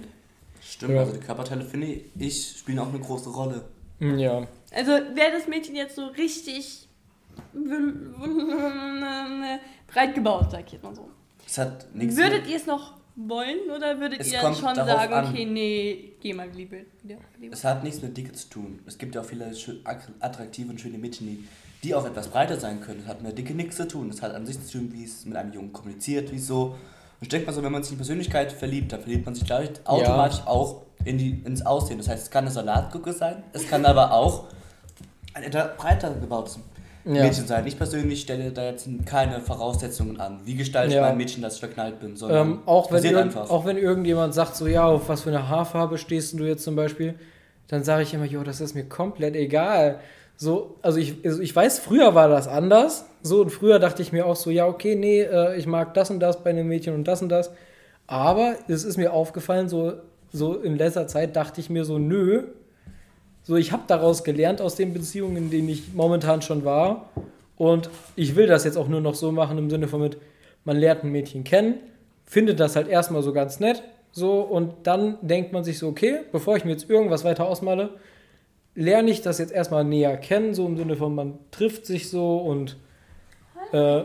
Stimmt, 0.62 0.94
Ja. 0.94 1.00
also 1.02 1.14
die 1.14 1.20
Körperteile 1.20 1.64
finde 1.64 1.88
ich, 2.20 2.56
spielen 2.60 2.80
auch 2.80 2.90
eine 2.90 3.00
große 3.00 3.30
Rolle. 3.30 3.64
Hm, 4.00 4.20
Ja. 4.20 4.48
Also 4.74 4.92
wäre 4.92 5.32
das 5.34 5.48
Mädchen 5.48 5.76
jetzt 5.76 5.96
so 5.96 6.08
richtig 6.08 6.88
breit 9.88 10.16
gebaut, 10.16 10.48
sag 10.52 10.66
ich 10.68 10.74
jetzt 10.74 10.84
mal 10.84 10.96
so. 10.96 11.08
Es 11.46 11.58
hat 11.58 11.88
nichts 11.96 12.18
Würdet 12.18 12.48
ihr 12.48 12.58
es 12.58 12.66
noch 12.66 12.94
wollen 13.18 13.70
oder 13.76 14.00
würdet 14.00 14.20
Es 14.22 14.32
ihr 14.32 14.40
schon 14.40 14.76
darauf 14.76 14.88
sagen, 14.88 15.14
an. 15.14 15.28
okay, 15.28 15.46
nee, 15.46 16.14
geh 16.22 16.34
mal 16.34 16.48
lieber 16.50 16.78
wieder. 17.02 17.18
lieber. 17.40 17.54
Es 17.54 17.64
hat 17.64 17.84
nichts 17.84 18.02
mit 18.02 18.16
Dicke 18.16 18.32
zu 18.32 18.48
tun. 18.48 18.80
Es 18.86 18.98
gibt 18.98 19.16
ja 19.16 19.22
auch 19.22 19.26
viele 19.26 19.52
attraktive 20.20 20.70
und 20.70 20.80
schöne 20.80 21.00
Mädchen, 21.00 21.28
die, 21.28 21.48
die 21.84 21.96
auch 21.96 22.06
etwas 22.06 22.28
breiter 22.28 22.60
sein 22.60 22.80
können. 22.80 23.02
Es 23.02 23.08
hat 23.08 23.24
mit 23.24 23.38
Dicke 23.38 23.56
nichts 23.56 23.76
zu 23.78 23.88
tun. 23.88 24.10
Es 24.10 24.22
hat 24.22 24.36
an 24.36 24.46
sich 24.46 24.64
zu 24.64 24.78
tun, 24.78 24.94
wie 24.94 25.04
es 25.04 25.26
mit 25.26 25.36
einem 25.36 25.52
Jungen 25.52 25.74
kommuniziert, 25.74 26.30
wieso. 26.32 26.66
Und 27.20 27.24
ich 27.24 27.30
denke 27.30 27.48
mal 27.48 27.54
so, 27.54 27.64
wenn 27.64 27.72
man 27.72 27.82
sich 27.82 27.94
in 27.94 27.98
Persönlichkeit 27.98 28.52
verliebt, 28.52 28.94
dann 28.94 29.02
verliebt 29.02 29.26
man 29.26 29.34
sich, 29.34 29.46
glaube 29.46 29.64
ich, 29.64 29.88
automatisch 29.88 30.42
auch 30.46 30.84
in 31.04 31.18
die, 31.18 31.42
ins 31.44 31.66
Aussehen. 31.66 31.98
Das 31.98 32.08
heißt, 32.08 32.24
es 32.24 32.30
kann 32.30 32.44
eine 32.44 32.54
Salatgucke 32.54 33.14
sein, 33.14 33.44
es 33.54 33.68
kann 33.68 33.84
aber 33.86 34.12
auch 34.12 34.46
ein 35.34 35.42
etwas 35.44 35.76
breiter 35.78 36.14
gebautes 36.14 36.60
Ja. 37.08 37.24
Mädchen 37.24 37.48
sein. 37.48 37.66
Ich 37.66 37.78
persönlich 37.78 38.22
stelle 38.22 38.52
da 38.52 38.66
jetzt 38.66 38.88
keine 39.06 39.40
Voraussetzungen 39.40 40.20
an. 40.20 40.40
Wie 40.46 40.56
gestalte 40.56 40.90
ich 40.90 40.96
Ja. 40.96 41.02
mein 41.02 41.18
Mädchen, 41.18 41.42
dass 41.42 41.56
ich 41.56 41.60
verknallt 41.60 42.00
bin? 42.00 42.16
Sondern 42.16 42.48
Ähm, 42.52 42.60
auch, 42.66 42.92
wenn 42.92 43.16
einfach. 43.16 43.50
auch 43.50 43.66
wenn 43.66 43.78
irgendjemand 43.78 44.34
sagt, 44.34 44.56
so 44.56 44.68
ja, 44.68 44.86
auf 44.86 45.08
was 45.10 45.22
für 45.22 45.30
eine 45.30 45.48
Haarfarbe 45.50 45.98
stehst 45.98 46.38
du 46.40 46.44
jetzt 46.46 46.64
zum 46.64 46.76
Beispiel, 46.76 47.16
dann 47.70 47.84
sage 47.84 48.04
ich 48.04 48.14
immer, 48.14 48.26
jo, 48.26 48.44
das 48.44 48.62
ist 48.62 48.76
mir 48.76 48.84
komplett 48.86 49.36
egal. 49.36 50.00
So, 50.36 50.76
also 50.82 51.00
ich, 51.00 51.16
also 51.26 51.42
ich 51.42 51.56
weiß, 51.56 51.80
früher 51.80 52.14
war 52.14 52.28
das 52.30 52.48
anders. 52.48 53.06
So, 53.24 53.42
und 53.42 53.50
früher 53.50 53.80
dachte 53.80 54.02
ich 54.02 54.12
mir 54.12 54.26
auch 54.26 54.36
so, 54.36 54.50
ja, 54.52 54.68
okay, 54.68 54.96
nee, 54.96 55.22
äh, 55.22 55.58
ich 55.58 55.66
mag 55.66 55.94
das 55.96 56.12
und 56.12 56.20
das 56.20 56.44
bei 56.44 56.52
einem 56.52 56.68
Mädchen 56.68 56.94
und 56.94 57.06
das 57.08 57.22
und 57.22 57.30
das. 57.30 57.52
Aber 58.06 58.56
es 58.68 58.84
ist 58.84 58.98
mir 58.98 59.14
aufgefallen, 59.14 59.68
so, 59.68 59.94
so 60.32 60.56
in 60.56 60.78
letzter 60.78 61.08
Zeit 61.08 61.36
dachte 61.36 61.60
ich 61.62 61.70
mir 61.70 61.86
so, 61.86 61.98
nö. 61.98 62.44
So, 63.48 63.56
ich 63.56 63.72
habe 63.72 63.84
daraus 63.88 64.26
gelernt 64.26 64.60
aus 64.60 64.76
den 64.76 64.94
Beziehungen, 64.94 65.38
in 65.38 65.50
denen 65.50 65.70
ich 65.70 65.94
momentan 65.94 66.42
schon 66.42 66.66
war. 66.66 67.10
Und 67.56 67.90
ich 68.18 68.36
will 68.36 68.46
das 68.46 68.66
jetzt 68.66 68.78
auch 68.78 68.90
nur 68.90 69.00
noch 69.00 69.16
so 69.16 69.32
machen 69.32 69.58
im 69.58 69.70
Sinne 69.70 69.88
von 69.88 70.02
mit, 70.02 70.18
man 70.66 70.76
lernt 70.76 71.06
ein 71.06 71.14
Mädchen 71.14 71.46
kennen, 71.46 71.76
findet 72.26 72.60
das 72.60 72.76
halt 72.76 72.90
erstmal 72.90 73.24
so 73.24 73.32
ganz 73.32 73.62
nett, 73.62 73.84
so, 74.12 74.42
und 74.42 74.74
dann 74.84 75.18
denkt 75.22 75.54
man 75.54 75.64
sich 75.64 75.80
so, 75.80 75.88
okay, 75.88 76.20
bevor 76.34 76.58
ich 76.58 76.66
mir 76.66 76.72
jetzt 76.72 76.90
irgendwas 76.90 77.24
weiter 77.24 77.48
ausmale, 77.48 77.92
lerne 78.76 79.12
ich 79.12 79.22
das 79.22 79.38
jetzt 79.38 79.54
erstmal 79.54 79.86
näher 79.86 80.18
kennen, 80.18 80.54
so 80.54 80.66
im 80.66 80.76
Sinne 80.76 80.98
von, 80.98 81.16
man 81.16 81.40
trifft 81.50 81.86
sich 81.86 82.10
so 82.10 82.40
und 82.40 82.76
äh, 83.72 84.02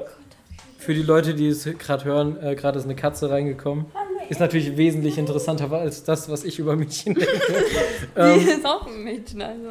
für 0.78 0.94
die 0.94 1.02
Leute, 1.02 1.34
die 1.34 1.48
es 1.48 1.64
gerade 1.64 2.04
hören, 2.04 2.40
äh, 2.40 2.54
gerade 2.54 2.78
ist 2.78 2.84
eine 2.84 2.94
Katze 2.94 3.28
reingekommen. 3.28 3.86
Ist 4.32 4.40
natürlich 4.40 4.78
wesentlich 4.78 5.18
interessanter 5.18 5.70
als 5.70 6.04
das, 6.04 6.26
was 6.30 6.42
ich 6.44 6.58
über 6.58 6.74
Mädchen 6.74 7.12
denke. 7.14 7.30
Die 8.16 8.20
ähm, 8.20 8.48
ist 8.48 8.64
auch 8.64 8.86
ein 8.86 9.04
Mädchen, 9.04 9.42
also. 9.42 9.68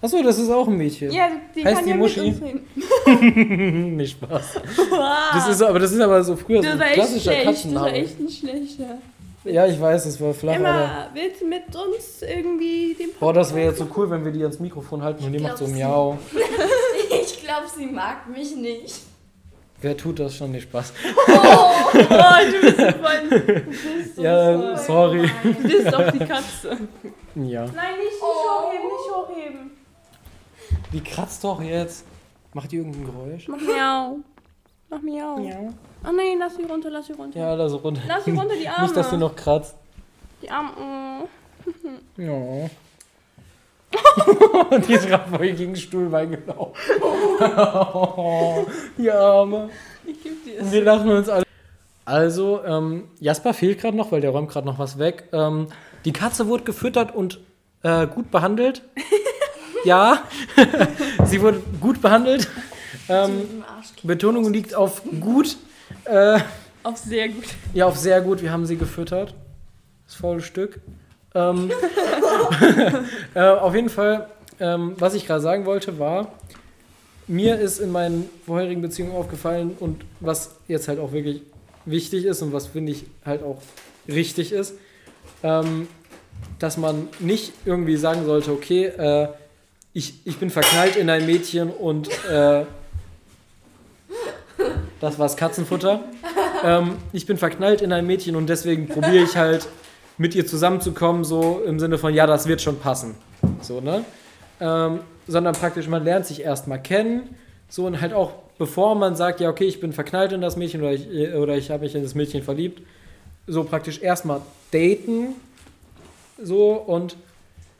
achso, 0.00 0.22
das 0.22 0.38
ist 0.38 0.48
auch 0.48 0.68
ein 0.68 0.76
Mädchen. 0.76 1.10
Ja, 1.10 1.28
die 1.52 1.64
Heißt 1.64 1.74
kann 1.74 1.84
die 1.84 1.90
ja 1.90 1.96
Muschi? 1.96 2.20
mit 2.20 2.40
uns 2.40 2.64
reden. 3.04 3.96
Nicht 3.96 4.12
Spaß. 4.12 4.60
Wow. 4.90 5.00
Das 5.32 5.48
ist, 5.48 5.60
aber 5.60 5.80
das 5.80 5.90
ist 5.90 6.00
aber 6.00 6.22
so 6.22 6.36
früher 6.36 6.62
so 6.62 6.68
das 6.68 6.74
ein 6.74 6.78
war 6.78 6.86
echt 6.86 6.94
klassischer 6.94 7.32
schlecht, 7.32 7.46
das 7.46 7.46
war 7.46 7.52
Katzenname. 7.54 7.92
echt 7.94 8.20
ein 8.20 8.28
schlechter. 8.28 8.98
Ja, 9.42 9.66
ich 9.66 9.80
weiß, 9.80 10.06
es 10.06 10.20
war 10.20 10.32
flach, 10.32 10.54
aber. 10.54 10.68
Emma, 10.68 11.08
willst 11.12 11.40
du 11.40 11.46
mit 11.48 11.64
uns 11.66 12.22
irgendwie 12.22 12.94
den 12.94 13.08
Boah, 13.18 13.32
das 13.32 13.52
wäre 13.56 13.70
jetzt 13.70 13.78
so 13.78 13.88
cool, 13.96 14.08
wenn 14.08 14.24
wir 14.24 14.30
die 14.30 14.42
ans 14.42 14.60
Mikrofon 14.60 15.02
halten 15.02 15.24
und 15.24 15.32
die 15.32 15.40
macht 15.40 15.58
so 15.58 15.66
Miau. 15.66 16.16
Ich 17.10 17.42
glaube, 17.42 17.66
sie 17.76 17.86
mag 17.86 18.28
mich 18.28 18.54
nicht. 18.54 18.94
Wer 19.86 19.96
tut 19.96 20.18
das 20.18 20.34
schon? 20.36 20.50
Nicht 20.50 20.64
Spaß. 20.64 20.92
Oh, 21.28 22.50
du 22.50 22.60
bist 22.60 22.76
so 22.76 22.82
voll. 22.84 23.28
Du 23.30 23.40
bist 23.40 24.16
so 24.16 24.22
Ja, 24.22 24.52
voll. 24.58 24.76
sorry. 24.78 25.30
Du 25.44 25.54
bist 25.62 25.92
doch 25.92 26.10
die 26.10 26.18
Katze. 26.18 26.70
Ja. 27.36 27.64
Nein, 27.66 27.94
nicht, 27.98 28.10
nicht 28.10 28.20
Oh. 28.20 28.66
hochheben, 28.66 28.86
nicht 28.88 29.14
hochheben. 29.14 29.70
Die 30.92 31.00
kratzt 31.04 31.44
doch 31.44 31.62
jetzt. 31.62 32.04
Macht 32.52 32.72
die 32.72 32.76
irgendein 32.78 33.04
Geräusch? 33.06 33.46
Mach 33.46 33.60
miau. 33.60 34.18
Mach 34.90 35.02
miau. 35.02 35.38
Ja. 35.38 35.56
Oh 36.04 36.12
nein, 36.12 36.36
lass 36.40 36.56
sie 36.56 36.64
runter, 36.64 36.90
lass 36.90 37.06
sie 37.06 37.12
runter. 37.12 37.38
Ja, 37.38 37.54
da 37.56 37.68
so 37.68 37.76
runter. 37.76 38.00
Lass 38.08 38.24
sie 38.24 38.32
runter, 38.32 38.54
die 38.60 38.68
Arme. 38.68 38.82
Nicht, 38.82 38.96
dass 38.96 39.10
sie 39.10 39.16
noch 39.16 39.36
kratzt. 39.36 39.76
Die 40.42 40.50
Arme. 40.50 40.70
oh. 40.80 41.28
Ja. 42.20 42.68
Die 44.88 44.92
ist 44.94 45.06
gerade 45.06 45.28
voll 45.30 45.46
gegen 45.52 45.72
den 45.72 45.76
Stuhlbein 45.76 46.30
gelaufen. 46.30 46.74
die 48.98 49.10
Arme. 49.10 49.70
Ich 50.04 50.22
geb 50.22 50.44
dir 50.44 50.60
Und 50.60 50.66
es. 50.66 50.72
wir 50.72 50.82
lachen 50.84 51.10
uns 51.10 51.28
alle. 51.28 51.44
Also, 52.04 52.62
ähm, 52.64 53.04
Jasper 53.18 53.52
fehlt 53.52 53.80
gerade 53.80 53.96
noch, 53.96 54.12
weil 54.12 54.20
der 54.20 54.30
räumt 54.30 54.48
gerade 54.50 54.66
noch 54.66 54.78
was 54.78 54.98
weg. 54.98 55.24
Ähm, 55.32 55.66
die 56.04 56.12
Katze 56.12 56.46
wurde 56.46 56.64
gefüttert 56.64 57.14
und 57.14 57.40
äh, 57.82 58.06
gut 58.06 58.30
behandelt. 58.30 58.82
ja, 59.84 60.22
sie 61.24 61.40
wurde 61.40 61.62
gut 61.80 62.00
behandelt. 62.00 62.48
Ähm, 63.08 63.64
Betonung 64.02 64.52
liegt 64.52 64.74
auf 64.74 65.02
gut. 65.20 65.56
Äh, 66.04 66.38
Auf 66.82 66.98
sehr 66.98 67.28
gut. 67.28 67.44
ja, 67.74 67.86
auf 67.86 67.96
sehr 67.96 68.20
gut. 68.20 68.42
Wir 68.42 68.52
haben 68.52 68.66
sie 68.66 68.76
gefüttert. 68.76 69.34
Das 70.06 70.14
volle 70.14 70.40
Stück. 70.40 70.80
Ähm, 71.36 71.70
äh, 73.34 73.40
auf 73.40 73.74
jeden 73.74 73.90
Fall, 73.90 74.28
ähm, 74.58 74.94
was 74.98 75.14
ich 75.14 75.26
gerade 75.26 75.40
sagen 75.40 75.66
wollte, 75.66 75.98
war, 75.98 76.32
mir 77.28 77.58
ist 77.58 77.78
in 77.78 77.90
meinen 77.90 78.28
vorherigen 78.46 78.82
Beziehungen 78.82 79.12
aufgefallen 79.12 79.76
und 79.78 80.04
was 80.20 80.56
jetzt 80.68 80.88
halt 80.88 80.98
auch 80.98 81.12
wirklich 81.12 81.42
wichtig 81.84 82.24
ist 82.24 82.42
und 82.42 82.52
was 82.52 82.68
finde 82.68 82.92
ich 82.92 83.04
halt 83.24 83.42
auch 83.42 83.60
richtig 84.08 84.52
ist, 84.52 84.74
ähm, 85.42 85.88
dass 86.58 86.76
man 86.76 87.08
nicht 87.18 87.52
irgendwie 87.64 87.96
sagen 87.96 88.24
sollte, 88.24 88.52
okay, 88.52 88.86
äh, 88.86 89.28
ich, 89.92 90.14
ich 90.24 90.38
bin 90.38 90.50
verknallt 90.50 90.96
in 90.96 91.10
ein 91.10 91.26
Mädchen 91.26 91.70
und 91.70 92.08
äh, 92.28 92.64
das 95.00 95.18
war's 95.18 95.36
Katzenfutter. 95.36 96.00
Ähm, 96.64 96.96
ich 97.12 97.26
bin 97.26 97.36
verknallt 97.36 97.82
in 97.82 97.92
ein 97.92 98.06
Mädchen 98.06 98.36
und 98.36 98.48
deswegen 98.48 98.88
probiere 98.88 99.24
ich 99.24 99.36
halt 99.36 99.66
mit 100.18 100.34
ihr 100.34 100.46
zusammenzukommen, 100.46 101.24
so 101.24 101.62
im 101.66 101.78
Sinne 101.78 101.98
von, 101.98 102.14
ja, 102.14 102.26
das 102.26 102.46
wird 102.46 102.62
schon 102.62 102.78
passen. 102.78 103.14
So, 103.60 103.80
ne? 103.80 104.04
Ähm, 104.60 105.00
sondern 105.28 105.54
praktisch, 105.54 105.88
man 105.88 106.04
lernt 106.04 106.26
sich 106.26 106.42
erstmal 106.42 106.80
kennen, 106.80 107.34
so 107.68 107.86
und 107.86 108.00
halt 108.00 108.12
auch, 108.12 108.32
bevor 108.58 108.94
man 108.94 109.16
sagt, 109.16 109.40
ja, 109.40 109.50
okay, 109.50 109.64
ich 109.64 109.80
bin 109.80 109.92
verknallt 109.92 110.32
in 110.32 110.40
das 110.40 110.56
Mädchen 110.56 110.80
oder 110.80 110.92
ich, 110.92 111.08
oder 111.34 111.56
ich 111.56 111.70
habe 111.70 111.84
mich 111.84 111.94
in 111.94 112.02
das 112.02 112.14
Mädchen 112.14 112.42
verliebt, 112.42 112.82
so 113.46 113.64
praktisch 113.64 114.00
erstmal 114.00 114.40
daten, 114.70 115.34
so 116.42 116.72
und 116.72 117.16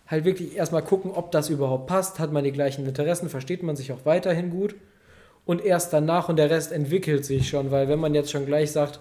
halt 0.09 0.25
wirklich 0.25 0.57
erstmal 0.57 0.83
gucken, 0.83 1.11
ob 1.13 1.33
das 1.33 1.51
überhaupt 1.51 1.87
passt, 1.87 2.19
hat 2.19 2.33
man 2.33 2.45
die 2.45 2.53
gleichen 2.53 2.87
Interessen, 2.87 3.29
versteht 3.29 3.63
man 3.63 3.77
sich 3.77 3.93
auch 3.93 4.05
weiterhin 4.05 4.51
gut 4.51 4.75
und 5.45 5.65
erst 5.65 5.93
danach 5.93 6.29
und 6.29 6.37
der 6.37 6.51
Rest 6.51 6.73
entwickelt 6.73 7.25
sich 7.25 7.49
schon, 7.49 7.71
weil 7.71 7.89
wenn 7.89 7.99
man 7.99 8.15
jetzt 8.15 8.31
schon 8.31 8.47
gleich 8.47 8.73
sagt, 8.73 9.01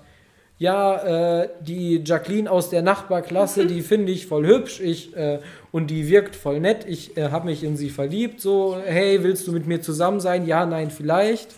ja, 0.57 1.41
äh, 1.41 1.49
die 1.61 2.01
Jacqueline 2.03 2.49
aus 2.49 2.69
der 2.69 2.81
Nachbarklasse, 2.81 3.65
die 3.65 3.81
finde 3.81 4.11
ich 4.11 4.27
voll 4.27 4.45
hübsch 4.45 4.79
ich, 4.79 5.15
äh, 5.15 5.39
und 5.71 5.87
die 5.87 6.07
wirkt 6.07 6.35
voll 6.35 6.59
nett, 6.59 6.85
ich 6.87 7.17
äh, 7.17 7.29
habe 7.29 7.45
mich 7.45 7.63
in 7.63 7.75
sie 7.75 7.89
verliebt, 7.89 8.39
so, 8.39 8.77
hey, 8.83 9.23
willst 9.23 9.47
du 9.47 9.51
mit 9.51 9.67
mir 9.67 9.81
zusammen 9.81 10.19
sein? 10.19 10.45
Ja, 10.45 10.65
nein, 10.65 10.91
vielleicht. 10.91 11.49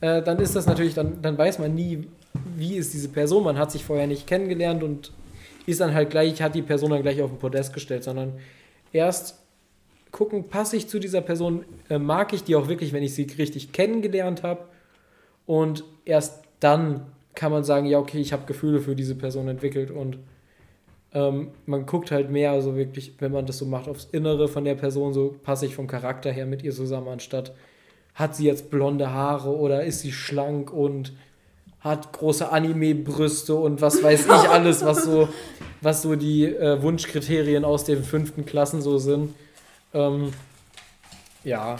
Äh, 0.00 0.22
dann 0.22 0.38
ist 0.38 0.56
das 0.56 0.66
natürlich, 0.66 0.94
dann, 0.94 1.20
dann 1.22 1.36
weiß 1.36 1.58
man 1.58 1.74
nie, 1.74 2.06
wie 2.56 2.76
ist 2.76 2.94
diese 2.94 3.08
Person, 3.08 3.44
man 3.44 3.58
hat 3.58 3.70
sich 3.70 3.84
vorher 3.84 4.06
nicht 4.06 4.26
kennengelernt 4.26 4.82
und 4.82 5.12
ist 5.66 5.80
dann 5.80 5.94
halt 5.94 6.10
gleich, 6.10 6.40
hat 6.40 6.54
die 6.54 6.62
Person 6.62 6.90
dann 6.90 7.02
gleich 7.02 7.20
auf 7.20 7.30
den 7.30 7.38
Podest 7.38 7.74
gestellt, 7.74 8.04
sondern 8.04 8.34
erst 8.92 9.38
gucken, 10.10 10.48
passe 10.48 10.76
ich 10.76 10.88
zu 10.88 10.98
dieser 10.98 11.20
Person, 11.20 11.64
äh, 11.90 11.98
mag 11.98 12.32
ich 12.32 12.44
die 12.44 12.56
auch 12.56 12.68
wirklich, 12.68 12.92
wenn 12.92 13.02
ich 13.02 13.14
sie 13.14 13.26
richtig 13.38 13.72
kennengelernt 13.72 14.42
habe. 14.42 14.64
Und 15.44 15.84
erst 16.04 16.42
dann 16.60 17.06
kann 17.36 17.52
man 17.52 17.62
sagen, 17.62 17.86
ja, 17.86 17.98
okay, 17.98 18.18
ich 18.18 18.32
habe 18.32 18.46
Gefühle 18.46 18.80
für 18.80 18.96
diese 18.96 19.14
Person 19.14 19.46
entwickelt 19.46 19.92
und 19.92 20.18
ähm, 21.12 21.50
man 21.66 21.86
guckt 21.86 22.10
halt 22.10 22.30
mehr, 22.30 22.60
so 22.62 22.76
wirklich, 22.76 23.14
wenn 23.20 23.30
man 23.30 23.46
das 23.46 23.58
so 23.58 23.66
macht, 23.66 23.88
aufs 23.88 24.08
Innere 24.10 24.48
von 24.48 24.64
der 24.64 24.74
Person, 24.74 25.12
so 25.12 25.36
passe 25.44 25.66
ich 25.66 25.76
vom 25.76 25.86
Charakter 25.86 26.32
her 26.32 26.46
mit 26.46 26.64
ihr 26.64 26.72
zusammen, 26.72 27.08
anstatt 27.08 27.54
hat 28.14 28.34
sie 28.34 28.46
jetzt 28.46 28.70
blonde 28.70 29.12
Haare 29.12 29.54
oder 29.54 29.84
ist 29.84 30.00
sie 30.00 30.10
schlank 30.10 30.72
und 30.72 31.12
hat 31.80 32.12
große 32.12 32.50
Anime-Brüste 32.50 33.54
und 33.54 33.80
was 33.80 34.02
weiß 34.02 34.24
ich 34.26 34.30
alles, 34.50 34.84
was 34.84 35.04
so, 35.04 35.28
was 35.82 36.02
so 36.02 36.16
die 36.16 36.46
äh, 36.46 36.82
Wunschkriterien 36.82 37.64
aus 37.64 37.84
den 37.84 38.02
fünften 38.02 38.46
Klassen 38.46 38.80
so 38.80 38.98
sind. 38.98 39.34
Ähm, 39.92 40.32
ja, 41.44 41.76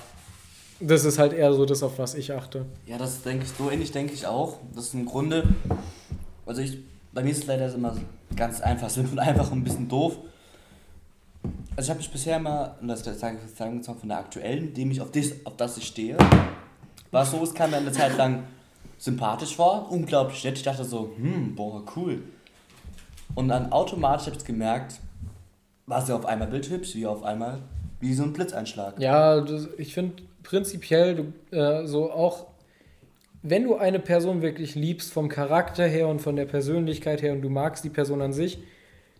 das 0.80 1.04
ist 1.04 1.18
halt 1.18 1.32
eher 1.32 1.52
so 1.52 1.64
das, 1.64 1.82
auf 1.82 1.98
was 1.98 2.14
ich 2.14 2.32
achte. 2.32 2.66
Ja, 2.86 2.98
das 2.98 3.22
denke 3.22 3.44
ich, 3.44 3.50
so 3.50 3.70
ähnlich 3.70 3.92
denke 3.92 4.12
ich 4.12 4.26
auch. 4.26 4.58
Das 4.74 4.86
ist 4.86 4.94
im 4.94 5.06
Grunde, 5.06 5.44
also 6.44 6.60
ich, 6.60 6.78
bei 7.12 7.22
mir 7.22 7.30
ist 7.30 7.38
es 7.38 7.46
leider 7.46 7.72
immer 7.72 7.96
ganz 8.36 8.60
einfach, 8.60 8.90
simpel 8.90 9.12
und 9.12 9.18
einfach 9.20 9.50
ein 9.52 9.64
bisschen 9.64 9.88
doof. 9.88 10.18
Also 11.76 11.86
ich 11.86 11.90
habe 11.90 11.98
mich 11.98 12.10
bisher 12.10 12.36
immer, 12.36 12.76
und 12.80 12.88
das 12.88 13.04
sage 13.04 13.38
ich 13.44 13.54
sagen 13.56 13.86
wir 13.86 13.94
von 13.94 14.08
der 14.08 14.18
aktuellen, 14.18 14.74
dem 14.74 14.90
ich 14.90 15.00
auf 15.00 15.10
das, 15.10 15.32
auf 15.44 15.56
das 15.56 15.76
ich 15.76 15.86
stehe, 15.86 16.16
war 17.10 17.24
so, 17.24 17.42
es 17.42 17.54
kam 17.54 17.70
mir 17.70 17.76
eine 17.76 17.92
Zeit 17.92 18.16
lang 18.16 18.44
sympathisch 18.98 19.56
vor, 19.56 19.90
unglaublich 19.90 20.42
nett. 20.44 20.56
Ich 20.56 20.62
dachte 20.62 20.84
so, 20.84 21.12
hm, 21.16 21.54
boah, 21.54 21.82
cool. 21.96 22.22
Und 23.34 23.48
dann 23.48 23.72
automatisch 23.72 24.26
habe 24.26 24.36
ich 24.36 24.44
gemerkt, 24.44 25.00
war 25.86 26.04
sie 26.04 26.14
auf 26.14 26.24
einmal 26.24 26.48
bildhübsch, 26.48 26.94
wie 26.94 27.06
auf 27.06 27.22
einmal, 27.22 27.60
wie 28.00 28.14
so 28.14 28.22
ein 28.22 28.32
Blitzeinschlag. 28.32 28.98
Ja, 28.98 29.40
das, 29.40 29.68
ich 29.76 29.94
finde 29.94 30.22
prinzipiell 30.46 31.32
äh, 31.50 31.84
so 31.86 32.10
auch, 32.10 32.46
wenn 33.42 33.64
du 33.64 33.74
eine 33.74 33.98
Person 33.98 34.42
wirklich 34.42 34.76
liebst 34.76 35.12
vom 35.12 35.28
Charakter 35.28 35.86
her 35.86 36.08
und 36.08 36.20
von 36.20 36.36
der 36.36 36.46
Persönlichkeit 36.46 37.20
her 37.20 37.32
und 37.32 37.42
du 37.42 37.50
magst 37.50 37.84
die 37.84 37.90
Person 37.90 38.22
an 38.22 38.32
sich, 38.32 38.58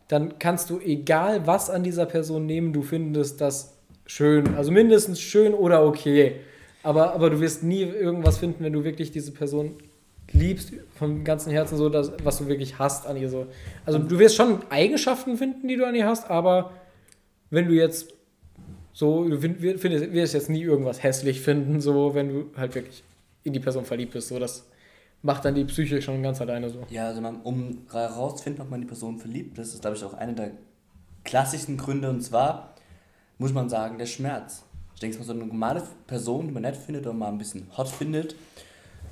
dann 0.09 0.39
kannst 0.39 0.71
du 0.71 0.79
egal 0.79 1.47
was 1.47 1.69
an 1.69 1.83
dieser 1.83 2.07
Person 2.07 2.47
nehmen, 2.47 2.73
du 2.73 2.83
findest 2.83 3.41
das 3.41 3.77
schön. 4.07 4.55
Also 4.55 4.71
mindestens 4.71 5.21
schön 5.21 5.53
oder 5.53 5.85
okay. 5.85 6.37
Aber, 6.85 7.13
aber 7.13 7.31
du 7.31 7.41
wirst 7.41 7.65
nie 7.65 7.83
irgendwas 7.83 8.39
finden, 8.39 8.63
wenn 8.63 8.73
du 8.73 8.85
wirklich 8.85 9.11
diese 9.11 9.33
Person 9.33 9.75
liebst 10.31 10.75
vom 10.95 11.25
ganzen 11.25 11.51
Herzen 11.51 11.77
so, 11.77 11.89
dass, 11.89 12.13
was 12.23 12.39
du 12.39 12.47
wirklich 12.47 12.79
hast 12.79 13.07
an 13.07 13.17
ihr 13.17 13.29
so. 13.29 13.47
Also 13.85 13.99
du 13.99 14.19
wirst 14.21 14.37
schon 14.37 14.61
Eigenschaften 14.71 15.37
finden, 15.37 15.67
die 15.67 15.77
du 15.77 15.87
an 15.87 15.95
ihr 15.97 16.07
hast, 16.07 16.31
aber 16.31 16.71
wenn 17.51 17.67
du 17.67 17.75
jetzt 17.75 18.16
so, 18.97 19.29
du 19.29 19.39
findest, 19.39 20.11
wirst 20.11 20.33
jetzt 20.33 20.49
nie 20.49 20.63
irgendwas 20.63 21.03
hässlich 21.03 21.43
finden, 21.43 21.83
so, 21.83 22.15
wenn 22.15 22.29
du 22.31 22.47
halt 22.57 22.75
wirklich 22.75 23.05
in 23.45 23.53
die 23.53 23.61
Person 23.61 23.85
verliebt 23.85 24.15
bist. 24.15 24.29
So, 24.29 24.39
das 24.39 24.67
macht 25.21 25.45
dann 25.45 25.55
die 25.55 25.67
Psyche 25.67 26.01
schon 26.01 26.23
ganz 26.23 26.41
alleine 26.41 26.71
so. 26.71 26.79
Ja, 26.89 27.09
also 27.09 27.21
man, 27.21 27.43
um 27.43 27.83
herauszufinden, 27.93 28.63
ob 28.63 28.71
man 28.71 28.81
die 28.81 28.87
Person 28.87 29.19
verliebt, 29.19 29.59
das 29.59 29.75
ist, 29.75 29.83
glaube 29.83 29.99
ich, 29.99 30.05
auch 30.05 30.15
einer 30.15 30.33
der 30.33 30.53
klassischen 31.25 31.77
Gründe. 31.77 32.09
Und 32.09 32.23
zwar, 32.23 32.75
muss 33.37 33.53
man 33.53 33.69
sagen, 33.69 33.99
der 33.99 34.07
Schmerz. 34.07 34.65
Ich 34.95 35.01
denke 35.01 35.23
so 35.23 35.31
eine 35.31 35.45
normale 35.45 35.83
Person, 36.07 36.47
die 36.47 36.55
man 36.55 36.63
nett 36.63 36.79
findet 36.79 37.05
oder 37.05 37.15
mal 37.15 37.29
ein 37.29 37.37
bisschen 37.37 37.67
hot 37.77 37.89
findet, 37.89 38.35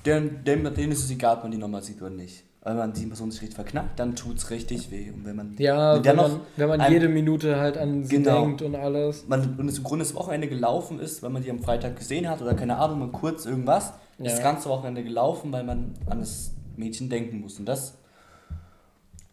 dem, 0.07 0.45
denen 0.45 0.93
ist 0.93 1.05
es 1.05 1.11
egal, 1.11 1.37
ob 1.37 1.43
man 1.43 1.53
die 1.53 1.59
nochmal 1.59 1.83
sieht 1.83 2.01
oder 2.01 2.09
nicht. 2.09 2.43
Wenn 2.67 2.79
man 2.79 2.95
die 2.95 3.05
Person 3.05 3.31
sich 3.31 3.43
richtig 3.43 3.57
verknackt, 3.57 3.99
dann 4.01 4.17
tut 4.17 4.39
es 4.39 4.49
richtig 4.51 4.91
weh. 4.91 5.11
Und 5.11 5.27
wenn 5.27 5.37
man 5.37 5.55
Ja, 5.59 6.03
wenn 6.03 6.17
man, 6.17 6.41
wenn 6.57 6.69
man 6.69 6.91
jede 6.91 7.09
Minute 7.11 7.59
halt 7.61 7.77
an 7.77 8.05
sie 8.05 8.17
Genau. 8.17 8.41
denkt 8.43 8.63
und 8.63 8.75
alles. 8.75 9.27
man 9.29 9.57
und 9.59 9.69
es 9.69 9.77
im 9.79 9.85
Grunde 9.85 10.03
das 10.05 10.15
Wochenende 10.15 10.49
gelaufen 10.49 10.99
ist, 10.99 11.23
weil 11.23 11.29
man 11.29 11.43
die 11.43 11.51
am 11.51 11.59
Freitag 11.61 11.97
gesehen 11.99 12.27
hat 12.29 12.41
oder 12.41 12.55
keine 12.55 12.79
Ahnung, 12.79 13.01
mal 13.01 13.09
kurz 13.11 13.45
irgendwas, 13.45 13.89
ist 13.89 13.95
Ja. 14.19 14.25
das 14.31 14.43
ganze 14.43 14.71
Wochenende 14.71 15.05
gelaufen, 15.05 15.53
weil 15.53 15.63
man 15.65 15.93
an 16.07 16.21
das 16.21 16.53
Mädchen 16.77 17.11
denken 17.11 17.41
muss. 17.41 17.59
Und 17.59 17.67
das 17.67 17.99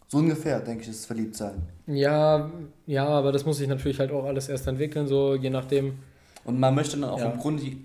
so 0.10 0.18
ungefähr, 0.18 0.60
denke 0.60 0.84
ich, 0.84 0.90
ist 0.90 1.06
Verliebtsein. 1.06 1.62
Ja, 1.88 2.52
ja, 2.86 3.08
aber 3.08 3.32
das 3.32 3.46
muss 3.46 3.58
sich 3.60 3.68
natürlich 3.70 3.98
halt 4.00 4.12
auch 4.12 4.26
alles 4.26 4.50
erst 4.50 4.68
entwickeln, 4.68 5.08
so 5.08 5.36
je 5.36 5.50
nachdem. 5.50 6.00
Und 6.44 6.60
man 6.60 6.76
möchte 6.76 6.98
dann 7.00 7.10
auch 7.10 7.20
Ja. 7.20 7.32
im 7.32 7.40
Grunde 7.40 7.64
die, 7.64 7.82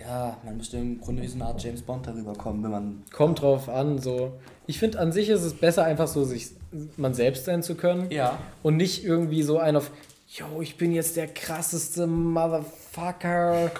ja, 0.00 0.38
man 0.44 0.56
möchte 0.56 0.78
im 0.78 1.00
Grunde 1.00 1.22
wie 1.22 1.26
so 1.26 1.34
eine 1.34 1.46
Art 1.46 1.62
James 1.62 1.82
Bond 1.82 2.06
darüber 2.06 2.32
kommen, 2.32 2.62
wenn 2.62 2.70
man 2.70 3.02
Kommt 3.12 3.42
drauf 3.42 3.68
an, 3.68 3.98
so. 3.98 4.32
Ich 4.66 4.78
finde 4.78 4.98
an 4.98 5.12
sich 5.12 5.28
ist 5.28 5.42
es 5.42 5.54
besser, 5.54 5.84
einfach 5.84 6.08
so 6.08 6.24
sich 6.24 6.50
man 6.96 7.14
selbst 7.14 7.44
sein 7.44 7.62
zu 7.62 7.74
können 7.74 8.10
ja, 8.10 8.38
und 8.62 8.76
nicht 8.76 9.04
irgendwie 9.04 9.42
so 9.42 9.58
ein 9.58 9.76
auf, 9.76 9.90
yo, 10.28 10.60
ich 10.60 10.76
bin 10.76 10.92
jetzt 10.92 11.16
der 11.16 11.26
krasseste 11.26 12.06
Motherfucker. 12.06 13.72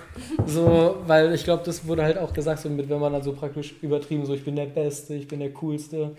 So, 0.47 0.97
weil 1.07 1.33
ich 1.33 1.45
glaube, 1.45 1.63
das 1.65 1.87
wurde 1.87 2.03
halt 2.03 2.19
auch 2.19 2.33
gesagt, 2.33 2.61
so 2.61 2.69
mit, 2.69 2.89
wenn 2.89 2.99
man 2.99 3.13
dann 3.13 3.23
so 3.23 3.33
praktisch 3.33 3.77
übertrieben, 3.81 4.27
so 4.27 4.35
ich 4.35 4.45
bin 4.45 4.57
der 4.57 4.67
Beste, 4.67 5.15
ich 5.15 5.29
bin 5.29 5.41
der 5.41 5.53
Coolste. 5.53 6.17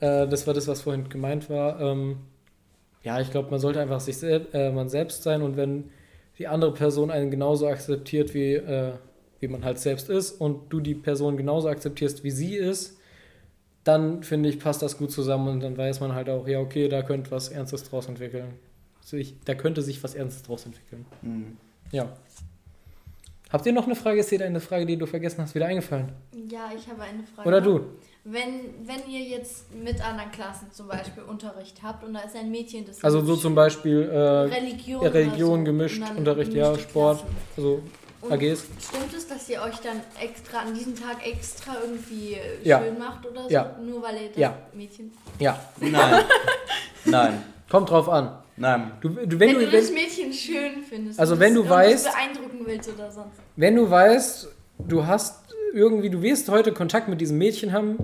Äh, 0.00 0.26
das 0.26 0.46
war 0.46 0.54
das, 0.54 0.66
was 0.66 0.82
vorhin 0.82 1.08
gemeint 1.08 1.48
war. 1.48 1.80
Ähm, 1.80 2.16
ja, 3.04 3.20
ich 3.20 3.30
glaube, 3.30 3.50
man 3.50 3.60
sollte 3.60 3.80
einfach 3.80 4.00
sich 4.00 4.16
sel 4.18 4.46
äh, 4.52 4.70
man 4.70 4.88
selbst 4.88 5.22
sein 5.22 5.42
und 5.42 5.56
wenn 5.56 5.84
die 6.38 6.48
andere 6.48 6.72
Person 6.72 7.10
einen 7.10 7.30
genauso 7.30 7.68
akzeptiert, 7.68 8.34
wie, 8.34 8.54
äh, 8.54 8.92
wie 9.42 9.48
man 9.48 9.64
halt 9.64 9.78
selbst 9.80 10.08
ist 10.08 10.40
und 10.40 10.72
du 10.72 10.80
die 10.80 10.94
Person 10.94 11.36
genauso 11.36 11.68
akzeptierst, 11.68 12.22
wie 12.22 12.30
sie 12.30 12.54
ist, 12.54 12.96
dann 13.82 14.22
finde 14.22 14.48
ich, 14.48 14.60
passt 14.60 14.80
das 14.82 14.96
gut 14.96 15.10
zusammen 15.10 15.48
und 15.48 15.60
dann 15.60 15.76
weiß 15.76 15.98
man 16.00 16.14
halt 16.14 16.30
auch, 16.30 16.46
ja, 16.46 16.60
okay, 16.60 16.88
da 16.88 17.02
könnte 17.02 17.32
was 17.32 17.48
Ernstes 17.48 17.82
draus 17.82 18.06
entwickeln. 18.06 18.54
Also 19.02 19.16
ich, 19.16 19.34
da 19.44 19.54
könnte 19.54 19.82
sich 19.82 20.02
was 20.04 20.14
Ernstes 20.14 20.44
draus 20.44 20.64
entwickeln. 20.64 21.04
Mhm. 21.22 21.56
Ja. 21.90 22.08
Habt 23.50 23.66
ihr 23.66 23.72
noch 23.72 23.84
eine 23.84 23.96
Frage? 23.96 24.20
Ist 24.20 24.30
dir 24.30 24.42
eine 24.44 24.60
Frage, 24.60 24.86
die 24.86 24.96
du 24.96 25.06
vergessen 25.06 25.42
hast, 25.42 25.56
wieder 25.56 25.66
eingefallen? 25.66 26.12
Ja, 26.48 26.70
ich 26.74 26.88
habe 26.88 27.02
eine 27.02 27.24
Frage. 27.24 27.48
Oder 27.48 27.60
du? 27.60 27.80
Wenn, 28.24 28.86
wenn 28.86 29.10
ihr 29.10 29.20
jetzt 29.20 29.74
mit 29.74 30.00
anderen 30.00 30.30
Klassen 30.30 30.68
zum 30.70 30.86
Beispiel 30.86 31.24
Unterricht 31.24 31.82
habt 31.82 32.04
und 32.04 32.14
da 32.14 32.20
ist 32.20 32.36
ein 32.36 32.52
Mädchen, 32.52 32.86
das 32.86 33.02
Also 33.02 33.20
so 33.24 33.34
zum 33.34 33.56
Beispiel 33.56 34.02
äh, 34.02 34.16
Religion, 34.16 35.04
Religion 35.04 35.58
so, 35.58 35.64
gemischt, 35.64 36.02
Unterricht, 36.16 36.54
ja, 36.54 36.78
Sport, 36.78 37.18
Klassen. 37.18 37.36
also 37.56 37.82
Und 38.22 38.32
AGs. 38.32 38.64
Stimmt 38.80 39.12
es, 39.16 39.26
dass 39.26 39.48
ihr 39.48 39.60
euch 39.62 39.76
dann 39.80 40.00
extra 40.20 40.60
an 40.60 40.72
diesem 40.74 40.94
Tag 40.94 41.26
extra 41.26 41.76
irgendwie 41.84 42.36
Ja. 42.62 42.80
schön 42.80 42.98
macht 42.98 43.26
oder 43.26 43.42
so? 43.44 43.50
Ja. 43.50 43.76
Nur 43.84 44.00
weil 44.02 44.14
ihr 44.22 44.28
das 44.28 44.36
Ja. 44.38 44.56
Mädchen. 44.72 45.12
Ja, 45.40 45.58
Nein. 45.80 46.24
Nein. 47.04 47.42
kommt 47.70 47.90
drauf 47.90 48.08
an. 48.08 48.38
Nein. 48.56 48.92
Du, 49.00 49.08
du, 49.08 49.40
wenn, 49.40 49.40
Wenn, 49.40 49.54
du, 49.60 49.66
du 49.66 49.70
das 49.76 49.90
Mädchen 49.90 50.32
schön 50.32 50.82
findest. 50.88 51.18
Also 51.18 51.38
wenn 51.40 51.54
du 51.54 51.64
weißt- 51.64 52.04
beeindrucken 52.04 52.60
willst 52.64 52.88
oder 52.90 53.10
sonst. 53.10 53.32
wenn 53.56 53.74
du 53.76 53.90
weißt, 53.90 54.48
du 54.86 55.06
hast 55.06 55.40
irgendwie, 55.74 56.10
du 56.10 56.22
wirst 56.22 56.48
heute 56.48 56.72
Kontakt 56.72 57.08
mit 57.08 57.20
diesem 57.20 57.38
Mädchen 57.38 57.72
haben, 57.72 57.96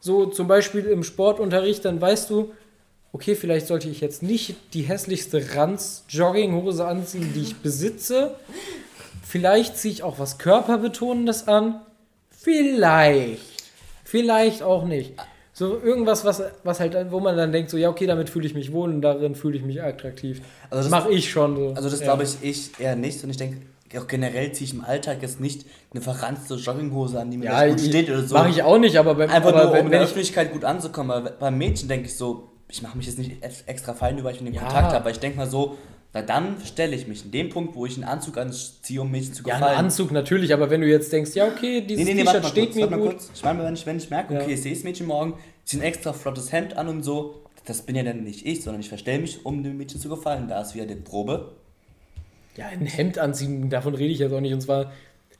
so 0.00 0.26
zum 0.26 0.46
Beispiel 0.48 0.84
im 0.86 1.02
Sportunterricht, 1.02 1.84
dann 1.84 2.00
weißt 2.00 2.30
du, 2.30 2.52
okay, 3.12 3.34
vielleicht 3.34 3.66
sollte 3.66 3.88
ich 3.88 4.00
jetzt 4.00 4.22
nicht 4.22 4.56
die 4.74 4.82
hässlichste 4.82 5.54
Ranz-Jogginghose 5.56 6.86
anziehen, 6.86 7.32
die 7.34 7.42
ich 7.42 7.56
besitze. 7.56 8.36
Vielleicht 9.34 9.76
ziehe 9.76 9.92
ich 9.92 10.04
auch 10.04 10.20
was 10.20 10.38
Körperbetonendes 10.38 11.48
an. 11.48 11.80
Vielleicht. 12.30 13.40
Vielleicht 14.04 14.62
auch 14.62 14.84
nicht. 14.84 15.14
So 15.52 15.76
irgendwas, 15.80 16.24
was, 16.24 16.40
was 16.62 16.78
halt, 16.78 17.10
wo 17.10 17.18
man 17.18 17.36
dann 17.36 17.50
denkt, 17.50 17.68
so, 17.70 17.76
ja, 17.76 17.88
okay, 17.88 18.06
damit 18.06 18.30
fühle 18.30 18.46
ich 18.46 18.54
mich 18.54 18.72
wohl 18.72 18.90
und 18.90 19.02
darin 19.02 19.34
fühle 19.34 19.56
ich 19.56 19.64
mich 19.64 19.82
attraktiv. 19.82 20.40
Also 20.70 20.84
das 20.84 20.88
mache 20.90 21.10
ich 21.12 21.28
schon 21.28 21.56
so. 21.56 21.72
Also 21.74 21.90
das 21.90 21.98
Ja. 21.98 22.06
glaube 22.06 22.22
ich, 22.22 22.36
ich 22.42 22.78
eher 22.78 22.94
nicht. 22.94 23.24
Und 23.24 23.30
ich 23.30 23.36
denke, 23.36 23.58
auch 23.98 24.06
generell 24.06 24.52
ziehe 24.52 24.68
ich 24.68 24.74
im 24.74 24.84
Alltag 24.84 25.18
jetzt 25.22 25.40
nicht 25.40 25.66
eine 25.92 26.00
verranzte 26.00 26.54
Jogginghose 26.54 27.18
an, 27.20 27.32
die 27.32 27.38
mir 27.38 27.46
Ja, 27.46 27.66
gut 27.66 27.80
steht 27.80 28.08
oder 28.10 28.22
so. 28.22 28.34
mache 28.34 28.50
ich 28.50 28.62
auch 28.62 28.78
nicht, 28.78 28.96
aber 28.98 29.16
beim 29.16 29.28
Einfach 29.30 29.48
aber 29.52 29.64
nur, 29.64 29.72
wenn, 29.72 29.80
um 29.80 29.86
in 29.86 29.90
der 29.90 30.00
ich, 30.02 30.06
Öffentlichkeit 30.10 30.52
gut 30.52 30.64
anzukommen. 30.64 31.24
Weil 31.24 31.32
beim 31.40 31.58
Mädchen 31.58 31.88
denke 31.88 32.06
ich 32.06 32.16
so, 32.16 32.52
ich 32.68 32.82
mache 32.82 32.96
mich 32.96 33.06
jetzt 33.08 33.18
nicht 33.18 33.42
ex- 33.42 33.62
extra 33.66 33.94
fein, 33.94 34.14
nur 34.14 34.22
weil 34.22 34.34
ich 34.34 34.38
dem 34.38 34.52
Ja. 34.52 34.60
Kontakt 34.60 34.86
habe. 34.86 34.96
Aber 34.98 35.10
ich 35.10 35.18
denke 35.18 35.38
mal 35.38 35.50
so, 35.50 35.76
na 36.14 36.22
dann 36.22 36.56
stelle 36.64 36.94
ich 36.94 37.06
mich 37.08 37.24
in 37.24 37.30
dem 37.32 37.48
Punkt, 37.50 37.74
wo 37.74 37.84
ich 37.86 37.96
einen 37.96 38.04
Anzug 38.04 38.38
anziehe, 38.38 39.00
um 39.02 39.10
Mädchen 39.10 39.34
zu 39.34 39.42
Ja, 39.46 39.54
gefallen. 39.56 39.72
ein 39.78 39.84
Anzug 39.86 40.12
natürlich, 40.12 40.54
aber 40.54 40.70
wenn 40.70 40.80
du 40.80 40.86
jetzt 40.88 41.12
denkst, 41.12 41.32
ja, 41.34 41.46
okay, 41.46 41.80
dieses 41.82 42.04
Nee, 42.04 42.14
nee, 42.14 42.20
nee, 42.22 42.24
T-Shirt 42.26 42.42
mal 42.44 42.48
steht 42.48 42.72
kurz, 42.72 42.90
mir 42.90 42.96
gut. 42.96 43.10
kurz. 43.10 43.30
Ich 43.34 43.42
meine, 43.44 43.64
wenn 43.64 43.74
ich, 43.74 43.84
wenn 43.84 43.96
ich 43.98 44.08
merke, 44.10 44.34
okay, 44.34 44.44
Ja. 44.48 44.54
ich 44.54 44.62
sehe 44.62 44.72
das 44.72 44.84
Mädchen 44.84 45.06
morgen, 45.06 45.34
ziehe 45.64 45.82
ein 45.82 45.86
extra 45.86 46.12
flottes 46.12 46.52
Hemd 46.52 46.76
an 46.76 46.88
und 46.88 47.02
so, 47.02 47.42
das 47.66 47.82
bin 47.82 47.96
ja 47.96 48.02
dann 48.02 48.22
nicht 48.24 48.46
ich, 48.46 48.62
sondern 48.62 48.80
ich 48.80 48.88
verstelle 48.88 49.18
mich, 49.20 49.44
um 49.44 49.62
dem 49.62 49.76
Mädchen 49.76 50.00
zu 50.00 50.08
gefallen. 50.08 50.48
Da 50.48 50.60
ist 50.62 50.74
wieder 50.74 50.86
die 50.86 50.94
Probe. 50.94 51.52
Ja, 52.56 52.66
ein 52.68 52.86
Hemd 52.86 53.18
anziehen, 53.18 53.68
davon 53.68 53.94
rede 53.94 54.12
ich 54.12 54.20
jetzt 54.20 54.32
auch 54.32 54.40
nicht. 54.40 54.52
Und 54.54 54.60
zwar 54.60 54.92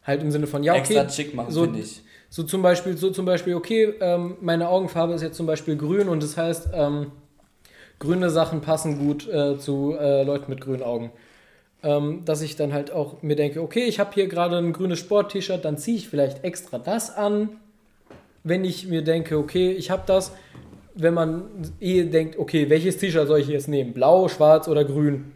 halt 0.02 0.22
im 0.22 0.30
Sinne 0.32 0.46
von, 0.46 0.64
ja, 0.64 0.72
okay. 0.72 0.80
extra 0.96 1.08
schick 1.08 1.34
machen, 1.34 1.52
so, 1.52 1.62
finde 1.64 1.78
ich. 1.80 2.02
so 2.30 2.42
zum 2.42 2.62
Beispiel, 2.62 2.96
so 2.96 3.10
zum 3.10 3.24
Beispiel, 3.26 3.54
okay, 3.54 3.94
ähm, 4.00 4.36
meine 4.40 4.68
Augenfarbe 4.68 5.14
ist 5.14 5.22
jetzt 5.22 5.36
zum 5.36 5.46
Beispiel 5.46 5.76
grün 5.76 6.08
und 6.08 6.22
das 6.22 6.36
heißt, 6.36 6.70
ähm, 6.74 7.12
grüne 8.04 8.30
Sachen 8.30 8.60
passen 8.60 8.98
gut 8.98 9.28
äh, 9.28 9.58
zu 9.58 9.96
äh, 9.98 10.22
Leuten 10.22 10.50
mit 10.50 10.60
grünen 10.60 10.82
Augen. 10.82 11.10
Ähm, 11.82 12.22
dass 12.24 12.40
ich 12.42 12.56
dann 12.56 12.72
halt 12.72 12.92
auch 12.92 13.22
mir 13.22 13.36
denke, 13.36 13.60
okay, 13.60 13.84
ich 13.84 13.98
habe 14.00 14.12
hier 14.14 14.28
gerade 14.28 14.56
ein 14.56 14.72
grünes 14.72 14.98
Sport-T-Shirt, 15.00 15.64
dann 15.64 15.76
ziehe 15.76 15.96
ich 15.96 16.08
vielleicht 16.08 16.44
extra 16.44 16.78
das 16.78 17.14
an. 17.14 17.50
Wenn 18.42 18.64
ich 18.64 18.86
mir 18.86 19.02
denke, 19.02 19.38
okay, 19.38 19.72
ich 19.72 19.90
habe 19.90 20.02
das, 20.06 20.32
wenn 20.94 21.14
man 21.14 21.44
eh 21.80 22.04
denkt, 22.04 22.38
okay, 22.38 22.70
welches 22.70 22.98
T-Shirt 22.98 23.26
soll 23.26 23.40
ich 23.40 23.48
jetzt 23.48 23.68
nehmen? 23.68 23.92
Blau, 23.92 24.28
schwarz 24.28 24.68
oder 24.68 24.84
grün? 24.84 25.32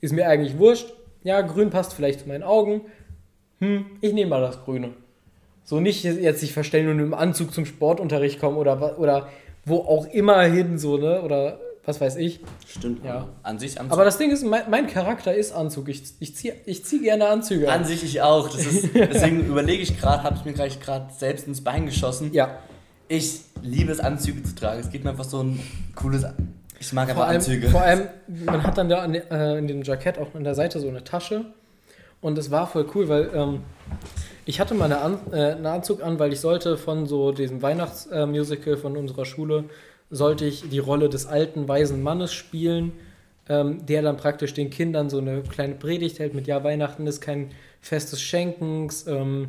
Ist 0.00 0.12
mir 0.12 0.28
eigentlich 0.28 0.58
wurscht. 0.58 0.92
Ja, 1.24 1.40
grün 1.40 1.70
passt 1.70 1.94
vielleicht 1.94 2.20
zu 2.20 2.28
meinen 2.28 2.42
Augen. 2.42 2.82
Hm, 3.60 3.86
ich 4.00 4.12
nehme 4.12 4.30
mal 4.30 4.40
das 4.42 4.62
Grüne. 4.64 4.90
So 5.64 5.80
nicht 5.80 6.04
jetzt 6.04 6.40
sich 6.40 6.52
verstellen 6.52 6.88
und 6.88 7.00
im 7.00 7.14
Anzug 7.14 7.52
zum 7.52 7.66
Sportunterricht 7.66 8.38
kommen 8.38 8.56
oder, 8.56 8.98
oder 8.98 9.28
wo 9.64 9.78
auch 9.78 10.06
immer 10.06 10.42
hin, 10.42 10.78
so, 10.78 10.96
ne? 10.96 11.22
Oder 11.22 11.58
was 11.86 12.00
weiß 12.00 12.16
ich. 12.16 12.40
Stimmt. 12.66 13.04
Ja. 13.04 13.28
An 13.42 13.58
sich 13.58 13.80
Anzug. 13.80 13.92
Aber 13.92 14.04
das 14.04 14.18
Ding 14.18 14.30
ist, 14.30 14.44
mein, 14.44 14.68
mein 14.68 14.86
Charakter 14.88 15.34
ist 15.34 15.52
Anzug. 15.52 15.88
Ich, 15.88 16.02
ich 16.20 16.36
ziehe 16.36 16.54
ich 16.66 16.84
zieh 16.84 17.00
gerne 17.00 17.28
Anzüge 17.28 17.70
An 17.70 17.84
sich 17.84 18.02
ich 18.02 18.20
auch. 18.20 18.48
Das 18.48 18.66
ist, 18.66 18.94
deswegen 18.94 19.46
überlege 19.46 19.82
ich 19.82 19.98
gerade, 19.98 20.22
habe 20.22 20.36
ich 20.36 20.44
mir 20.44 20.52
gleich 20.52 20.80
gerade 20.80 21.12
selbst 21.16 21.46
ins 21.46 21.62
Bein 21.62 21.86
geschossen. 21.86 22.32
Ja. 22.32 22.58
Ich 23.08 23.40
liebe 23.62 23.92
es, 23.92 24.00
Anzüge 24.00 24.42
zu 24.42 24.54
tragen. 24.54 24.80
Es 24.80 24.90
gibt 24.90 25.04
mir 25.04 25.10
einfach 25.10 25.24
so 25.24 25.42
ein 25.42 25.60
cooles. 25.94 26.24
Ich 26.80 26.92
mag 26.92 27.08
einfach 27.08 27.22
Vor 27.22 27.26
allem, 27.26 27.36
Anzüge. 27.36 27.68
vor 27.68 27.82
allem, 27.82 28.08
man 28.44 28.62
hat 28.62 28.76
dann 28.76 28.88
da 28.88 28.98
an, 28.98 29.14
äh, 29.14 29.58
in 29.58 29.68
dem 29.68 29.82
Jackett 29.82 30.18
auch 30.18 30.34
an 30.34 30.44
der 30.44 30.54
Seite 30.54 30.80
so 30.80 30.88
eine 30.88 31.04
Tasche. 31.04 31.46
Und 32.20 32.36
das 32.36 32.50
war 32.50 32.66
voll 32.66 32.86
cool, 32.94 33.08
weil 33.08 33.30
ähm, 33.34 33.60
ich 34.44 34.60
hatte 34.60 34.74
mal 34.74 34.86
eine 34.86 34.98
an, 34.98 35.18
äh, 35.32 35.52
einen 35.52 35.66
Anzug 35.66 36.02
an, 36.02 36.18
weil 36.18 36.32
ich 36.32 36.40
sollte 36.40 36.76
von 36.76 37.06
so 37.06 37.32
diesem 37.32 37.62
Weihnachtsmusical 37.62 38.74
äh, 38.74 38.76
von 38.76 38.96
unserer 38.96 39.24
Schule, 39.24 39.64
sollte 40.10 40.44
ich 40.44 40.68
die 40.68 40.78
Rolle 40.78 41.08
des 41.08 41.26
alten, 41.26 41.68
weisen 41.68 42.02
Mannes 42.02 42.32
spielen, 42.32 42.92
ähm, 43.48 43.84
der 43.86 44.02
dann 44.02 44.16
praktisch 44.16 44.54
den 44.54 44.70
Kindern 44.70 45.10
so 45.10 45.18
eine 45.18 45.42
kleine 45.42 45.74
Predigt 45.74 46.18
hält 46.18 46.34
mit, 46.34 46.46
ja, 46.46 46.62
Weihnachten 46.64 47.06
ist 47.06 47.20
kein 47.20 47.50
Fest 47.80 48.12
des 48.12 48.20
Schenkens, 48.20 49.06
ähm, 49.06 49.48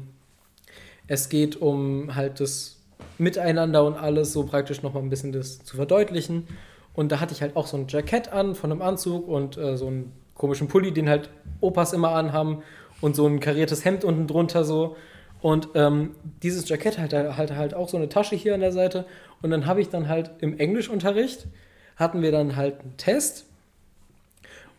es 1.07 1.29
geht 1.29 1.55
um 1.61 2.15
halt 2.15 2.39
das 2.39 2.77
Miteinander 3.17 3.85
und 3.85 3.95
alles, 3.95 4.33
so 4.33 4.43
praktisch 4.45 4.83
nochmal 4.83 5.01
ein 5.01 5.09
bisschen 5.09 5.31
das 5.31 5.63
zu 5.63 5.75
verdeutlichen. 5.75 6.47
Und 6.93 7.11
da 7.11 7.19
hatte 7.19 7.33
ich 7.33 7.41
halt 7.41 7.55
auch 7.55 7.67
so 7.67 7.77
ein 7.77 7.85
Jackett 7.87 8.31
an 8.31 8.55
von 8.55 8.71
einem 8.71 8.81
Anzug 8.81 9.27
und 9.27 9.57
äh, 9.57 9.77
so 9.77 9.87
einen 9.87 10.11
komischen 10.35 10.67
Pulli, 10.67 10.91
den 10.91 11.09
halt 11.09 11.29
Opas 11.61 11.93
immer 11.93 12.11
anhaben 12.11 12.63
und 13.01 13.15
so 13.15 13.25
ein 13.25 13.39
kariertes 13.39 13.85
Hemd 13.85 14.03
unten 14.03 14.27
drunter 14.27 14.63
so. 14.63 14.95
Und 15.41 15.69
ähm, 15.75 16.15
dieses 16.41 16.67
Jackett 16.67 16.97
hatte 16.97 17.37
halt, 17.37 17.55
halt 17.55 17.73
auch 17.73 17.89
so 17.89 17.97
eine 17.97 18.09
Tasche 18.09 18.35
hier 18.35 18.53
an 18.53 18.61
der 18.61 18.71
Seite. 18.71 19.05
Und 19.41 19.51
dann 19.51 19.65
habe 19.65 19.81
ich 19.81 19.89
dann 19.89 20.07
halt 20.07 20.31
im 20.39 20.57
Englischunterricht, 20.57 21.47
hatten 21.95 22.21
wir 22.21 22.31
dann 22.31 22.55
halt 22.55 22.81
einen 22.81 22.97
Test. 22.97 23.45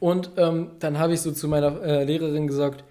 Und 0.01 0.31
ähm, 0.37 0.73
dann 0.79 0.99
habe 0.99 1.15
ich 1.15 1.21
so 1.21 1.33
zu 1.33 1.49
meiner 1.49 1.83
äh, 1.83 2.05
Lehrerin 2.05 2.47
gesagt, 2.47 2.85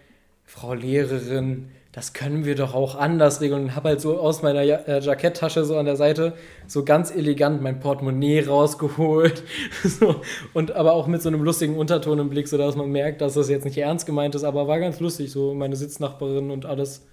Frau 0.45 0.73
Lehrerin, 0.73 1.69
das 1.97 2.13
können 2.13 2.45
wir 2.45 2.55
doch 2.55 2.75
auch 2.75 2.95
anders 2.95 3.41
regeln. 3.41 3.63
Und 3.63 3.75
habe 3.75 3.89
halt 3.89 4.01
so 4.01 4.19
aus 4.19 4.43
meiner 4.43 4.61
ja 4.61 4.75
äh, 4.75 4.99
Jacketttasche 4.99 5.65
so 5.65 5.77
an 5.77 5.85
der 5.85 5.95
Seite 5.95 6.33
so 6.67 6.85
ganz 6.85 7.09
elegant 7.09 7.61
mein 7.61 7.79
Portemonnaie 7.79 8.41
rausgeholt. 8.45 9.43
so, 9.83 10.21
und 10.53 10.73
aber 10.73 10.93
auch 10.93 11.07
mit 11.07 11.21
so 11.21 11.29
einem 11.29 11.43
lustigen 11.43 11.75
Unterton 11.75 12.19
im 12.19 12.29
Blick, 12.29 12.47
sodass 12.47 12.75
man 12.75 12.91
merkt, 12.91 13.21
dass 13.21 13.33
das 13.33 13.49
jetzt 13.49 13.65
nicht 13.65 13.77
ernst 13.77 14.05
gemeint 14.05 14.35
ist, 14.35 14.43
aber 14.43 14.67
war 14.67 14.79
ganz 14.79 14.99
lustig. 14.99 15.31
So 15.31 15.53
meine 15.53 15.75
Sitznachbarin 15.75 16.51
und 16.51 16.65
alles 16.65 17.05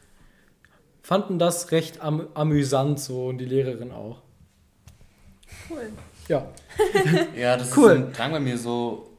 fanden 1.02 1.38
das 1.38 1.70
recht 1.72 2.02
am 2.02 2.28
amüsant 2.34 3.00
so 3.00 3.26
und 3.26 3.38
die 3.38 3.46
Lehrerin 3.46 3.90
auch. 3.90 4.23
Cool. 5.74 5.92
Ja. 6.28 6.46
Ja, 7.36 7.56
das 7.56 7.76
Cool. 7.76 7.90
ist 7.92 7.96
ein 7.98 8.12
Drang 8.12 8.32
bei 8.32 8.40
mir 8.40 8.56
so. 8.58 9.10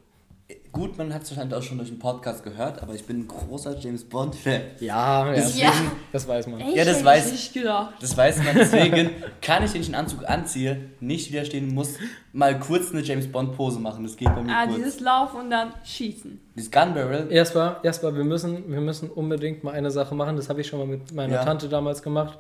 Gut, 0.72 0.98
man 0.98 1.14
hat 1.14 1.24
es 1.24 1.32
wahrscheinlich 1.32 1.58
auch 1.58 1.64
schon 1.64 1.78
durch 1.78 1.90
den 1.90 2.00
Podcast 2.00 2.44
gehört, 2.44 2.84
aber 2.84 2.94
ich 2.94 3.06
bin 3.06 3.22
ein 3.22 3.28
großer 3.30 3.80
James 3.80 4.04
Bond-Fan. 4.04 4.62
Ja, 4.82 5.34
ja, 5.34 5.48
Ja. 5.56 5.72
das 6.12 6.28
weiß 6.28 6.48
man. 6.48 6.60
Echt? 6.60 6.76
Ja, 6.76 6.84
das 6.84 6.98
Hätte 6.98 7.08
weiß- 7.08 7.26
ich 7.28 7.32
nicht 7.32 7.54
gedacht. 7.54 7.94
Das 8.02 8.18
weiß 8.18 8.44
man, 8.44 8.56
deswegen 8.58 9.10
kann 9.42 9.64
ich, 9.64 9.74
wenn 9.74 9.80
ich 9.82 9.88
einen 9.88 9.96
Anzug 9.96 10.28
anziehe, 10.30 10.90
nicht 11.00 11.32
widerstehen, 11.32 11.74
muss 11.74 11.94
mal 12.34 12.60
kurz 12.60 12.92
eine 12.92 13.02
James 13.04 13.32
Bond-Pose 13.32 13.80
machen. 13.80 14.04
Das 14.04 14.18
geht 14.18 14.28
bei 14.36 14.42
mir 14.44 14.52
Ah, 14.54 14.66
kurz. 14.66 14.76
dieses 14.76 15.00
Laufen 15.00 15.40
und 15.40 15.50
dann 15.50 15.72
Schießen. 15.86 16.42
Dieses 16.58 16.70
Gun 16.70 16.94
Barrel. 16.94 17.32
Erstmal, 17.32 17.78
erstmal 17.84 18.14
wir, 18.14 18.26
müssen, 18.26 18.70
wir 18.70 18.82
müssen 18.82 19.10
unbedingt 19.10 19.64
mal 19.64 19.72
eine 19.72 19.92
Sache 19.92 20.14
machen, 20.14 20.36
das 20.36 20.50
habe 20.50 20.60
ich 20.60 20.68
schon 20.68 20.80
mal 20.80 20.88
mit 20.88 21.14
meiner 21.14 21.36
Ja. 21.36 21.46
Tante 21.46 21.70
damals 21.70 22.04
gemacht. 22.04 22.38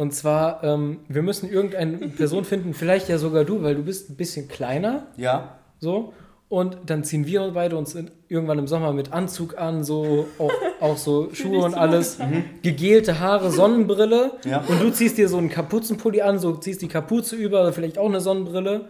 Und 0.00 0.14
zwar, 0.14 0.64
ähm, 0.64 1.00
wir 1.08 1.20
müssen 1.20 1.50
irgendeine 1.52 1.98
Person 2.16 2.46
finden, 2.46 2.72
vielleicht 2.72 3.10
ja 3.10 3.18
sogar 3.18 3.44
du, 3.44 3.62
weil 3.62 3.74
du 3.74 3.82
bist 3.82 4.08
ein 4.08 4.16
bisschen 4.16 4.48
kleiner, 4.48 5.08
Ja. 5.18 5.58
so. 5.78 6.14
Und 6.48 6.78
dann 6.86 7.04
ziehen 7.04 7.26
wir 7.26 7.50
beide 7.52 7.76
uns 7.76 7.94
in, 7.94 8.10
irgendwann 8.28 8.58
im 8.58 8.66
Sommer 8.66 8.94
mit 8.94 9.12
Anzug 9.12 9.58
an, 9.58 9.84
so 9.84 10.26
auch, 10.38 10.50
auch 10.80 10.96
so 10.96 11.28
Schuhe 11.34 11.62
und 11.66 11.74
alles, 11.74 12.16
gegelte 12.62 13.20
Haare, 13.20 13.50
Sonnenbrille. 13.50 14.32
Ja. 14.46 14.64
Und 14.66 14.80
du 14.80 14.90
ziehst 14.90 15.18
dir 15.18 15.28
so 15.28 15.36
einen 15.36 15.50
Kapuzenpulli 15.50 16.22
an, 16.22 16.38
so 16.38 16.56
ziehst 16.56 16.80
die 16.80 16.88
Kapuze 16.88 17.36
über, 17.36 17.60
oder 17.60 17.74
vielleicht 17.74 17.98
auch 17.98 18.08
eine 18.08 18.22
Sonnenbrille. 18.22 18.86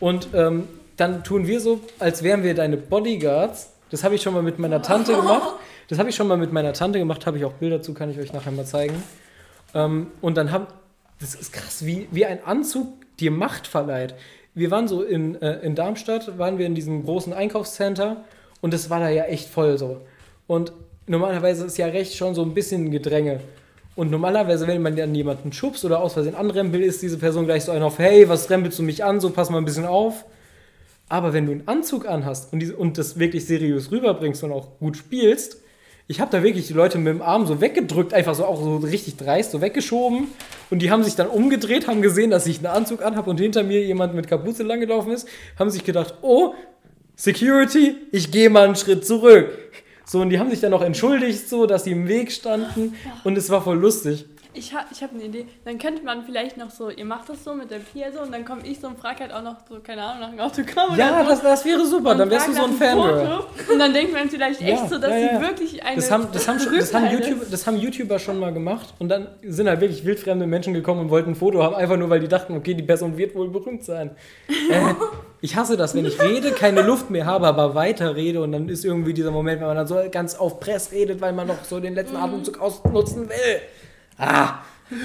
Und 0.00 0.28
ähm, 0.32 0.62
dann 0.96 1.24
tun 1.24 1.46
wir 1.46 1.60
so, 1.60 1.80
als 1.98 2.22
wären 2.22 2.42
wir 2.42 2.54
deine 2.54 2.78
Bodyguards. 2.78 3.70
Das 3.90 4.02
habe 4.02 4.14
ich 4.14 4.22
schon 4.22 4.32
mal 4.32 4.42
mit 4.42 4.58
meiner 4.58 4.80
Tante 4.80 5.14
gemacht. 5.14 5.56
Das 5.88 5.98
habe 5.98 6.10
ich 6.10 6.16
schon 6.16 6.28
mal 6.28 6.36
mit 6.36 6.52
meiner 6.52 6.74
Tante 6.74 6.98
gemacht, 6.98 7.26
habe 7.26 7.38
ich 7.38 7.46
auch 7.46 7.54
Bilder 7.54 7.80
zu, 7.80 7.94
kann 7.94 8.10
ich 8.10 8.18
euch 8.18 8.34
nachher 8.34 8.52
mal 8.52 8.66
zeigen. 8.66 9.02
Ähm, 9.74 10.08
und 10.20 10.36
dann 10.36 10.50
haben, 10.52 10.66
das 11.20 11.34
ist 11.34 11.52
krass, 11.52 11.84
wie, 11.84 12.08
wie 12.10 12.26
ein 12.26 12.44
Anzug 12.44 12.88
dir 13.18 13.30
Macht 13.30 13.66
verleiht. 13.66 14.14
Wir 14.54 14.70
waren 14.70 14.88
so 14.88 15.02
in, 15.02 15.40
äh, 15.40 15.60
in 15.60 15.74
Darmstadt, 15.74 16.38
waren 16.38 16.58
wir 16.58 16.66
in 16.66 16.74
diesem 16.74 17.04
großen 17.04 17.32
Einkaufscenter 17.32 18.24
und 18.60 18.74
es 18.74 18.90
war 18.90 19.00
da 19.00 19.08
ja 19.08 19.24
echt 19.24 19.48
voll 19.48 19.78
so. 19.78 20.00
Und 20.46 20.72
normalerweise 21.06 21.66
ist 21.66 21.78
ja 21.78 21.86
recht 21.86 22.16
schon 22.16 22.34
so 22.34 22.42
ein 22.42 22.54
bisschen 22.54 22.90
Gedränge. 22.90 23.40
Und 23.94 24.10
normalerweise, 24.10 24.66
wenn 24.66 24.80
man 24.80 24.94
dann 24.94 25.14
jemanden 25.14 25.52
schubst 25.52 25.84
oder 25.84 26.00
aus 26.00 26.12
Versehen 26.12 26.36
anrempelt, 26.36 26.84
ist 26.84 27.02
diese 27.02 27.18
Person 27.18 27.46
gleich 27.46 27.64
so 27.64 27.72
ein 27.72 27.82
auf, 27.82 27.98
hey, 27.98 28.28
was 28.28 28.48
rempelst 28.48 28.78
du 28.78 28.84
mich 28.84 29.04
an, 29.04 29.20
so 29.20 29.30
pass 29.30 29.50
mal 29.50 29.58
ein 29.58 29.64
bisschen 29.64 29.86
auf. 29.86 30.24
Aber 31.08 31.32
wenn 31.32 31.46
du 31.46 31.52
einen 31.52 31.66
Anzug 31.66 32.06
anhast 32.06 32.52
und, 32.52 32.60
diese, 32.60 32.76
und 32.76 32.98
das 32.98 33.18
wirklich 33.18 33.46
seriös 33.46 33.90
rüberbringst 33.90 34.44
und 34.44 34.52
auch 34.52 34.78
gut 34.78 34.96
spielst, 34.96 35.58
ich 36.10 36.20
habe 36.20 36.30
da 36.30 36.42
wirklich 36.42 36.66
die 36.66 36.72
Leute 36.72 36.96
mit 36.96 37.12
dem 37.12 37.20
Arm 37.20 37.46
so 37.46 37.60
weggedrückt, 37.60 38.14
einfach 38.14 38.34
so 38.34 38.46
auch 38.46 38.62
so 38.62 38.78
richtig 38.78 39.16
dreist, 39.16 39.50
so 39.50 39.60
weggeschoben. 39.60 40.28
Und 40.70 40.80
die 40.80 40.90
haben 40.90 41.04
sich 41.04 41.16
dann 41.16 41.28
umgedreht, 41.28 41.86
haben 41.86 42.00
gesehen, 42.00 42.30
dass 42.30 42.46
ich 42.46 42.58
einen 42.58 42.74
Anzug 42.74 43.04
anhabe 43.04 43.28
und 43.28 43.38
hinter 43.38 43.62
mir 43.62 43.84
jemand 43.84 44.14
mit 44.14 44.26
Kapuze 44.26 44.62
langgelaufen 44.62 45.12
ist, 45.12 45.28
haben 45.58 45.68
sich 45.68 45.84
gedacht, 45.84 46.14
oh, 46.22 46.54
Security, 47.14 47.96
ich 48.10 48.30
gehe 48.30 48.48
mal 48.48 48.64
einen 48.64 48.76
Schritt 48.76 49.06
zurück. 49.06 49.50
So, 50.06 50.22
und 50.22 50.30
die 50.30 50.38
haben 50.38 50.48
sich 50.48 50.60
dann 50.60 50.72
auch 50.72 50.80
entschuldigt, 50.80 51.46
so, 51.46 51.66
dass 51.66 51.84
sie 51.84 51.90
im 51.92 52.08
Weg 52.08 52.32
standen. 52.32 52.94
Und 53.24 53.36
es 53.36 53.50
war 53.50 53.60
voll 53.60 53.76
lustig. 53.76 54.24
Ich, 54.58 54.74
ha 54.74 54.84
ich 54.90 55.02
habe 55.02 55.14
eine 55.14 55.24
Idee. 55.24 55.46
Dann 55.64 55.78
könnte 55.78 56.02
man 56.04 56.24
vielleicht 56.24 56.56
noch 56.56 56.70
so, 56.70 56.90
ihr 56.90 57.04
macht 57.04 57.28
das 57.28 57.44
so 57.44 57.54
mit 57.54 57.70
der 57.70 57.78
Pia 57.78 58.10
so 58.12 58.20
und 58.20 58.32
dann 58.32 58.44
komme 58.44 58.62
ich 58.64 58.80
so 58.80 58.88
und 58.88 58.98
frage 58.98 59.20
halt 59.20 59.32
auch 59.32 59.42
noch 59.42 59.56
so, 59.68 59.76
keine 59.80 60.02
Ahnung, 60.02 60.20
nach 60.20 60.28
einem 60.30 60.40
Autogramm 60.40 60.96
Ja, 60.98 61.14
oder 61.14 61.24
so. 61.24 61.30
das, 61.30 61.42
das 61.42 61.64
wäre 61.64 61.86
super, 61.86 62.10
Und 62.10 62.18
dann 62.18 62.30
wärst 62.30 62.48
du 62.48 62.52
so 62.54 62.64
ein. 62.64 62.72
Foto. 62.72 63.44
Und 63.72 63.78
dann 63.78 63.92
denkt 63.92 64.12
man 64.12 64.28
vielleicht 64.28 64.60
echt 64.60 64.82
Ja, 64.82 64.88
so, 64.88 64.98
dass 64.98 65.10
ja, 65.10 65.18
ja. 65.18 65.36
sie 65.36 65.40
wirklich 65.46 65.82
eine 65.84 65.96
Das 65.96 66.10
haben, 66.10 66.26
das, 66.32 66.48
haben, 66.48 66.58
schon- 66.58 66.76
das, 66.76 66.92
haben 66.92 67.10
YouTube, 67.10 67.50
das 67.50 67.66
haben 67.66 67.76
YouTuber 67.78 68.18
schon 68.18 68.38
mal 68.40 68.52
gemacht 68.52 68.92
und 68.98 69.08
dann 69.08 69.28
sind 69.42 69.68
halt 69.68 69.80
wirklich 69.80 70.04
wildfremde 70.04 70.46
Menschen 70.46 70.74
gekommen 70.74 71.02
und 71.02 71.10
wollten 71.10 71.30
ein 71.30 71.36
Foto 71.36 71.62
haben, 71.62 71.74
einfach 71.76 71.96
nur 71.96 72.10
weil 72.10 72.20
die 72.20 72.28
dachten, 72.28 72.56
okay, 72.56 72.74
die 72.74 72.82
Person 72.82 73.16
wird 73.16 73.34
wohl 73.36 73.48
berühmt 73.48 73.84
sein. 73.84 74.10
Äh, 74.48 74.52
ich 75.40 75.54
hasse 75.56 75.76
das, 75.76 75.94
wenn 75.94 76.04
ich 76.04 76.20
rede, 76.20 76.50
keine 76.52 76.82
Luft 76.82 77.10
mehr 77.10 77.26
habe, 77.26 77.46
aber 77.46 77.74
weiter 77.76 78.16
rede 78.16 78.42
und 78.42 78.52
dann 78.52 78.68
ist 78.68 78.84
irgendwie 78.84 79.14
dieser 79.14 79.30
Moment, 79.30 79.60
wenn 79.60 79.68
man 79.68 79.76
dann 79.76 79.86
so 79.86 79.96
ganz 80.10 80.34
auf 80.34 80.58
Press 80.58 80.90
redet, 80.90 81.20
weil 81.20 81.32
man 81.32 81.46
noch 81.46 81.62
so 81.64 81.78
den 81.78 81.94
letzten 81.94 82.16
Atemzug 82.16 82.60
ausnutzen 82.60 83.28
will. 83.28 83.60
Ah. 84.18 84.62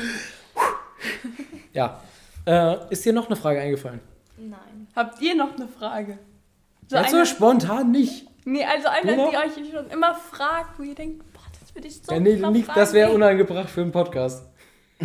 Ja. 1.74 2.00
Äh, 2.46 2.76
ist 2.92 3.04
dir 3.04 3.14
noch 3.14 3.26
eine 3.28 3.36
Frage 3.36 3.60
eingefallen? 3.60 4.00
Nein. 4.38 4.88
Habt 4.96 5.22
ihr 5.22 5.36
noch 5.36 5.56
eine 5.56 5.68
Frage? 5.68 6.20
So 6.88 6.98
Jetzt 6.98 7.10
so 7.12 7.18
eine, 7.18 7.26
spontan 7.26 7.92
nicht. 7.92 8.28
nee, 8.46 8.64
also 8.64 8.90
eine, 8.90 9.16
die 9.16 9.38
euch 9.38 9.72
schon 9.72 9.90
immer 9.90 10.14
fragt, 10.14 10.78
wo 10.78 10.84
ihr 10.84 10.94
denkt, 10.96 11.24
boah, 11.34 11.42
das 11.60 11.74
würde 11.74 11.88
ich 11.88 11.96
so 12.02 12.14
Ja, 12.14 12.20
nee, 12.20 12.36
nicht, 12.36 12.66
fragen. 12.66 12.80
das 12.80 12.94
wäre 12.94 13.12
unangebracht 13.12 13.70
für 13.70 13.82
einen 13.82 13.92
Podcast. 13.92 14.46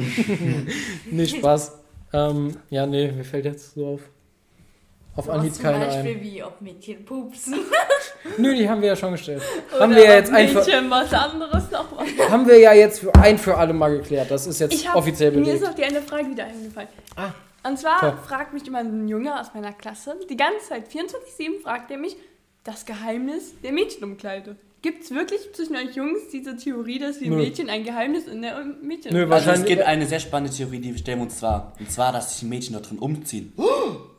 nee, 1.10 1.26
Spaß. 1.26 1.78
Ähm, 2.12 2.56
ja, 2.70 2.86
nee, 2.86 3.10
mir 3.12 3.24
fällt 3.24 3.44
jetzt 3.46 3.74
so 3.74 3.86
auf. 3.94 4.00
Auf 5.18 5.28
Anhieb 5.28 5.52
zum 5.54 5.62
keine 5.64 5.84
Beispiel 5.86 6.16
ein. 6.16 6.22
wie, 6.22 6.42
ob 6.42 6.60
Mädchen 6.60 7.04
pupsen. 7.04 7.54
Nö, 8.38 8.54
die 8.54 8.68
haben 8.68 8.80
wir 8.80 8.88
ja 8.88 8.96
schon 8.96 9.12
gestellt. 9.12 9.42
Oder 9.72 9.80
haben 9.82 9.94
wir 9.96 10.04
ja 10.04 10.14
jetzt 10.14 10.32
ein 10.32 10.48
für, 10.48 10.58
Mädchen 10.58 10.90
was 10.90 11.12
anderes 11.12 11.70
noch 11.70 11.86
was. 11.96 12.28
haben 12.30 12.46
wir 12.46 12.58
ja 12.58 12.72
jetzt 12.72 13.00
für 13.00 13.14
ein 13.14 13.36
für 13.38 13.56
alle 13.56 13.72
mal 13.72 13.90
geklärt. 13.98 14.30
Das 14.30 14.46
ist 14.46 14.58
jetzt 14.60 14.74
Ich 14.74 14.88
hab, 14.88 14.96
offiziell 14.96 15.30
Mir 15.32 15.40
ist 15.40 15.46
belegt. 15.46 15.62
noch 15.64 15.74
die 15.74 15.84
eine 15.84 16.02
Frage 16.02 16.30
wieder 16.30 16.44
eingefallen. 16.44 16.88
Ah, 17.16 17.30
Und 17.68 17.78
zwar 17.78 18.00
toll. 18.00 18.14
fragt 18.26 18.54
mich 18.54 18.66
immer 18.66 18.78
ein 18.78 19.08
Junge 19.08 19.38
aus 19.40 19.48
meiner 19.54 19.72
Klasse, 19.72 20.16
die 20.30 20.36
ganze 20.36 20.68
Zeit, 20.68 20.88
24-7, 20.88 21.60
fragt 21.62 21.90
er 21.90 21.98
mich, 21.98 22.16
das 22.64 22.84
Geheimnis 22.86 23.54
der 23.62 23.72
Mädchenumkleide. 23.72 24.56
Gibt 24.80 25.02
es 25.02 25.10
wirklich 25.10 25.40
zwischen 25.54 25.74
euch 25.74 25.96
Jungs 25.96 26.28
diese 26.32 26.56
Theorie, 26.56 27.00
dass 27.00 27.20
wir 27.20 27.30
Nö. 27.30 27.36
Mädchen 27.38 27.68
ein 27.68 27.82
Geheimnis 27.82 28.28
in 28.28 28.42
der 28.42 28.62
Mädchen 28.80 29.12
Nö, 29.12 29.22
Also 29.22 29.34
es 29.34 29.46
Wahrscheinlich- 29.46 29.68
gibt 29.76 29.82
eine 29.82 30.06
sehr 30.06 30.20
spannende 30.20 30.54
Theorie, 30.56 30.78
die 30.78 30.96
stellen 30.96 31.18
wir 31.18 31.24
uns 31.24 31.38
zwar. 31.38 31.72
Und 31.80 31.90
zwar, 31.90 32.12
dass 32.12 32.30
sich 32.30 32.40
die 32.40 32.46
Mädchen 32.46 32.74
dort 32.74 32.88
drin 32.88 32.98
umziehen. 33.00 33.52
Oh 33.56 33.64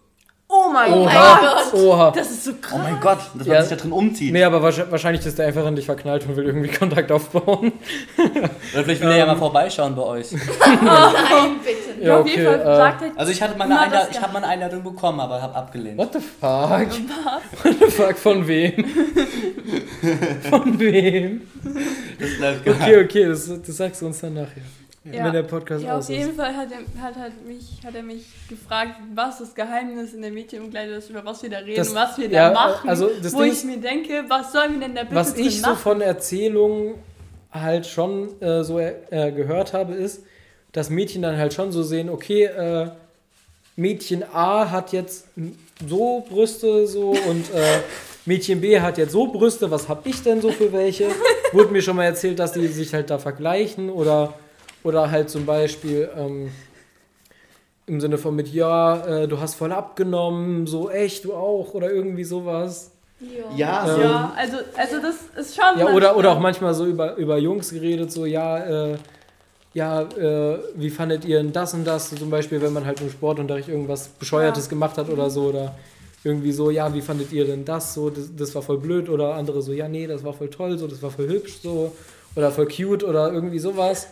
mein 0.74 0.92
Oha, 0.94 1.40
Gott! 1.40 1.74
oha. 1.80 2.12
Das 2.12 2.32
ist 2.32 2.44
so 2.44 2.54
krass. 2.60 2.74
Oh 2.76 2.78
mein 2.84 3.00
Gott, 3.00 3.20
dass 3.36 3.46
man 3.48 3.56
Ja. 3.56 3.62
sich 3.62 3.70
da 3.70 3.76
drin 3.76 3.92
umzieht. 3.92 4.34
Nee, 4.34 4.44
aber 4.44 4.62
wahrscheinlich, 4.64 5.24
ist 5.26 5.38
der 5.38 5.48
einfach 5.48 5.66
in 5.68 5.76
dich 5.76 5.86
verknallt 5.86 6.26
und 6.28 6.36
will 6.36 6.46
irgendwie 6.46 6.70
Kontakt 6.70 7.12
aufbauen. 7.12 7.72
Oder 8.18 8.84
vielleicht 8.84 9.02
will 9.02 9.10
er 9.12 9.18
ja 9.18 9.26
mal 9.28 9.36
vorbeischauen 9.36 9.96
bei 9.96 10.02
euch. 10.02 10.32
Nein, 10.82 11.60
bitte. 11.64 12.04
Ja, 12.06 12.20
Auf 12.20 12.28
jeden 12.28 12.48
okay. 12.48 12.58
Fall 12.60 12.74
Äh, 12.74 12.76
sagt 12.78 13.02
er, 13.04 13.12
Also 13.16 13.32
ich 13.32 13.42
hatte 13.42 13.58
mal 13.58 13.66
eine, 13.66 13.74
Immer 13.76 13.84
Einla 13.84 14.00
das 14.00 14.10
ich 14.10 14.22
hab 14.22 14.34
mal 14.34 14.40
eine 14.44 14.48
Einladung 14.48 14.84
bekommen, 14.84 15.20
aber 15.20 15.42
habe 15.42 15.56
abgelehnt. 15.56 15.98
what 15.98 16.14
the 16.14 16.20
fuck? 16.20 16.42
What 17.64 17.76
the 17.80 17.86
fuck, 17.92 18.18
von 18.18 18.48
wem? 18.48 18.74
von 20.50 20.80
wem? 20.80 21.42
Das 22.20 22.38
bleibt 22.38 22.66
geheim. 22.66 22.82
Okay, 22.82 23.04
okay, 23.04 23.26
das, 23.28 23.48
das 23.66 23.78
sagst 23.78 24.02
du 24.02 24.08
uns 24.08 24.20
dann 24.22 24.34
nachher. 24.34 24.64
Ja. 25.12 25.26
Wenn 25.26 25.34
der 25.34 25.44
Podcast 25.44 25.84
ja, 25.84 25.98
aus 25.98 26.06
auf 26.06 26.10
ist. 26.10 26.18
jeden 26.18 26.36
Fall 26.36 26.56
hat 26.56 26.68
er, 26.72 27.02
hat, 27.02 27.16
hat, 27.16 27.32
mich, 27.46 27.80
hat 27.86 27.96
er 27.96 28.04
mich 28.04 28.26
gefragt, 28.48 28.92
was 29.16 29.40
das 29.40 29.56
Geheimnis 29.56 30.14
in 30.14 30.22
der 30.22 30.32
Mädchenumkleide 30.32 30.94
ist, 30.94 31.10
über 31.10 31.24
was 31.26 31.42
wir 31.44 31.50
da 31.50 31.58
reden, 31.60 31.78
Das- 31.78 31.96
was 31.96 32.18
wir 32.18 32.30
ja, 32.30 32.50
da 32.50 32.54
machen. 32.54 32.90
also 32.90 33.08
wo 33.08 33.40
Ding 33.40 33.48
ich 33.48 33.52
ist- 33.54 33.66
mir 33.66 33.78
denke, 33.78 34.24
was 34.28 34.52
sollen 34.52 34.74
wir 34.74 34.82
denn 34.88 34.96
da 34.96 35.04
bitte 35.04 35.16
Was 35.16 35.36
ich 35.36 35.62
so 35.62 35.68
machen? 35.70 35.78
von 35.80 36.02
Erzählungen 36.02 36.96
halt 37.52 37.88
schon 37.88 38.40
äh, 38.42 38.64
so 38.64 38.78
äh, 38.80 38.96
gehört 39.32 39.74
habe, 39.74 39.94
ist, 39.94 40.24
dass 40.72 40.90
Mädchen 40.90 41.22
dann 41.24 41.38
halt 41.38 41.54
schon 41.54 41.72
so 41.72 41.82
sehen, 41.84 42.10
okay, 42.10 42.44
äh, 42.46 42.90
Mädchen 43.76 44.24
A 44.34 44.70
hat 44.70 44.92
jetzt 44.92 45.28
so 45.88 46.26
Brüste 46.30 46.86
so 46.88 47.12
und 47.12 47.50
äh, 47.56 47.80
Mädchen 48.26 48.62
B 48.62 48.80
hat 48.80 48.98
jetzt 48.98 49.14
so 49.14 49.28
Brüste, 49.32 49.72
was 49.72 49.88
hab 49.90 50.06
ich 50.06 50.22
denn 50.22 50.42
so 50.42 50.52
für 50.52 50.72
welche? 50.72 51.08
Wurde 51.54 51.72
mir 51.72 51.82
schon 51.82 51.96
mal 51.96 52.04
erzählt, 52.04 52.38
dass 52.38 52.52
die 52.52 52.68
sich 52.68 52.94
halt 52.94 53.10
da 53.10 53.18
vergleichen 53.18 53.90
oder, 53.90 54.34
oder 54.84 55.12
halt 55.12 55.30
zum 55.30 55.46
Beispiel 55.46 56.10
ähm, 56.16 56.52
im 57.86 58.00
Sinne 58.00 58.18
von 58.18 58.36
mit, 58.36 58.48
ja, 58.50 59.06
äh, 59.24 59.28
du 59.28 59.40
hast 59.40 59.56
voll 59.56 59.72
abgenommen, 59.72 60.68
so 60.68 60.90
echt, 60.90 61.26
du 61.26 61.34
auch 61.34 61.74
oder 61.74 61.92
irgendwie 61.92 62.24
sowas. 62.24 62.92
Ja, 63.56 63.86
Ähm, 63.88 63.96
so. 63.96 64.02
ja, 64.02 64.34
also, 64.38 64.58
also 64.78 64.96
das 65.02 65.16
ist 65.48 65.56
schon. 65.56 65.78
Ja, 65.78 65.86
oder, 65.86 65.92
manchmal- 65.94 66.16
oder 66.16 66.32
auch 66.32 66.40
manchmal 66.40 66.74
so 66.74 66.86
über, 66.86 67.16
über 67.16 67.38
Jungs 67.38 67.72
geredet, 67.72 68.12
so, 68.12 68.26
ja, 68.26 68.58
äh, 68.92 68.98
ja, 69.74 70.02
äh, 70.04 70.60
wie 70.76 70.90
fandet 70.90 71.26
ihr 71.26 71.38
denn 71.38 71.52
das 71.52 71.74
und 71.74 71.86
das? 71.86 72.10
Zum 72.16 72.30
Beispiel, 72.30 72.62
wenn 72.62 72.74
man 72.74 72.86
halt 72.86 73.02
im 73.02 73.10
Sportunterricht 73.10 73.68
irgendwas 73.70 74.08
Bescheuertes 74.08 74.66
Ja. 74.66 74.70
gemacht 74.70 74.98
hat 74.98 75.10
oder 75.10 75.30
so, 75.30 75.46
oder 75.46 75.76
irgendwie 76.24 76.52
so, 76.52 76.70
ja, 76.70 76.94
wie 76.94 77.02
fandet 77.02 77.32
ihr 77.32 77.46
denn 77.46 77.66
das? 77.66 77.94
So, 77.94 78.10
das, 78.10 78.36
das 78.36 78.54
war 78.56 78.62
voll 78.62 78.78
blöd, 78.78 79.10
oder 79.10 79.36
andere 79.36 79.62
so, 79.62 79.72
ja, 79.74 79.88
nee, 79.88 80.08
das 80.08 80.24
war 80.24 80.34
voll 80.34 80.50
toll, 80.50 80.78
so, 80.78 80.88
das 80.88 81.02
war 81.04 81.12
voll 81.12 81.28
hübsch, 81.28 81.60
so, 81.62 81.92
oder 82.36 82.52
voll 82.52 82.68
cute, 82.68 83.04
oder 83.04 83.32
irgendwie 83.32 83.60
sowas. 83.60 84.08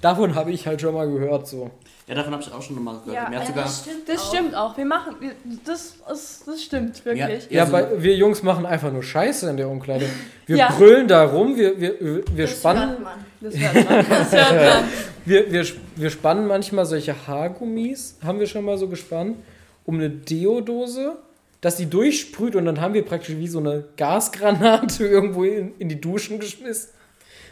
Davon 0.00 0.34
habe 0.34 0.50
ich 0.50 0.66
halt 0.66 0.80
schon 0.80 0.94
mal 0.94 1.06
gehört, 1.10 1.46
so. 1.46 1.70
Ja, 2.06 2.14
davon 2.14 2.32
habe 2.32 2.42
ich 2.42 2.52
auch 2.52 2.62
schon 2.62 2.76
nochmal 2.76 2.96
gehört. 3.04 3.30
Ja, 3.30 3.38
Ja, 3.40 3.46
sogar, 3.46 3.64
das 3.64 3.80
stimmt 3.82 4.08
Das 4.08 4.20
auch. 4.22 4.34
stimmt 4.34 4.54
auch. 4.54 4.76
Wir 4.76 4.84
machen. 4.86 5.14
Wir, 5.20 5.32
das, 5.64 5.94
ist, 6.12 6.42
das 6.46 6.62
stimmt 6.62 7.04
wirklich. 7.04 7.44
Ja, 7.50 7.58
Ja, 7.58 7.66
so- 7.66 7.72
bei, 7.72 8.02
wir 8.02 8.16
Jungs 8.16 8.42
machen 8.42 8.64
einfach 8.66 8.90
nur 8.92 9.02
Scheiße 9.02 9.48
in 9.50 9.56
der 9.56 9.68
Umkleide. 9.68 10.06
Wir 10.46 10.56
Ja. 10.56 10.70
brüllen 10.72 11.06
da 11.06 11.24
rum, 11.24 11.56
wir, 11.56 11.78
wir, 11.80 12.00
wir, 12.00 12.22
wir 12.34 12.46
Das 12.46 12.56
spannen. 12.58 12.88
hört 12.90 13.00
man. 13.00 13.24
Das 13.40 13.56
hört 13.56 13.74
man. 13.90 14.06
Das 14.08 14.32
hört 14.32 14.54
man. 14.54 14.84
Wir, 15.26 15.52
wir, 15.52 15.66
wir 15.96 16.10
spannen 16.10 16.46
manchmal 16.46 16.86
solche 16.86 17.14
Haargummis, 17.26 18.16
haben 18.24 18.40
wir 18.40 18.46
schon 18.46 18.64
mal 18.64 18.78
so 18.78 18.88
gespannt, 18.88 19.36
um 19.84 19.96
eine 19.96 20.08
Deodose, 20.08 21.18
dass 21.60 21.76
die 21.76 21.84
durchsprüht 21.90 22.56
und 22.56 22.64
dann 22.64 22.80
haben 22.80 22.94
wir 22.94 23.04
praktisch 23.04 23.36
wie 23.36 23.46
so 23.46 23.58
eine 23.58 23.84
Gasgranate 23.98 25.06
irgendwo 25.06 25.44
in, 25.44 25.74
in 25.78 25.90
die 25.90 26.00
Duschen 26.00 26.40
geschmissen. 26.40 26.88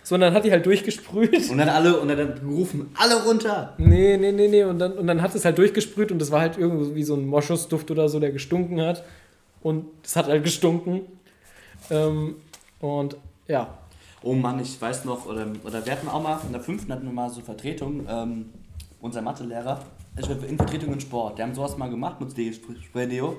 So, 0.08 0.14
und 0.14 0.22
dann 0.22 0.32
hat 0.32 0.42
die 0.44 0.50
halt 0.50 0.64
durchgesprüht. 0.64 1.50
und 1.50 1.58
dann 1.58 1.68
alle, 1.68 2.00
und 2.00 2.08
dann 2.08 2.34
gerufen, 2.40 2.90
alle 2.98 3.22
runter. 3.24 3.74
Nee, 3.76 4.16
nee, 4.16 4.32
nee, 4.32 4.48
nee. 4.48 4.64
Und 4.64 4.78
dann, 4.78 4.92
und 4.92 5.06
dann 5.06 5.20
hat 5.20 5.34
es 5.34 5.44
halt 5.44 5.58
durchgesprüht 5.58 6.10
und 6.10 6.18
das 6.18 6.30
war 6.30 6.40
halt 6.40 6.56
irgendwie 6.56 7.02
so 7.02 7.14
ein 7.14 7.26
Moschusduft 7.26 7.90
oder 7.90 8.08
so, 8.08 8.18
der 8.18 8.32
gestunken 8.32 8.80
hat. 8.80 9.04
und 9.60 9.84
es 10.02 10.16
hat 10.16 10.26
halt 10.28 10.44
gestunken. 10.44 11.02
Ähm, 11.90 12.36
und 12.80 13.16
ja, 13.48 13.68
Oh 14.22 14.32
Mann, 14.32 14.58
ich 14.60 14.80
weiß 14.80 15.04
noch, 15.04 15.26
oder, 15.26 15.46
oder 15.62 15.84
wir 15.84 15.92
hatten 15.92 16.08
auch 16.08 16.22
mal, 16.22 16.40
in 16.46 16.52
der 16.52 16.60
fünften 16.62 16.90
hatten 16.92 17.04
wir 17.04 17.12
mal 17.12 17.28
so 17.30 17.40
Vertretung, 17.42 18.04
ähm, 18.08 18.46
unser 19.02 19.20
Mathelehrer, 19.22 19.78
ich 20.18 20.28
war 20.28 20.36
in 20.48 20.56
Vertretung 20.56 20.92
in 20.94 21.00
Sport, 21.00 21.36
der 21.38 21.46
haben 21.46 21.54
sowas 21.54 21.76
mal 21.76 21.88
gemacht 21.90 22.16
mit 22.20 22.34
Deo. 22.36 23.36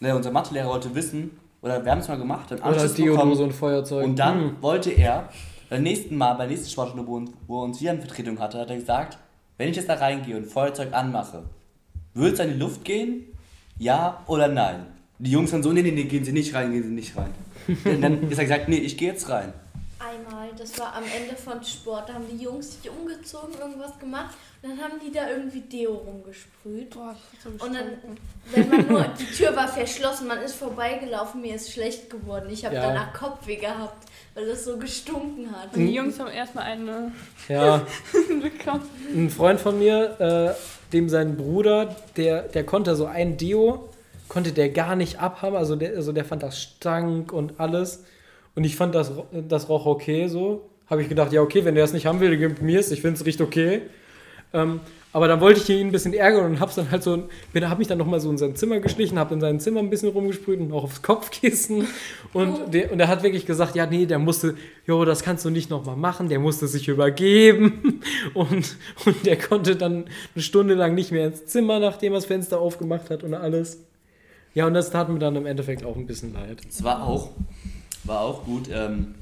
Ne, 0.00 0.14
unser 0.16 0.30
Mathelehrer 0.30 0.68
wollte 0.68 0.94
wissen, 0.94 1.32
oder 1.62 1.84
wir 1.84 1.90
haben 1.92 1.98
es 1.98 2.08
mal 2.08 2.16
gemacht, 2.18 2.50
dann 2.50 2.60
oder 2.60 2.76
Deodose 2.76 3.02
bekommen, 3.02 3.32
und 3.38 3.52
Feuerzeug. 3.52 4.04
und 4.04 4.18
dann 4.18 4.40
Hm. 4.40 4.56
wollte 4.62 4.90
er, 4.90 5.28
beim 5.68 5.82
nächsten 5.82 6.16
Mal, 6.16 6.34
beim 6.34 6.48
nächsten 6.48 6.70
Sportstunde, 6.70 7.06
wo, 7.06 7.22
wo 7.46 7.60
er 7.60 7.64
uns 7.64 7.80
wieder 7.80 7.92
eine 7.92 8.00
Vertretung 8.00 8.38
hatte, 8.38 8.58
hat 8.58 8.70
er 8.70 8.76
gesagt, 8.76 9.18
wenn 9.56 9.68
ich 9.68 9.76
jetzt 9.76 9.88
da 9.88 9.94
reingehe 9.94 10.36
und 10.36 10.46
Feuerzeug 10.46 10.92
anmache, 10.92 11.44
wird 12.14 12.34
es 12.34 12.40
in 12.40 12.52
die 12.52 12.58
Luft 12.58 12.84
gehen? 12.84 13.24
Ja 13.78 14.22
oder 14.26 14.48
nein? 14.48 14.86
Die 15.18 15.30
Jungs 15.30 15.50
dann 15.50 15.62
so, 15.62 15.72
nee, 15.72 15.82
nee, 15.82 15.92
nee, 15.92 16.04
gehen 16.04 16.24
Sie 16.24 16.32
nicht 16.32 16.54
rein, 16.54 16.72
gehen 16.72 16.82
Sie 16.82 16.88
nicht 16.90 17.16
rein. 17.16 17.30
Und 17.84 18.00
dann 18.02 18.28
ist 18.28 18.38
er 18.38 18.44
gesagt, 18.44 18.68
nee, 18.68 18.78
ich 18.78 18.96
gehe 18.96 19.08
jetzt 19.08 19.28
rein. 19.28 19.52
Einmal, 20.26 20.48
das 20.58 20.78
war 20.78 20.94
am 20.94 21.02
Ende 21.04 21.36
von 21.36 21.62
Sport, 21.64 22.08
da 22.08 22.14
haben 22.14 22.24
die 22.30 22.42
Jungs 22.42 22.80
sich 22.80 22.90
umgezogen, 22.90 23.54
irgendwas 23.58 23.98
gemacht 23.98 24.34
und 24.62 24.70
dann 24.70 24.78
haben 24.80 24.94
die 25.04 25.12
da 25.12 25.28
irgendwie 25.28 25.60
Deo 25.60 25.92
rumgesprüht. 25.94 26.90
Boah, 26.90 27.14
das 27.42 27.52
hat 27.52 27.60
so 27.60 27.66
Und 27.66 27.74
dann, 27.74 27.86
wenn 28.52 28.68
man 28.68 28.86
nur, 28.88 29.02
die 29.18 29.26
Tür 29.26 29.54
war 29.54 29.68
verschlossen, 29.68 30.26
man 30.26 30.38
ist 30.40 30.54
vorbeigelaufen, 30.54 31.40
mir 31.40 31.54
ist 31.54 31.72
schlecht 31.72 32.08
geworden. 32.10 32.48
Ich 32.50 32.64
habe 32.64 32.74
Ja. 32.74 32.82
danach 32.88 33.12
Kopfweh 33.12 33.56
gehabt, 33.56 34.08
weil 34.34 34.46
das 34.46 34.64
so 34.64 34.76
gestunken 34.78 35.50
hat. 35.50 35.74
Und 35.76 35.86
die 35.86 35.94
Jungs 35.94 36.18
haben 36.18 36.30
erstmal 36.30 36.64
eine 36.64 37.12
Ja, 37.48 37.82
bekommen. 38.40 38.88
ein 39.14 39.30
Freund 39.30 39.60
von 39.60 39.78
mir, 39.78 40.20
äh, 40.56 40.92
dem 40.92 41.08
sein 41.08 41.36
Bruder, 41.36 41.94
der, 42.16 42.42
der 42.42 42.64
konnte 42.64 42.94
so 42.96 43.06
ein 43.06 43.36
Deo, 43.36 43.88
konnte 44.28 44.52
der 44.52 44.70
gar 44.70 44.96
nicht 44.96 45.20
abhaben. 45.20 45.56
Also 45.56 45.76
der, 45.76 45.94
also 45.96 46.12
der 46.12 46.24
fand 46.24 46.42
das 46.42 46.60
stank 46.60 47.32
und 47.32 47.60
alles. 47.60 48.04
Und 48.54 48.64
ich 48.64 48.76
fand 48.76 48.94
das, 48.94 49.12
das 49.48 49.68
Rauch 49.68 49.86
okay 49.86 50.28
so. 50.28 50.68
Habe 50.86 51.02
ich 51.02 51.08
gedacht, 51.08 51.32
ja, 51.32 51.40
okay, 51.40 51.64
wenn 51.64 51.74
der 51.74 51.84
das 51.84 51.92
nicht 51.92 52.06
haben 52.06 52.20
will, 52.20 52.30
dann 52.30 52.38
gib 52.38 52.62
mir 52.62 52.78
es. 52.78 52.90
Ich 52.90 53.00
finde 53.00 53.18
es 53.18 53.26
riecht 53.26 53.40
okay. 53.40 53.82
Ähm, 54.52 54.80
aber 55.14 55.28
dann 55.28 55.40
wollte 55.40 55.60
ich 55.60 55.70
ihn 55.70 55.86
ein 55.86 55.92
bisschen 55.92 56.12
ärgern 56.12 56.44
und 56.44 56.60
hab's 56.60 56.74
dann 56.74 56.90
halt 56.90 57.04
so, 57.04 57.28
bin, 57.52 57.70
hab 57.70 57.78
mich 57.78 57.86
dann 57.86 57.98
nochmal 57.98 58.18
so 58.18 58.28
in 58.30 58.36
sein 58.36 58.56
Zimmer 58.56 58.80
geschlichen, 58.80 59.16
hab 59.16 59.30
in 59.30 59.40
seinem 59.40 59.60
Zimmer 59.60 59.78
ein 59.78 59.88
bisschen 59.88 60.08
rumgesprüht 60.08 60.58
und 60.58 60.72
auch 60.72 60.82
aufs 60.82 61.02
Kopfkissen. 61.02 61.86
Und, 62.32 62.74
der, 62.74 62.90
und 62.90 62.98
er 62.98 63.06
hat 63.06 63.22
wirklich 63.22 63.46
gesagt, 63.46 63.76
ja, 63.76 63.86
nee, 63.86 64.06
der 64.06 64.18
musste, 64.18 64.56
jo, 64.88 65.04
das 65.04 65.22
kannst 65.22 65.44
du 65.44 65.50
nicht 65.50 65.70
nochmal 65.70 65.94
machen, 65.94 66.28
der 66.28 66.40
musste 66.40 66.66
sich 66.66 66.88
übergeben. 66.88 68.00
Und, 68.34 68.76
und 69.06 69.26
der 69.26 69.38
konnte 69.38 69.76
dann 69.76 70.06
eine 70.34 70.42
Stunde 70.42 70.74
lang 70.74 70.94
nicht 70.94 71.12
mehr 71.12 71.28
ins 71.28 71.46
Zimmer, 71.46 71.78
nachdem 71.78 72.12
er 72.12 72.16
das 72.16 72.26
Fenster 72.26 72.58
aufgemacht 72.58 73.10
hat 73.10 73.22
und 73.22 73.34
alles. 73.34 73.78
Ja, 74.54 74.66
und 74.66 74.74
das 74.74 74.90
tat 74.90 75.08
mir 75.08 75.18
dann 75.18 75.36
im 75.36 75.46
Endeffekt 75.46 75.84
auch 75.84 75.96
ein 75.96 76.06
bisschen 76.06 76.32
leid. 76.32 76.60
Es 76.68 76.82
war 76.82 77.06
auch, 77.06 77.30
war 78.04 78.20
auch 78.20 78.44
gut. 78.44 78.68
Ähm, 78.70 79.14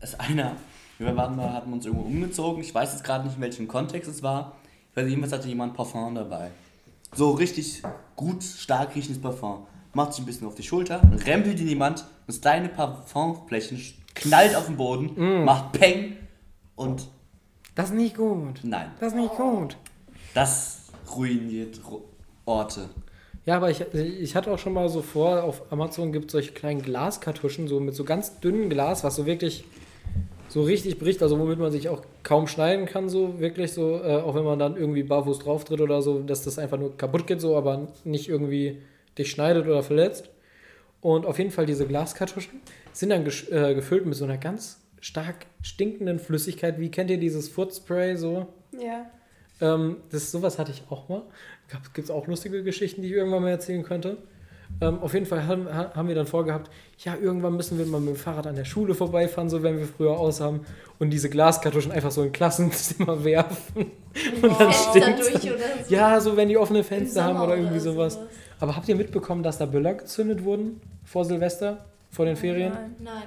es 0.00 0.18
einer, 0.18 0.56
wir 0.98 1.14
waren 1.16 1.36
mal, 1.36 1.52
hatten 1.52 1.72
uns 1.72 1.84
irgendwo 1.86 2.06
umgezogen. 2.06 2.62
Ich 2.62 2.74
weiß 2.74 2.92
jetzt 2.92 3.04
gerade 3.04 3.24
nicht, 3.26 3.36
in 3.36 3.42
welchem 3.42 3.68
Kontext 3.68 4.10
es 4.10 4.22
war. 4.22 4.52
Ich 4.90 4.96
weiß, 4.96 5.08
jedenfalls 5.08 5.32
hatte 5.32 5.48
jemand 5.48 5.74
Parfum 5.74 6.14
dabei. 6.14 6.50
So 7.14 7.30
richtig 7.32 7.82
gut, 8.16 8.42
stark 8.42 8.94
riechendes 8.94 9.20
Parfum. 9.20 9.66
Macht 9.92 10.12
sich 10.14 10.22
ein 10.22 10.26
bisschen 10.26 10.46
auf 10.46 10.54
die 10.54 10.62
Schulter, 10.62 11.00
rempelt 11.26 11.58
in 11.60 11.66
jemand, 11.68 12.04
das 12.28 12.40
kleine 12.40 12.68
Parfumflächen 12.68 13.80
knallt 14.14 14.54
auf 14.54 14.66
den 14.66 14.76
Boden, 14.76 15.44
macht 15.44 15.72
Peng 15.72 16.16
und 16.76 17.08
Das 17.74 17.86
ist 17.90 17.96
nicht 17.96 18.16
gut. 18.16 18.60
nein, 18.62 18.92
Das 19.00 19.12
ist 19.12 19.18
nicht 19.18 19.34
gut. 19.34 19.76
das 20.34 20.82
ruiniert 21.16 21.80
Orte. 22.44 22.88
Ja, 23.46 23.56
aber 23.56 23.70
ich, 23.70 23.84
ich 23.94 24.36
hatte 24.36 24.50
auch 24.50 24.58
schon 24.58 24.74
mal 24.74 24.88
so 24.88 25.02
vor, 25.02 25.44
auf 25.44 25.72
Amazon 25.72 26.12
gibt 26.12 26.26
es 26.26 26.32
solche 26.32 26.52
kleinen 26.52 26.82
Glaskartuschen, 26.82 27.68
so 27.68 27.80
mit 27.80 27.94
so 27.94 28.04
ganz 28.04 28.40
dünnem 28.40 28.68
Glas, 28.68 29.02
was 29.02 29.16
so 29.16 29.26
wirklich 29.26 29.64
so 30.48 30.62
richtig 30.62 30.98
bricht, 30.98 31.22
also 31.22 31.38
womit 31.38 31.58
man 31.58 31.70
sich 31.70 31.88
auch 31.88 32.02
kaum 32.22 32.48
schneiden 32.48 32.86
kann, 32.86 33.08
so 33.08 33.38
wirklich 33.38 33.72
so, 33.72 34.00
äh, 34.02 34.16
auch 34.16 34.34
wenn 34.34 34.44
man 34.44 34.58
dann 34.58 34.76
irgendwie 34.76 35.04
barfuß 35.04 35.38
drauf 35.38 35.64
tritt 35.64 35.80
oder 35.80 36.02
so, 36.02 36.20
dass 36.20 36.42
das 36.42 36.58
einfach 36.58 36.78
nur 36.78 36.96
kaputt 36.96 37.26
geht, 37.26 37.40
so, 37.40 37.56
aber 37.56 37.88
nicht 38.04 38.28
irgendwie 38.28 38.82
dich 39.16 39.30
schneidet 39.30 39.66
oder 39.66 39.82
verletzt. 39.82 40.28
Und 41.00 41.24
auf 41.24 41.38
jeden 41.38 41.50
Fall 41.50 41.66
diese 41.66 41.86
Glaskartuschen 41.86 42.60
sind 42.92 43.10
dann 43.10 43.24
äh, 43.26 43.74
gefüllt 43.74 44.06
mit 44.06 44.16
so 44.16 44.24
einer 44.24 44.38
ganz 44.38 44.80
stark 45.00 45.46
stinkenden 45.62 46.18
Flüssigkeit. 46.18 46.78
Wie 46.78 46.90
kennt 46.90 47.10
ihr 47.10 47.18
dieses 47.18 47.48
Footspray 47.48 48.16
so? 48.16 48.46
Ja. 48.78 49.08
Ähm, 49.60 49.98
das, 50.10 50.30
sowas 50.30 50.58
hatte 50.58 50.72
ich 50.72 50.82
auch 50.90 51.08
mal. 51.08 51.22
Gibt 51.94 52.04
es 52.06 52.10
auch 52.10 52.26
lustige 52.26 52.62
Geschichten, 52.62 53.02
die 53.02 53.08
ich 53.08 53.14
irgendwann 53.14 53.42
mal 53.42 53.50
erzählen 53.50 53.82
könnte. 53.82 54.16
Ähm, 54.80 55.00
auf 55.00 55.14
jeden 55.14 55.26
Fall 55.26 55.46
haben, 55.46 55.66
ha- 55.72 55.92
haben 55.94 56.06
wir 56.08 56.14
dann 56.14 56.26
vorgehabt, 56.28 56.70
ja, 56.98 57.16
irgendwann 57.20 57.56
müssen 57.56 57.76
wir 57.76 57.86
mal 57.86 58.00
mit 58.00 58.10
dem 58.14 58.16
Fahrrad 58.16 58.46
an 58.46 58.54
der 58.54 58.64
Schule 58.64 58.94
vorbeifahren, 58.94 59.50
so 59.50 59.64
wenn 59.64 59.78
wir 59.78 59.86
früher 59.86 60.12
aus 60.18 60.40
haben, 60.40 60.60
und 61.00 61.10
diese 61.10 61.28
Glaskartuschen 61.28 61.90
einfach 61.90 62.12
so 62.12 62.22
in 62.22 62.30
Klassenzimmer 62.30 63.24
werfen. 63.24 63.90
Und 64.42 64.60
dann 64.60 64.72
Fenster 64.72 64.90
stinkt's 65.00 65.30
durch 65.32 65.42
dann. 65.44 65.54
oder 65.54 65.64
so. 65.88 65.94
Ja, 65.94 66.20
so 66.20 66.36
wenn 66.36 66.48
die 66.48 66.56
offene 66.56 66.84
Fenster 66.84 67.24
haben 67.24 67.40
oder 67.40 67.56
irgendwie 67.56 67.80
sowas. 67.80 68.14
sowas. 68.14 68.28
Aber 68.60 68.76
habt 68.76 68.88
ihr 68.88 68.94
mitbekommen, 68.94 69.42
dass 69.42 69.58
da 69.58 69.66
Böller 69.66 69.94
gezündet 69.94 70.44
wurden 70.44 70.80
vor 71.04 71.24
Silvester, 71.24 71.84
vor 72.10 72.26
den 72.26 72.36
Ferien? 72.36 72.72
Nein. 72.72 72.94
Nein. 73.00 73.22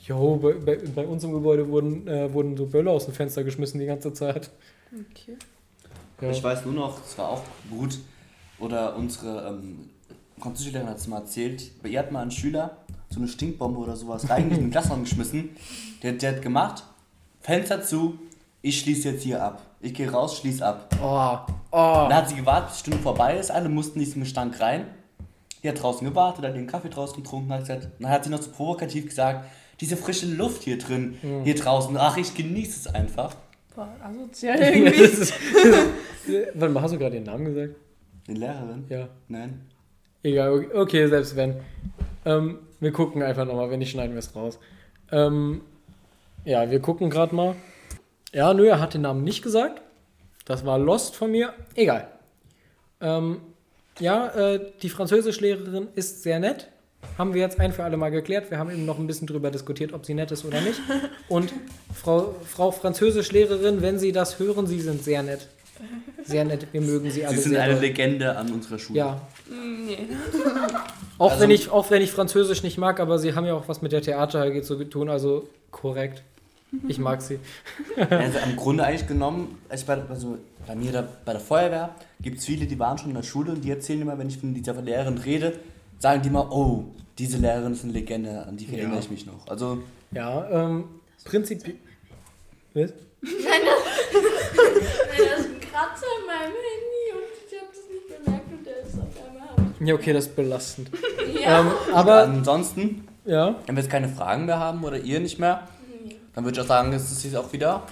Jo, 0.00 0.36
bei, 0.36 0.54
bei, 0.54 0.78
bei 0.94 1.06
uns 1.06 1.22
im 1.24 1.32
Gebäude 1.32 1.68
wurden, 1.68 2.08
äh, 2.08 2.32
wurden 2.32 2.56
so 2.56 2.64
Böller 2.64 2.92
aus 2.92 3.04
dem 3.04 3.12
Fenster 3.12 3.44
geschmissen 3.44 3.78
die 3.80 3.86
ganze 3.86 4.14
Zeit. 4.14 4.50
Okay. 4.92 5.36
Ja. 6.20 6.30
Ich 6.30 6.42
weiß 6.42 6.64
nur 6.64 6.74
noch, 6.74 6.98
es 7.04 7.16
war 7.18 7.28
auch 7.28 7.42
gut, 7.70 7.98
oder 8.58 8.96
unsere 8.96 9.48
ähm, 9.48 9.90
Französischlehrerin 10.38 10.90
hat 10.90 10.98
es 10.98 11.06
mal 11.06 11.18
erzählt, 11.18 11.82
bei 11.82 11.88
ihr 11.88 11.98
hat 11.98 12.12
mal 12.12 12.22
ein 12.22 12.30
Schüler 12.30 12.76
so 13.08 13.18
eine 13.18 13.28
Stinkbombe 13.28 13.78
oder 13.78 13.96
sowas 13.96 14.28
reingeschmissen, 14.28 14.58
in 14.58 14.66
den 14.66 14.70
Klassenraum 14.72 15.04
geschmissen. 15.04 15.50
Der, 16.02 16.12
der 16.12 16.36
hat 16.36 16.42
gemacht, 16.42 16.84
Fenster 17.40 17.82
zu, 17.82 18.18
ich 18.62 18.80
schließe 18.80 19.10
jetzt 19.10 19.22
hier 19.22 19.42
ab. 19.42 19.62
Ich 19.80 19.94
gehe 19.94 20.10
raus, 20.10 20.38
schließe 20.38 20.64
ab. 20.64 20.94
Oh, 21.02 21.38
oh. 21.72 22.06
Dann 22.08 22.14
hat 22.14 22.28
sie 22.28 22.36
gewartet, 22.36 22.68
bis 22.68 22.76
die 22.78 22.80
Stunde 22.80 22.98
vorbei 22.98 23.36
ist, 23.36 23.50
alle 23.50 23.68
mussten 23.68 23.98
in 23.98 24.04
diesen 24.04 24.22
Gestank 24.22 24.60
rein. 24.60 24.86
Die 25.62 25.68
hat 25.68 25.82
draußen 25.82 26.06
gewartet, 26.06 26.44
hat 26.44 26.54
den 26.54 26.66
Kaffee 26.66 26.88
draußen 26.88 27.22
getrunken, 27.22 27.52
hat 27.52 27.60
gesagt, 27.60 27.88
dann 27.98 28.10
hat 28.10 28.24
sie 28.24 28.30
noch 28.30 28.40
so 28.40 28.50
provokativ 28.50 29.06
gesagt, 29.08 29.46
diese 29.80 29.96
frische 29.96 30.26
Luft 30.26 30.62
hier 30.62 30.78
drin, 30.78 31.16
hier 31.44 31.54
draußen, 31.54 31.96
ach, 31.96 32.16
ich 32.16 32.34
genieße 32.34 32.88
es 32.88 32.94
einfach. 32.94 33.34
Boah, 33.74 33.88
asozial 34.02 34.60
irgendwie. 34.60 35.00
ist- 35.02 35.34
Warte 36.54 36.72
mal, 36.72 36.82
hast 36.82 36.92
du 36.94 36.98
gerade 36.98 37.14
den 37.16 37.24
Namen 37.24 37.46
gesagt? 37.46 37.74
Die 38.26 38.34
Lehrerin? 38.34 38.84
Ja. 38.88 39.08
Nein. 39.28 39.60
Egal, 40.22 40.52
okay, 40.52 40.68
okay 40.74 41.06
selbst 41.08 41.34
wenn. 41.36 41.56
Ähm, 42.24 42.58
wir 42.80 42.92
gucken 42.92 43.22
einfach 43.22 43.46
nochmal, 43.46 43.70
wenn 43.70 43.78
nicht, 43.78 43.90
schneiden 43.92 44.12
wir 44.12 44.18
es 44.18 44.34
raus. 44.36 44.58
Ähm, 45.10 45.62
ja, 46.44 46.70
wir 46.70 46.80
gucken 46.80 47.10
gerade 47.10 47.34
mal. 47.34 47.54
Ja, 48.32 48.52
nö, 48.54 48.66
er 48.68 48.80
hat 48.80 48.94
den 48.94 49.00
Namen 49.02 49.24
nicht 49.24 49.42
gesagt. 49.42 49.82
Das 50.44 50.64
war 50.66 50.78
Lost 50.78 51.16
von 51.16 51.30
mir. 51.30 51.52
Egal. 51.74 52.08
Ähm, 53.00 53.40
ja, 53.98 54.28
äh, 54.28 54.70
die 54.82 54.88
Französischlehrerin 54.88 55.88
ist 55.94 56.22
sehr 56.22 56.38
nett. 56.38 56.68
Haben 57.18 57.34
wir 57.34 57.40
jetzt 57.42 57.60
ein 57.60 57.72
für 57.72 57.84
alle 57.84 57.96
Mal 57.96 58.10
geklärt. 58.10 58.50
Wir 58.50 58.58
haben 58.58 58.70
eben 58.70 58.86
noch 58.86 58.98
ein 58.98 59.06
bisschen 59.06 59.26
drüber 59.26 59.50
diskutiert, 59.50 59.92
ob 59.92 60.06
sie 60.06 60.14
nett 60.14 60.30
ist 60.30 60.44
oder 60.44 60.60
nicht. 60.60 60.80
Und 61.28 61.52
Frau, 61.94 62.34
Frau 62.46 62.70
Französischlehrerin, 62.70 63.82
wenn 63.82 63.98
Sie 63.98 64.12
das 64.12 64.38
hören, 64.38 64.66
Sie 64.66 64.80
sind 64.80 65.02
sehr 65.04 65.22
nett. 65.22 65.46
Sehr 66.24 66.44
nett. 66.44 66.66
Wir 66.72 66.80
mögen 66.80 67.10
Sie 67.10 67.24
alle 67.24 67.36
Sie 67.36 67.42
sind 67.42 67.56
eine 67.56 67.72
doll. 67.74 67.82
Legende 67.82 68.36
an 68.36 68.50
unserer 68.52 68.78
Schule. 68.78 68.98
Ja, 68.98 69.20
Nee. 69.50 69.98
auch, 71.18 71.30
Also- 71.32 71.42
wenn 71.42 71.50
ich, 71.50 71.70
auch 71.70 71.90
wenn 71.90 72.02
ich 72.02 72.10
Französisch 72.12 72.62
nicht 72.62 72.78
mag, 72.78 73.00
aber 73.00 73.18
sie 73.18 73.34
haben 73.34 73.46
ja 73.46 73.54
auch 73.54 73.66
was 73.68 73.82
mit 73.82 73.92
der 73.92 74.00
Theater 74.02 74.42
AG 74.42 74.62
zu 74.62 74.82
tun, 74.84 75.08
also 75.08 75.48
korrekt. 75.70 76.22
Ich 76.86 76.98
mag 76.98 77.20
sie. 77.20 77.38
Also 77.96 78.38
im 78.48 78.54
Grunde 78.56 78.84
eigentlich 78.84 79.08
genommen, 79.08 79.58
also 79.68 79.86
bei, 79.86 79.98
also 80.08 80.38
bei 80.68 80.76
mir 80.76 80.92
da, 80.92 81.08
bei 81.24 81.32
der 81.32 81.40
Feuerwehr 81.40 81.96
gibt 82.20 82.38
es 82.38 82.44
viele, 82.44 82.66
die 82.66 82.78
waren 82.78 82.96
schon 82.96 83.08
in 83.08 83.16
der 83.16 83.24
Schule 83.24 83.50
und 83.52 83.62
die 83.64 83.70
erzählen 83.70 84.02
immer, 84.02 84.16
wenn 84.18 84.28
ich 84.28 84.38
von 84.38 84.54
dieser 84.54 84.74
Lehrerin 84.80 85.18
rede, 85.18 85.54
sagen 86.00 86.22
die 86.22 86.28
immer, 86.28 86.50
oh, 86.50 86.84
diese 87.18 87.36
Lehrerin 87.38 87.72
ist 87.72 87.84
eine 87.84 87.92
Legende, 87.92 88.44
an 88.46 88.56
die 88.56 88.66
erinnere 88.66 88.94
Ja. 88.94 88.98
ich 89.00 89.10
mich 89.10 89.26
noch. 89.26 89.46
Also 89.46 89.78
Ja, 90.10 90.48
ähm, 90.50 90.84
prinzipiell. 91.24 91.76
Was? 92.74 92.90
Nein, 93.22 93.60
das 93.62 94.18
ist 95.40 95.46
ein 95.46 95.60
Kratzer 95.60 96.06
in 96.18 96.26
meinem 96.26 96.56
Handy 96.66 97.04
und 97.14 97.28
ich 97.46 97.60
habe 97.60 97.68
das 97.70 97.84
nicht 97.92 98.24
bemerkt 98.24 98.52
und 98.52 98.66
der 98.66 98.80
ist 98.80 98.94
auf 98.94 99.24
einmal. 99.28 99.88
Ja, 99.88 99.94
okay, 99.94 100.12
das 100.12 100.26
ist 100.26 100.36
belastend. 100.36 100.90
Ja. 101.40 101.60
Ähm, 101.60 101.66
aber, 101.92 102.22
ansonsten, 102.24 103.06
ja, 103.24 103.54
wenn 103.66 103.76
wir 103.76 103.82
jetzt 103.82 103.90
keine 103.92 104.08
Fragen 104.08 104.46
mehr 104.46 104.58
haben 104.58 104.82
oder 104.84 104.98
ihr 104.98 105.20
nicht 105.20 105.38
mehr, 105.38 105.68
dann 106.34 106.44
würde 106.44 106.58
ich 106.58 106.64
auch 106.64 106.68
sagen, 106.68 106.92
es 106.92 107.10
ist 107.12 107.24
jetzt 107.24 107.36
auch 107.36 107.52
wieder. 107.52 107.82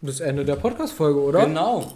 das 0.00 0.20
Ende 0.20 0.44
der 0.44 0.56
Podcast-Folge, 0.56 1.20
oder? 1.20 1.44
Genau. 1.46 1.92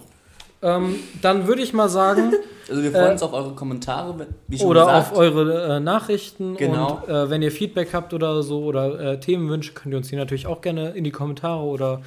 Ähm, 0.63 0.95
dann 1.21 1.47
würde 1.47 1.61
ich 1.61 1.73
mal 1.73 1.89
sagen, 1.89 2.33
Also 2.69 2.81
wir 2.81 2.91
freuen 2.91 3.07
Äh, 3.07 3.11
uns 3.11 3.21
auf 3.23 3.33
eure 3.33 3.51
Kommentare, 3.53 4.27
wie 4.47 4.57
schon 4.57 4.67
oder 4.67 4.85
gesagt. 4.85 5.11
auf 5.11 5.17
eure 5.17 5.75
äh, 5.75 5.79
Nachrichten. 5.81 6.55
Genau. 6.55 7.01
Und 7.05 7.09
äh, 7.13 7.29
wenn 7.29 7.41
ihr 7.41 7.51
Feedback 7.51 7.93
habt 7.93 8.13
oder 8.13 8.41
so 8.41 8.63
oder 8.63 8.99
äh, 8.99 9.19
Themenwünsche, 9.19 9.73
könnt 9.73 9.93
ihr 9.93 9.97
uns 9.97 10.07
die 10.07 10.15
natürlich 10.15 10.47
auch 10.47 10.61
gerne 10.61 10.91
in 10.91 11.03
die 11.03 11.11
Kommentare 11.11 11.61
oder 11.61 12.01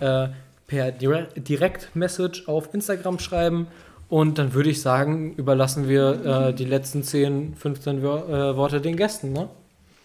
äh, 0.00 0.28
per 0.66 0.92
Dire 0.92 1.28
Direct-Message 1.36 2.46
auf 2.46 2.74
Instagram 2.74 3.18
schreiben. 3.18 3.66
Und 4.10 4.36
dann 4.38 4.52
würde 4.52 4.68
ich 4.68 4.82
sagen, 4.82 5.34
überlassen 5.36 5.88
wir 5.88 6.48
äh, 6.50 6.52
die 6.54 6.66
letzten 6.66 7.02
10, 7.02 7.54
15 7.56 8.02
Wör 8.02 8.28
äh, 8.28 8.56
Worte 8.58 8.82
den 8.82 8.96
Gästen. 8.96 9.32
Ne? 9.32 9.48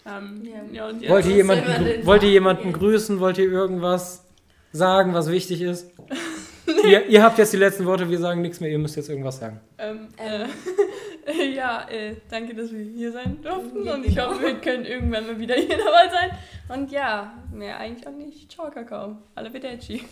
Ähm, 0.06 0.42
Ja. 0.72 0.88
ja. 1.00 1.10
Wollt 1.10 1.26
ihr 1.26 1.36
jemanden, 1.36 1.64
wollt 2.06 2.22
ihr 2.22 2.30
jemanden 2.30 2.72
grüßen? 2.72 3.20
Wollt 3.20 3.36
ihr 3.36 3.50
irgendwas 3.52 4.24
sagen, 4.72 5.12
was 5.12 5.30
wichtig 5.30 5.60
ist? 5.60 5.90
ihr, 6.84 7.06
ihr 7.06 7.22
habt 7.22 7.38
jetzt 7.38 7.52
die 7.52 7.56
letzten 7.56 7.86
Worte, 7.86 8.08
wir 8.08 8.18
sagen 8.18 8.42
nichts 8.42 8.60
mehr, 8.60 8.70
ihr 8.70 8.78
müsst 8.78 8.96
jetzt 8.96 9.08
irgendwas 9.08 9.38
sagen. 9.38 9.60
Ähm, 9.78 10.08
Ähm. 10.18 10.48
äh, 11.26 11.54
ja, 11.54 11.88
äh, 11.88 12.16
danke, 12.30 12.54
dass 12.54 12.72
wir 12.72 12.80
hier 12.84 13.12
sein 13.12 13.38
durften 13.42 13.84
Ja, 13.84 13.94
und 13.94 14.06
ich 14.06 14.14
genau. 14.14 14.30
hoffe, 14.30 14.42
wir 14.42 14.54
können 14.54 14.84
irgendwann 14.84 15.26
mal 15.26 15.38
wieder 15.38 15.54
hier 15.54 15.78
dabei 15.78 16.08
sein. 16.10 16.30
Und 16.68 16.90
ja, 16.90 17.32
mehr 17.52 17.78
eigentlich 17.78 18.06
auch 18.06 18.12
nicht. 18.12 18.50
Ciao, 18.52 18.70
Kakao. 18.70 19.16
Alle 19.34 19.52
Vedeci. 19.52 20.04